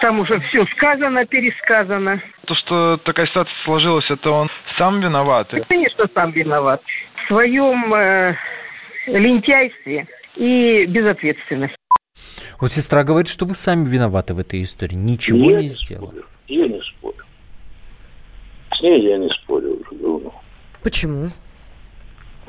Там 0.02 0.20
уже 0.20 0.40
все 0.50 0.66
сказано, 0.78 1.26
пересказано. 1.26 2.22
То, 2.46 2.56
что 2.56 2.98
такая 2.98 3.26
ситуация 3.28 3.54
сложилась, 3.64 4.10
это 4.10 4.30
он 4.30 4.50
сам 4.78 5.02
виноват. 5.02 5.54
И, 5.54 5.62
конечно, 5.62 6.06
сам 6.14 6.32
виноват. 6.32 6.82
В 7.24 7.28
своем 7.28 7.94
э, 7.94 8.36
лентяйстве 9.08 10.08
и 10.36 10.86
безответственности. 10.86 11.76
Вот 12.60 12.72
сестра 12.72 13.04
говорит, 13.04 13.30
что 13.30 13.46
вы 13.46 13.56
сами 13.56 13.88
виноваты 13.88 14.34
в 14.34 14.40
этой 14.40 14.62
истории, 14.62 14.96
ничего 14.96 15.52
Я 15.52 15.58
не 15.58 15.64
не 15.64 15.70
сделали. 15.70 16.22
Я 16.48 16.68
не 16.68 16.82
спорю. 16.82 17.26
С 18.74 18.82
ней 18.82 19.02
я 19.02 19.18
не 19.18 19.30
спорю 19.30 19.82
уже 19.82 20.02
давно. 20.02 20.34
Почему? 20.84 21.30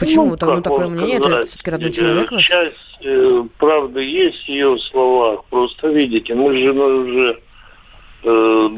Почему? 0.04 0.26
Ну, 0.26 0.36
так, 0.36 0.48
ну, 0.48 0.62
такое 0.62 0.88
мнение, 0.88 1.16
это 1.16 1.28
сказать, 1.28 1.46
все-таки 1.48 1.70
родной 1.70 1.90
э, 1.90 1.92
человек 1.92 2.32
ваш? 2.32 2.46
Часть 2.46 2.98
э, 3.02 3.44
правды 3.58 4.00
есть 4.00 4.44
в 4.44 4.48
ее 4.48 4.78
словах. 4.90 5.44
Просто 5.50 5.88
видите, 5.88 6.34
мы 6.34 6.54
с 6.54 6.58
женой 6.58 7.04
уже 7.04 7.40
э, 8.24 8.68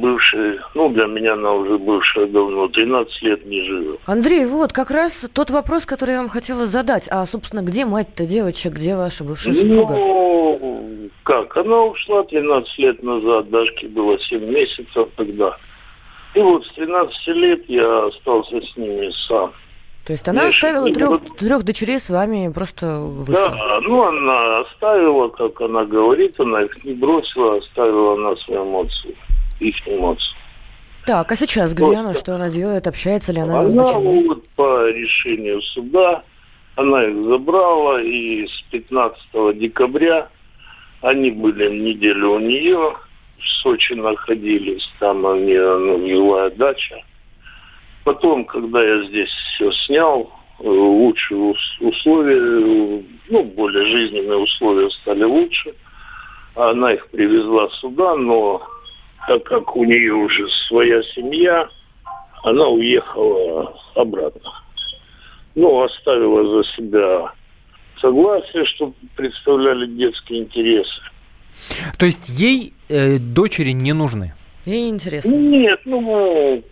ну, 0.74 0.88
для 0.90 1.06
меня 1.06 1.34
она 1.34 1.52
уже 1.52 1.78
бывшая 1.78 2.26
давно, 2.26 2.68
13 2.68 3.22
лет 3.22 3.46
не 3.46 3.62
живет. 3.62 4.00
Андрей, 4.06 4.44
вот 4.44 4.72
как 4.72 4.90
раз 4.90 5.28
тот 5.32 5.50
вопрос, 5.50 5.86
который 5.86 6.12
я 6.12 6.18
вам 6.18 6.28
хотела 6.28 6.66
задать. 6.66 7.08
А, 7.10 7.24
собственно, 7.26 7.60
где 7.60 7.84
мать-то 7.84 8.26
девочек, 8.26 8.74
где 8.74 8.96
ваша 8.96 9.24
бывшая 9.24 9.54
супруга? 9.54 9.94
Ну, 9.94 11.10
как, 11.22 11.56
она 11.56 11.82
ушла 11.82 12.22
13 12.22 12.78
лет 12.78 13.02
назад, 13.02 13.50
Дашке 13.50 13.88
было 13.88 14.18
7 14.18 14.44
месяцев 14.44 15.08
тогда. 15.16 15.56
И 16.34 16.40
вот 16.40 16.64
с 16.66 16.72
13 16.74 17.26
лет 17.28 17.64
я 17.68 18.06
остался 18.06 18.60
с 18.60 18.76
ними 18.76 19.10
сам. 19.26 19.52
То 20.06 20.12
есть 20.12 20.28
она 20.28 20.42
Я 20.42 20.48
оставила 20.48 20.88
трех, 20.92 21.36
трех 21.36 21.64
дочерей 21.64 21.98
с 21.98 22.10
вами 22.10 22.52
просто 22.52 23.00
вышла? 23.00 23.50
Да, 23.50 23.80
ну 23.82 24.04
она 24.04 24.60
оставила, 24.60 25.28
как 25.28 25.60
она 25.60 25.84
говорит, 25.84 26.38
она 26.38 26.62
их 26.62 26.84
не 26.84 26.94
бросила, 26.94 27.56
оставила 27.58 28.14
на 28.16 28.36
своем 28.36 28.76
отцу, 28.76 29.08
их 29.58 29.74
отцу. 29.84 30.36
Так, 31.06 31.32
а 31.32 31.36
сейчас 31.36 31.74
где 31.74 31.84
Вот. 31.84 31.96
она? 31.96 32.14
Что 32.14 32.36
она 32.36 32.48
делает? 32.50 32.86
Общается 32.86 33.32
ли 33.32 33.40
она 33.40 33.68
с 33.68 33.76
Она 33.76 33.84
дочерьми? 33.84 34.28
вот 34.28 34.48
по 34.50 34.88
решению 34.90 35.60
суда, 35.62 36.22
она 36.76 37.04
их 37.04 37.24
забрала, 37.24 38.00
и 38.00 38.46
с 38.46 38.62
15 38.70 39.58
декабря 39.58 40.28
они 41.00 41.32
были 41.32 41.68
неделю 41.68 42.34
у 42.34 42.38
нее, 42.38 42.94
в 43.38 43.48
Сочи 43.62 43.94
находились, 43.94 44.88
там 45.00 45.26
они, 45.26 45.54
ну, 45.54 46.08
жилая 46.08 46.50
дача. 46.50 47.02
Потом, 48.06 48.44
когда 48.44 48.84
я 48.84 49.02
здесь 49.08 49.28
все 49.30 49.72
снял, 49.84 50.30
лучшие 50.60 51.56
условия, 51.80 53.02
ну, 53.28 53.42
более 53.42 53.84
жизненные 53.84 54.38
условия 54.38 54.88
стали 55.02 55.24
лучше. 55.24 55.74
Она 56.54 56.92
их 56.92 57.04
привезла 57.08 57.68
сюда, 57.80 58.14
но 58.14 58.62
так 59.26 59.42
как 59.42 59.74
у 59.74 59.82
нее 59.82 60.12
уже 60.12 60.46
своя 60.68 61.02
семья, 61.02 61.68
она 62.44 62.68
уехала 62.68 63.76
обратно. 63.96 64.52
Ну, 65.56 65.82
оставила 65.82 66.62
за 66.62 66.70
себя 66.76 67.32
согласие, 68.00 68.66
что 68.66 68.94
представляли 69.16 69.86
детские 69.86 70.44
интересы. 70.44 71.02
То 71.98 72.06
есть 72.06 72.38
ей 72.38 72.72
э, 72.88 73.18
дочери 73.18 73.72
не 73.72 73.94
нужны? 73.94 74.32
Ей 74.64 74.90
интересно. 74.90 75.32
Нет, 75.32 75.80
ну, 75.86 76.62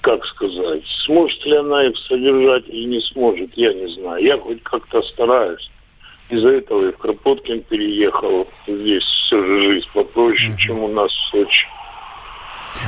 как 0.00 0.24
сказать, 0.26 0.82
сможет 1.06 1.44
ли 1.44 1.56
она 1.56 1.84
их 1.84 1.96
содержать 2.08 2.68
или 2.68 2.84
не 2.84 3.00
сможет, 3.12 3.50
я 3.56 3.72
не 3.72 3.92
знаю. 3.94 4.24
Я 4.24 4.38
хоть 4.38 4.62
как-то 4.62 5.02
стараюсь. 5.02 5.70
Из-за 6.28 6.48
этого 6.48 6.88
и 6.88 6.92
в 6.92 6.98
Кропоткин 6.98 7.62
переехал. 7.62 8.46
Здесь 8.66 9.02
все 9.02 9.44
же 9.44 9.62
жизнь 9.64 9.88
попроще, 9.92 10.52
mm-hmm. 10.52 10.58
чем 10.58 10.82
у 10.82 10.88
нас 10.88 11.10
в 11.10 11.30
Сочи. 11.30 11.66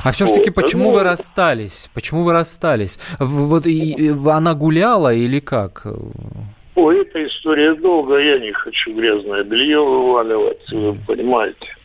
А 0.03 0.13
все-таки 0.13 0.51
вот. 0.51 0.55
почему 0.55 0.85
ну, 0.85 0.93
вы 0.93 1.03
расстались? 1.03 1.91
Почему 1.95 2.23
вы 2.23 2.33
расстались? 2.33 2.99
Вот 3.19 3.67
и, 3.67 3.93
и, 3.93 4.09
она 4.09 4.55
гуляла 4.55 5.13
или 5.13 5.41
как? 5.41 5.87
Ой, 6.75 7.03
эта 7.03 7.25
история 7.27 7.75
долгая, 7.75 8.37
я 8.37 8.39
не 8.39 8.53
хочу 8.53 8.95
грязное 8.95 9.45
белье 9.45 9.79
вываливать, 9.79 10.73
вы 10.73 10.95
понимаете. 11.07 11.77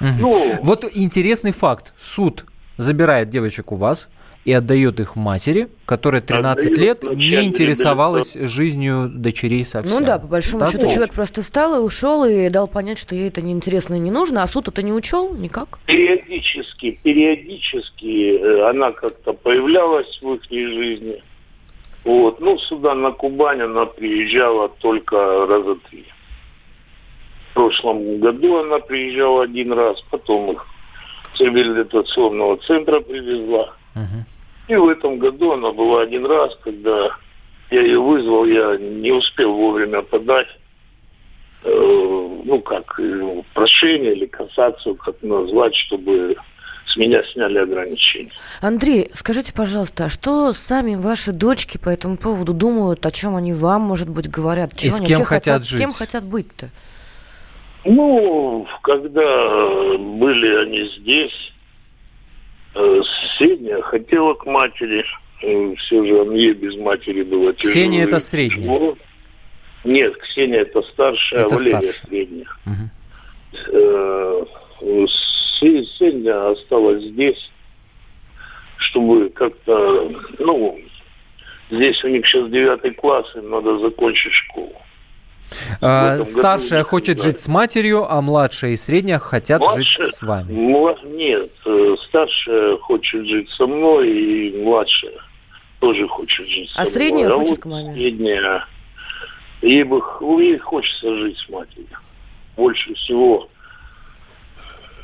Угу. 0.00 0.08
Ну, 0.20 0.58
вот 0.62 0.84
интересный 0.94 1.52
факт. 1.52 1.92
Суд 1.96 2.44
забирает 2.82 3.30
девочек 3.30 3.72
у 3.72 3.76
вас 3.76 4.08
и 4.44 4.52
отдает 4.52 4.98
их 4.98 5.14
матери, 5.14 5.68
которая 5.86 6.20
13 6.20 6.70
отдает 6.70 7.04
лет 7.04 7.16
не 7.16 7.44
интересовалась 7.44 8.34
ребенка. 8.34 8.52
жизнью 8.52 9.08
дочерей 9.08 9.64
совсем. 9.64 10.00
Ну 10.00 10.04
да, 10.04 10.18
по 10.18 10.26
большому 10.26 10.60
так 10.60 10.70
счету 10.70 10.84
вот. 10.84 10.92
человек 10.92 11.14
просто 11.14 11.42
встал 11.42 11.76
и 11.76 11.78
ушел 11.78 12.24
и 12.24 12.48
дал 12.48 12.66
понять, 12.66 12.98
что 12.98 13.14
ей 13.14 13.28
это 13.28 13.40
неинтересно 13.40 13.94
и 13.94 14.00
не 14.00 14.10
нужно, 14.10 14.42
а 14.42 14.46
суд 14.46 14.68
это 14.68 14.82
не 14.82 14.92
учел 14.92 15.32
никак? 15.34 15.78
Периодически, 15.86 16.98
периодически 17.02 18.36
э, 18.36 18.68
она 18.68 18.90
как-то 18.92 19.32
появлялась 19.32 20.18
в 20.20 20.34
их 20.34 20.42
жизни. 20.50 21.22
Вот. 22.04 22.40
Ну, 22.40 22.58
сюда 22.58 22.94
на 22.94 23.12
Кубань 23.12 23.62
она 23.62 23.86
приезжала 23.86 24.68
только 24.68 25.46
раза 25.46 25.76
три. 25.88 26.04
В 27.50 27.54
прошлом 27.54 28.18
году 28.18 28.56
она 28.58 28.78
приезжала 28.78 29.44
один 29.44 29.72
раз, 29.72 30.02
потом 30.10 30.52
их 30.52 30.66
реабилитационного 31.38 32.58
центра 32.58 33.00
привезла. 33.00 33.74
Uh-huh. 33.94 34.24
И 34.68 34.76
в 34.76 34.88
этом 34.88 35.18
году 35.18 35.52
она 35.52 35.72
была 35.72 36.02
один 36.02 36.26
раз, 36.26 36.56
когда 36.62 37.10
я 37.70 37.82
ее 37.82 38.00
вызвал, 38.00 38.44
я 38.44 38.76
не 38.76 39.12
успел 39.12 39.52
вовремя 39.52 40.02
подать, 40.02 40.48
э, 41.64 42.28
ну 42.44 42.60
как, 42.60 42.98
э, 43.00 43.42
прошение 43.54 44.14
или 44.14 44.26
кассацию, 44.26 44.94
как 44.96 45.16
назвать, 45.22 45.74
чтобы 45.74 46.36
с 46.86 46.96
меня 46.96 47.22
сняли 47.32 47.58
ограничения. 47.58 48.30
Андрей, 48.60 49.10
скажите, 49.14 49.52
пожалуйста, 49.54 50.06
а 50.06 50.08
что 50.08 50.52
сами 50.52 50.94
ваши 50.94 51.32
дочки 51.32 51.78
по 51.78 51.88
этому 51.88 52.16
поводу 52.16 52.52
думают, 52.52 53.04
о 53.06 53.10
чем 53.10 53.36
они 53.36 53.52
вам, 53.52 53.82
может 53.82 54.08
быть, 54.08 54.28
говорят? 54.28 54.76
Чего 54.76 54.88
И 54.88 54.90
с 54.90 55.00
кем 55.00 55.24
хотят, 55.24 55.28
хотят 55.28 55.66
жить? 55.66 55.78
С 55.78 55.80
кем 55.80 55.92
хотят 55.92 56.24
быть-то? 56.24 56.70
Ну, 57.84 58.66
когда 58.82 59.96
были 59.98 60.54
они 60.56 60.88
здесь, 60.98 61.52
э, 62.74 63.00
средняя 63.36 63.80
хотела 63.82 64.34
к 64.34 64.46
матери, 64.46 65.04
э, 65.42 65.74
все 65.76 66.04
же 66.04 66.24
мне 66.24 66.52
без 66.52 66.76
матери 66.76 67.22
было 67.22 67.52
тяжело. 67.52 67.72
Ксения 67.72 68.04
это 68.04 68.20
средняя? 68.20 68.94
Нет, 69.84 70.16
Ксения 70.18 70.60
это 70.60 70.82
старшая, 70.82 71.46
это 71.46 71.54
а 71.54 71.58
Валерия 71.58 71.78
старше. 71.80 72.06
средняя. 72.06 72.46
Угу. 72.66 72.90
Ксения 76.02 76.50
осталась 76.50 77.04
здесь, 77.04 77.50
чтобы 78.76 79.28
как-то, 79.30 80.10
ну, 80.38 80.78
здесь 81.70 82.02
у 82.02 82.08
них 82.08 82.26
сейчас 82.26 82.50
девятый 82.50 82.92
класс, 82.92 83.26
им 83.36 83.50
надо 83.50 83.78
закончить 83.78 84.32
школу. 84.32 84.74
А, 85.80 86.24
старшая 86.24 86.82
хочет 86.84 87.18
да. 87.18 87.24
жить 87.24 87.40
с 87.40 87.48
матерью, 87.48 88.06
а 88.10 88.20
младшая 88.20 88.72
и 88.72 88.76
средняя 88.76 89.18
хотят 89.18 89.60
младшая, 89.60 89.82
жить 89.82 90.14
с 90.14 90.22
вами. 90.22 90.52
Мла... 90.52 90.96
Нет, 91.04 91.50
э, 91.64 91.96
старшая 92.08 92.76
хочет 92.78 93.26
жить 93.26 93.50
со 93.50 93.66
мной, 93.66 94.10
и 94.10 94.62
младшая 94.62 95.12
тоже 95.80 96.06
хочет 96.06 96.46
жить 96.46 96.70
а 96.76 96.84
со 96.84 96.92
средняя 96.92 97.26
мной. 97.26 97.36
А 97.36 97.40
хочет 97.40 97.50
вот 97.50 97.62
к 97.62 97.66
маме? 97.66 97.92
Средняя, 97.92 98.66
ей, 99.62 99.82
бы, 99.82 100.00
ей 100.40 100.58
хочется 100.58 101.16
жить 101.16 101.38
с 101.38 101.48
матерью. 101.48 101.98
Больше 102.56 102.94
всего. 102.94 103.48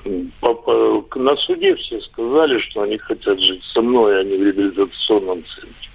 На 0.04 1.36
суде 1.36 1.74
все 1.74 2.00
сказали, 2.02 2.60
что 2.60 2.82
они 2.82 2.96
хотят 2.98 3.40
жить 3.40 3.62
со 3.74 3.82
мной, 3.82 4.20
а 4.20 4.24
не 4.24 4.36
в 4.36 4.42
реабилитационном 4.42 5.44
центре. 5.44 5.87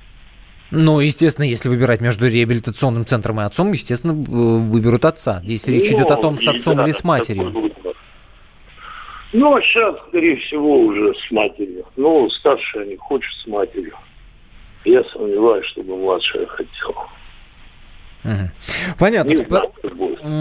Ну, 0.76 0.99
естественно, 0.99 1.45
если 1.45 1.69
выбирать 1.69 2.01
между 2.01 2.28
реабилитационным 2.28 3.05
центром 3.05 3.39
и 3.39 3.43
отцом, 3.43 3.71
естественно, 3.74 4.13
выберут 4.13 5.05
отца. 5.05 5.39
Здесь 5.43 5.67
речь 5.67 5.91
ну, 5.91 5.97
идет 5.97 6.09
о 6.09 6.15
том, 6.15 6.38
с 6.38 6.47
отцом 6.47 6.78
да, 6.78 6.84
или 6.86 6.91
с 6.91 7.03
матерью. 7.03 7.71
Ну, 9.34 9.55
а 9.55 9.61
сейчас, 9.61 9.95
скорее 10.07 10.38
всего, 10.38 10.80
уже 10.80 11.13
с 11.13 11.32
матерью. 11.32 11.86
Ну, 11.95 12.28
старшая 12.30 12.86
не 12.86 12.97
хочет 12.97 13.32
с 13.43 13.47
матерью. 13.47 13.93
Я 14.84 15.03
сомневаюсь, 15.05 15.65
чтобы 15.67 15.95
младшая 15.95 16.47
хотела. 16.47 17.07
Угу. 18.24 18.95
Понятно. 18.97 19.34
Сп... 19.34 19.53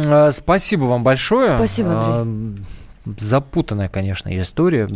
А, 0.06 0.30
спасибо 0.30 0.84
вам 0.84 1.04
большое. 1.04 1.56
Спасибо, 1.56 1.90
Андрей 1.90 2.64
запутанная, 3.04 3.88
конечно, 3.88 4.36
история, 4.38 4.88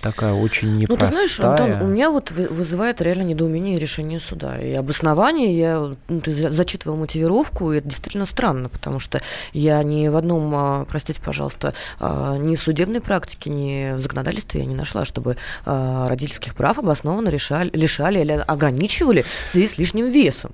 такая 0.00 0.32
очень 0.32 0.76
непростая. 0.76 1.06
Ну, 1.06 1.10
ты 1.10 1.12
знаешь, 1.12 1.40
Антон, 1.40 1.82
у 1.82 1.90
меня 1.90 2.10
вот 2.10 2.30
вызывает 2.30 3.00
реально 3.00 3.22
недоумение 3.22 3.78
решение 3.78 4.20
суда. 4.20 4.58
И 4.58 4.72
обоснование, 4.74 5.58
я 5.58 5.94
ну, 6.08 6.20
ты 6.20 6.32
зачитывал 6.50 6.96
мотивировку, 6.96 7.72
и 7.72 7.78
это 7.78 7.88
действительно 7.88 8.26
странно, 8.26 8.68
потому 8.68 9.00
что 9.00 9.20
я 9.52 9.82
ни 9.82 10.08
в 10.08 10.16
одном, 10.16 10.52
а, 10.54 10.84
простите, 10.88 11.20
пожалуйста, 11.20 11.74
а, 11.98 12.36
ни 12.36 12.56
в 12.56 12.60
судебной 12.60 13.00
практике, 13.00 13.50
ни 13.50 13.94
в 13.94 13.98
законодательстве 13.98 14.60
я 14.60 14.66
не 14.66 14.74
нашла, 14.74 15.04
чтобы 15.04 15.36
а, 15.66 16.08
родительских 16.08 16.54
прав 16.54 16.78
обоснованно 16.78 17.28
решали, 17.28 17.70
лишали 17.72 18.20
или 18.20 18.32
ограничивали 18.32 19.22
в 19.22 19.26
связи 19.26 19.66
с 19.66 19.78
лишним 19.78 20.06
весом. 20.06 20.52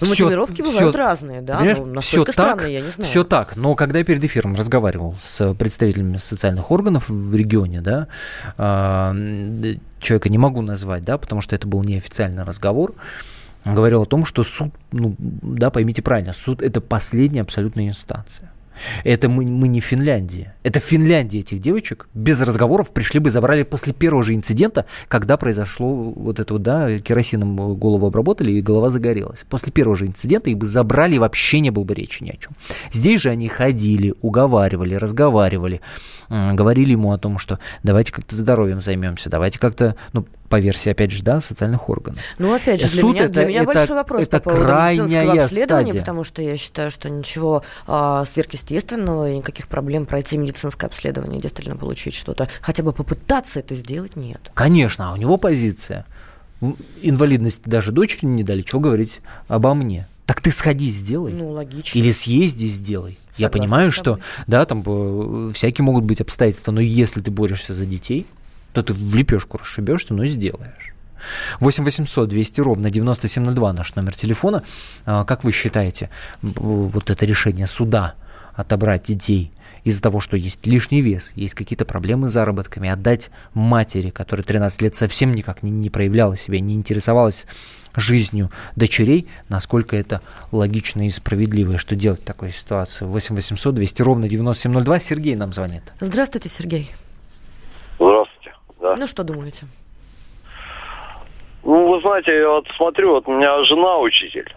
Ну, 0.00 0.08
мотивировки 0.08 0.62
бывают 0.62 0.90
все, 0.90 0.98
разные, 0.98 1.40
да? 1.40 1.60
Ну, 1.84 2.00
все 2.00 2.24
так, 2.24 2.68
я 2.68 2.80
не 2.80 2.90
знаю. 2.90 3.08
Все 3.08 3.24
так, 3.24 3.56
но 3.56 3.74
когда 3.74 3.98
я 3.98 4.04
перед 4.04 4.22
эфиром 4.24 4.54
разговаривал 4.54 5.16
с 5.22 5.54
представителями 5.54 6.18
социальных 6.18 6.70
органов 6.70 7.08
в 7.08 7.34
регионе, 7.34 7.80
да, 7.80 8.08
э, 8.58 9.76
человека 10.00 10.28
не 10.28 10.38
могу 10.38 10.62
назвать, 10.62 11.04
да, 11.04 11.18
потому 11.18 11.40
что 11.40 11.56
это 11.56 11.66
был 11.66 11.82
неофициальный 11.82 12.44
разговор, 12.44 12.94
говорил 13.64 14.02
о 14.02 14.06
том, 14.06 14.24
что 14.24 14.44
суд, 14.44 14.72
ну, 14.92 15.16
да, 15.18 15.70
поймите 15.70 16.02
правильно, 16.02 16.32
суд– 16.32 16.62
это 16.62 16.80
последняя 16.80 17.40
абсолютная 17.40 17.88
инстанция. 17.88 18.52
Это 19.04 19.28
мы, 19.28 19.44
мы 19.44 19.68
не 19.68 19.80
Финляндия. 19.80 20.54
Это 20.62 20.80
в 20.80 20.82
Финляндии 20.82 21.40
этих 21.40 21.60
девочек 21.60 22.08
без 22.14 22.40
разговоров 22.40 22.92
пришли 22.92 23.20
бы, 23.20 23.30
забрали 23.30 23.62
после 23.62 23.92
первого 23.92 24.24
же 24.24 24.34
инцидента, 24.34 24.86
когда 25.08 25.36
произошло 25.36 26.10
вот 26.10 26.40
это 26.40 26.54
вот, 26.54 26.62
да, 26.62 26.98
керосином 26.98 27.76
голову 27.76 28.06
обработали 28.06 28.52
и 28.52 28.60
голова 28.60 28.90
загорелась. 28.90 29.44
После 29.48 29.72
первого 29.72 29.96
же 29.96 30.06
инцидента 30.06 30.50
их 30.50 30.58
бы 30.58 30.66
забрали, 30.66 31.18
вообще 31.18 31.60
не 31.60 31.70
было 31.70 31.84
бы 31.84 31.94
речи 31.94 32.22
ни 32.22 32.30
о 32.30 32.36
чем. 32.36 32.52
Здесь 32.92 33.20
же 33.20 33.30
они 33.30 33.48
ходили, 33.48 34.14
уговаривали, 34.20 34.94
разговаривали, 34.94 35.80
говорили 36.28 36.92
ему 36.92 37.12
о 37.12 37.18
том, 37.18 37.38
что 37.38 37.58
давайте 37.82 38.12
как-то 38.12 38.34
здоровьем 38.34 38.80
займемся, 38.80 39.30
давайте 39.30 39.58
как-то, 39.58 39.96
ну, 40.12 40.26
по 40.48 40.58
версии, 40.58 40.90
опять 40.90 41.10
же, 41.10 41.22
да, 41.22 41.40
социальных 41.40 41.88
органов. 41.88 42.22
Ну, 42.38 42.54
опять 42.54 42.80
же, 42.80 42.88
для 42.88 43.00
Суд 43.00 43.14
меня, 43.14 43.24
это, 43.24 43.32
для 43.32 43.46
меня 43.46 43.62
это, 43.62 43.72
большой 43.72 43.96
вопрос 43.96 44.22
это 44.22 44.40
по 44.40 44.50
поводу 44.50 44.66
медицинского 44.66 45.42
обследования, 45.42 45.86
стадия. 45.86 46.00
потому 46.00 46.24
что 46.24 46.42
я 46.42 46.56
считаю, 46.56 46.90
что 46.90 47.10
ничего 47.10 47.62
а, 47.86 48.24
сверхъестественного, 48.24 49.32
никаких 49.32 49.68
проблем 49.68 50.06
пройти 50.06 50.36
медицинское 50.38 50.86
обследование, 50.86 51.40
действительно 51.40 51.76
получить 51.76 52.14
что-то, 52.14 52.48
хотя 52.60 52.82
бы 52.82 52.92
попытаться 52.92 53.60
это 53.60 53.74
сделать, 53.74 54.16
нет. 54.16 54.50
Конечно, 54.54 55.10
а 55.10 55.12
у 55.12 55.16
него 55.16 55.36
позиция. 55.36 56.06
Инвалидность 57.02 57.62
даже 57.64 57.92
дочке 57.92 58.26
не 58.26 58.42
дали, 58.42 58.62
что 58.62 58.80
говорить 58.80 59.20
обо 59.48 59.74
мне. 59.74 60.06
Так 60.26 60.40
ты 60.40 60.50
сходи, 60.50 60.88
сделай. 60.88 61.32
Ну, 61.32 61.50
логично. 61.50 61.98
Или 61.98 62.10
съезди, 62.10 62.66
сделай. 62.66 63.12
Согласна 63.12 63.42
я 63.42 63.48
понимаю, 63.48 63.92
что, 63.92 64.18
да, 64.46 64.64
там 64.64 64.82
э, 64.84 65.52
всякие 65.52 65.84
могут 65.84 66.04
быть 66.04 66.20
обстоятельства, 66.20 66.72
но 66.72 66.80
если 66.80 67.20
ты 67.20 67.30
борешься 67.30 67.74
за 67.74 67.84
детей, 67.84 68.26
то 68.82 68.82
ты 68.82 68.92
в 68.92 69.14
лепешку 69.14 69.58
расшибешься, 69.58 70.12
но 70.14 70.26
сделаешь. 70.26 70.94
8 71.60 71.84
800 71.84 72.28
200 72.28 72.60
ровно 72.60 72.90
9702 72.90 73.72
наш 73.72 73.94
номер 73.94 74.14
телефона. 74.14 74.62
А, 75.06 75.24
как 75.24 75.44
вы 75.44 75.52
считаете, 75.52 76.10
вот 76.42 77.10
это 77.10 77.24
решение 77.24 77.66
суда 77.66 78.14
отобрать 78.54 79.04
детей 79.04 79.50
из-за 79.84 80.02
того, 80.02 80.20
что 80.20 80.36
есть 80.36 80.66
лишний 80.66 81.00
вес, 81.00 81.32
есть 81.36 81.54
какие-то 81.54 81.84
проблемы 81.84 82.28
с 82.28 82.32
заработками, 82.32 82.88
отдать 82.88 83.30
матери, 83.54 84.10
которая 84.10 84.44
13 84.44 84.82
лет 84.82 84.94
совсем 84.94 85.32
никак 85.32 85.62
не, 85.62 85.70
не 85.70 85.90
проявляла 85.90 86.36
себя, 86.36 86.60
не 86.60 86.74
интересовалась 86.74 87.46
жизнью 87.94 88.50
дочерей, 88.74 89.26
насколько 89.48 89.96
это 89.96 90.20
логично 90.52 91.06
и 91.06 91.08
справедливо, 91.08 91.74
и 91.74 91.76
что 91.78 91.96
делать 91.96 92.20
в 92.20 92.24
такой 92.24 92.52
ситуации. 92.52 93.04
8 93.04 93.34
800 93.36 93.74
200 93.74 94.02
ровно 94.02 94.28
9702. 94.28 94.98
Сергей 94.98 95.34
нам 95.34 95.52
звонит. 95.52 95.82
Здравствуйте, 96.00 96.48
Сергей. 96.48 96.90
Да. 98.94 98.94
Ну, 98.98 99.06
что 99.06 99.24
думаете? 99.24 99.66
Ну, 101.64 101.88
вы 101.88 102.00
знаете, 102.00 102.36
я 102.36 102.48
вот 102.48 102.66
смотрю, 102.76 103.10
вот 103.10 103.28
у 103.28 103.32
меня 103.32 103.64
жена 103.64 103.98
учитель. 103.98 104.52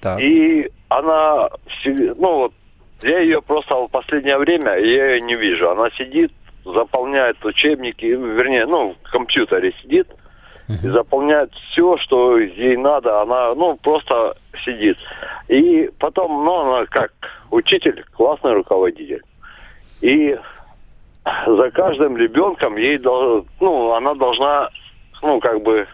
Так. 0.00 0.20
И 0.20 0.70
она, 0.88 1.50
ну 1.84 2.36
вот, 2.36 2.52
я 3.02 3.20
ее 3.20 3.42
просто 3.42 3.74
в 3.74 3.88
последнее 3.88 4.38
время, 4.38 4.76
я 4.78 5.14
ее 5.14 5.20
не 5.20 5.34
вижу. 5.34 5.70
Она 5.70 5.90
сидит, 5.90 6.32
заполняет 6.64 7.44
учебники, 7.44 8.06
вернее, 8.06 8.66
ну, 8.66 8.96
в 9.02 9.10
компьютере 9.10 9.74
сидит– 9.82 10.08
и 10.82 10.88
заполняет 10.88 11.52
все, 11.70 11.96
что 11.98 12.38
ей 12.38 12.76
надо. 12.76 13.22
Она, 13.22 13.54
ну, 13.54 13.76
просто 13.76 14.36
сидит. 14.64 14.96
И 15.48 15.90
потом, 15.98 16.44
ну, 16.44 16.60
она 16.60 16.86
как 16.86 17.12
учитель, 17.50 18.04
классный 18.12 18.52
руководитель. 18.52 19.22
И 20.00 20.38
за 21.24 21.70
каждым 21.70 22.16
ребенком 22.16 22.76
ей, 22.76 22.98
ну, 22.98 23.92
она 23.92 24.14
должна, 24.14 24.70
ну, 25.22 25.40
как 25.40 25.62
бы 25.62 25.86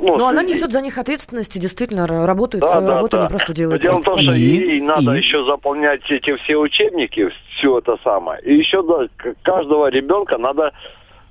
ну, 0.00 0.16
Но 0.16 0.28
она 0.28 0.42
несет 0.42 0.72
за 0.72 0.80
них 0.80 0.96
ответственность 0.96 1.54
и 1.56 1.60
действительно 1.60 2.06
работает 2.06 2.62
да, 2.62 2.70
свою 2.70 2.86
да, 2.86 2.94
работу, 2.94 3.16
да. 3.16 3.24
не 3.24 3.28
просто 3.28 3.52
делает. 3.52 3.82
Дело 3.82 4.00
в 4.00 4.04
том, 4.04 4.18
что 4.18 4.32
ей 4.32 4.80
надо 4.80 5.14
и... 5.14 5.18
еще 5.18 5.44
заполнять 5.44 6.00
эти 6.10 6.34
все 6.36 6.56
учебники, 6.56 7.28
все 7.56 7.78
это 7.78 7.98
самое. 8.02 8.40
И 8.42 8.54
еще 8.54 8.82
да, 8.82 9.32
каждого 9.42 9.88
ребенка 9.88 10.38
надо, 10.38 10.72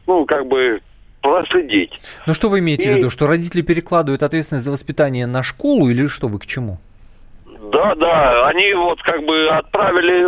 ну, 0.06 0.26
как 0.26 0.48
бы 0.48 0.80
проследить. 1.22 1.92
Ну 2.28 2.34
что 2.34 2.50
вы 2.50 2.60
имеете 2.60 2.92
и... 2.92 2.94
в 2.94 2.98
виду, 2.98 3.10
что 3.10 3.28
родители 3.28 3.62
перекладывают 3.62 4.22
ответственность 4.24 4.66
за 4.66 4.72
воспитание 4.72 5.26
на 5.26 5.44
школу 5.44 5.90
или 5.90 6.08
что 6.08 6.28
вы 6.28 6.40
к 6.40 6.46
чему? 6.46 6.78
Да, 7.72 7.96
да, 7.96 8.48
они 8.48 8.74
вот 8.74 9.02
как 9.02 9.26
бы 9.26 9.48
отправили 9.48 10.26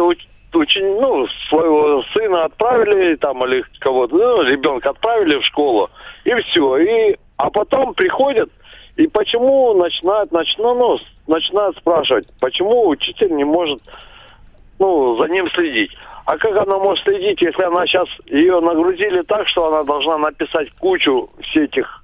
очень, 0.56 1.00
ну, 1.00 1.28
своего 1.50 2.04
сына 2.14 2.46
отправили 2.46 3.16
там 3.16 3.44
или 3.46 3.64
кого-то, 3.80 4.16
ну, 4.16 4.44
ребенка 4.44 4.92
отправили 4.92 5.38
в 5.40 5.46
школу, 5.46 5.90
и 6.26 6.34
все. 6.34 6.78
И, 6.78 7.18
а 7.38 7.50
потом 7.50 7.94
приходят, 7.94 8.50
и 8.96 9.08
почему 9.08 9.74
начинают, 9.74 10.32
начну, 10.32 10.76
ну, 10.76 11.00
начинают 11.28 11.78
спрашивать, 11.78 12.28
почему 12.40 12.88
учитель 12.88 13.34
не 13.36 13.44
может, 13.44 13.82
ну, 14.80 15.18
за 15.18 15.28
ним 15.28 15.50
следить. 15.52 15.92
А 16.26 16.38
как 16.38 16.56
она 16.56 16.78
может 16.78 17.04
следить, 17.04 17.42
если 17.42 17.64
она 17.64 17.86
сейчас 17.86 18.08
ее 18.26 18.60
нагрузили 18.62 19.22
так, 19.24 19.48
что 19.48 19.68
она 19.68 19.84
должна 19.84 20.18
написать 20.18 20.70
кучу 20.80 21.30
всех 21.42 21.64
этих 21.64 22.03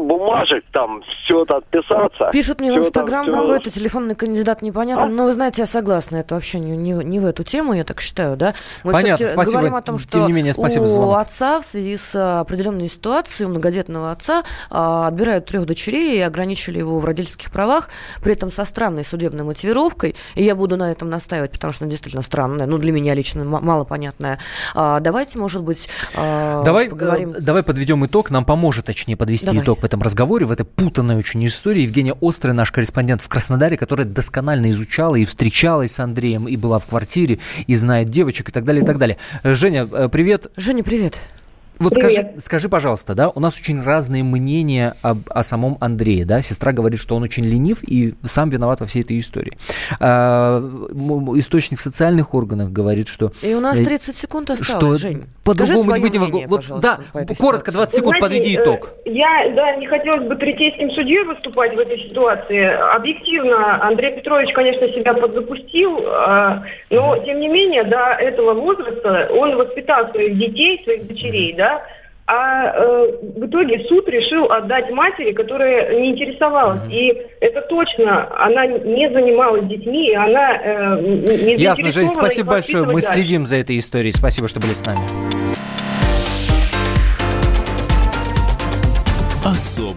бумажек, 0.00 0.64
там 0.72 1.02
все 1.24 1.42
это 1.42 1.56
отписаться. 1.56 2.30
Пишут 2.32 2.60
мне 2.60 2.72
в 2.72 2.78
Инстаграм 2.78 3.26
какой-то 3.26 3.70
телефонный 3.70 4.14
кандидат 4.14 4.62
непонятно. 4.62 5.04
А? 5.04 5.08
Но 5.08 5.24
вы 5.24 5.32
знаете, 5.32 5.62
я 5.62 5.66
согласна, 5.66 6.16
это 6.16 6.34
вообще 6.34 6.58
не, 6.58 6.76
не, 6.76 6.92
не 7.04 7.20
в 7.20 7.26
эту 7.26 7.44
тему, 7.44 7.72
я 7.72 7.84
так 7.84 8.00
считаю, 8.00 8.36
да? 8.36 8.54
Мы 8.84 8.92
Понятно, 8.92 9.26
спасибо. 9.26 9.58
говорим 9.58 9.76
о 9.76 9.82
том, 9.82 9.98
что 9.98 10.12
Тем 10.12 10.26
не 10.26 10.32
менее, 10.32 10.52
спасибо 10.52 10.84
у 10.84 11.12
отца 11.12 11.60
в 11.60 11.64
связи 11.64 11.96
с 11.96 12.14
а, 12.14 12.40
определенной 12.40 12.88
ситуацией, 12.88 13.46
у 13.46 13.50
многодетного 13.50 14.10
отца 14.10 14.44
а, 14.70 15.08
отбирают 15.08 15.46
трех 15.46 15.66
дочерей 15.66 16.18
и 16.18 16.20
ограничили 16.20 16.78
его 16.78 16.98
в 16.98 17.04
родительских 17.04 17.50
правах, 17.50 17.88
при 18.22 18.32
этом 18.32 18.50
со 18.50 18.64
странной 18.64 19.04
судебной 19.04 19.44
мотивировкой. 19.44 20.16
И 20.34 20.44
я 20.44 20.54
буду 20.54 20.76
на 20.76 20.90
этом 20.90 21.10
настаивать, 21.10 21.52
потому 21.52 21.72
что 21.72 21.84
она 21.84 21.90
действительно 21.90 22.22
странная, 22.22 22.66
ну, 22.66 22.78
для 22.78 22.92
меня 22.92 23.14
лично 23.14 23.44
мало 23.44 23.84
понятная. 23.84 24.38
А, 24.74 25.00
давайте, 25.00 25.38
может 25.38 25.62
быть, 25.62 25.88
а, 26.14 26.62
давай, 26.62 26.88
поговорим. 26.88 27.30
Э, 27.30 27.40
давай 27.40 27.62
подведем 27.62 28.04
итог, 28.06 28.30
нам 28.30 28.44
поможет, 28.44 28.86
точнее, 28.86 29.16
подвести 29.16 29.46
давай. 29.46 29.62
итог 29.62 29.80
этом 29.88 30.02
разговоре, 30.02 30.46
в 30.46 30.52
этой 30.52 30.64
путанной 30.64 31.16
очень 31.16 31.44
истории. 31.46 31.82
Евгения 31.82 32.14
Острая, 32.20 32.54
наш 32.54 32.70
корреспондент 32.70 33.22
в 33.22 33.28
Краснодаре, 33.28 33.76
которая 33.76 34.06
досконально 34.06 34.70
изучала 34.70 35.16
и 35.16 35.24
встречалась 35.24 35.92
с 35.92 36.00
Андреем, 36.00 36.46
и 36.46 36.56
была 36.56 36.78
в 36.78 36.86
квартире, 36.86 37.38
и 37.66 37.74
знает 37.74 38.10
девочек, 38.10 38.50
и 38.50 38.52
так 38.52 38.64
далее, 38.64 38.82
и 38.82 38.86
так 38.86 38.98
далее. 38.98 39.16
Э, 39.42 39.54
Женя, 39.54 39.88
э, 39.90 40.08
привет. 40.10 40.48
Женя, 40.56 40.84
привет. 40.84 41.18
Вот 41.78 41.94
скажи, 41.94 42.32
скажи, 42.38 42.68
пожалуйста, 42.68 43.14
да, 43.14 43.28
у 43.28 43.40
нас 43.40 43.58
очень 43.58 43.82
разные 43.82 44.24
мнения 44.24 44.94
об, 45.02 45.18
о 45.28 45.42
самом 45.42 45.76
Андрее, 45.80 46.24
да, 46.24 46.42
сестра 46.42 46.72
говорит, 46.72 46.98
что 46.98 47.16
он 47.16 47.22
очень 47.22 47.44
ленив 47.44 47.82
и 47.82 48.14
сам 48.24 48.50
виноват 48.50 48.80
во 48.80 48.86
всей 48.86 49.02
этой 49.02 49.18
истории. 49.18 49.56
А, 50.00 50.60
источник 51.36 51.78
в 51.78 51.82
социальных 51.82 52.34
органах 52.34 52.70
говорит, 52.70 53.08
что... 53.08 53.32
И 53.42 53.54
у 53.54 53.60
нас 53.60 53.78
30 53.78 54.08
э, 54.08 54.12
секунд 54.12 54.50
осталось, 54.50 54.98
что 54.98 55.08
Жень. 55.08 55.24
По-другому 55.44 55.96
не 55.96 56.18
могу. 56.18 56.42
Вот, 56.46 56.64
да, 56.80 56.98
коротко, 57.38 57.72
20 57.72 57.94
секунд, 57.94 58.16
Знаете, 58.18 58.36
подведи 58.36 58.56
э, 58.56 58.62
итог. 58.62 58.90
Я, 59.04 59.52
да, 59.54 59.76
не 59.76 59.86
хотелось 59.86 60.28
бы 60.28 60.36
третейским 60.36 60.90
судьей 60.90 61.24
выступать 61.24 61.74
в 61.74 61.78
этой 61.78 61.98
ситуации. 62.08 62.64
Объективно, 62.94 63.86
Андрей 63.86 64.16
Петрович, 64.16 64.52
конечно, 64.52 64.88
себя 64.88 65.14
подзапустил, 65.14 65.98
а, 66.06 66.62
но, 66.90 67.18
тем 67.24 67.40
не 67.40 67.48
менее, 67.48 67.84
до 67.84 68.16
этого 68.18 68.54
возраста 68.54 69.28
он 69.32 69.56
воспитал 69.56 70.10
своих 70.12 70.38
детей, 70.38 70.82
своих 70.84 71.06
дочерей, 71.06 71.54
да, 71.68 71.82
а 72.26 72.72
э, 72.74 73.12
в 73.36 73.46
итоге 73.46 73.86
суд 73.88 74.06
решил 74.08 74.52
отдать 74.52 74.90
матери, 74.90 75.32
которая 75.32 75.98
не 75.98 76.10
интересовалась. 76.10 76.82
Mm-hmm. 76.82 76.92
И 76.92 77.26
это 77.40 77.62
точно, 77.62 78.28
она 78.44 78.66
не 78.66 79.10
занималась 79.10 79.66
детьми, 79.66 80.10
и 80.10 80.14
она 80.14 80.56
э, 80.62 81.00
не 81.00 81.56
Ясно, 81.56 81.90
Жень, 81.90 82.10
спасибо 82.10 82.52
большое. 82.52 82.84
Мы 82.84 83.00
дальше. 83.00 83.08
следим 83.08 83.46
за 83.46 83.56
этой 83.56 83.78
историей. 83.78 84.12
Спасибо, 84.12 84.46
что 84.46 84.60
были 84.60 84.74
с 84.74 84.84
нами. 84.84 85.00
Особо. 89.44 89.96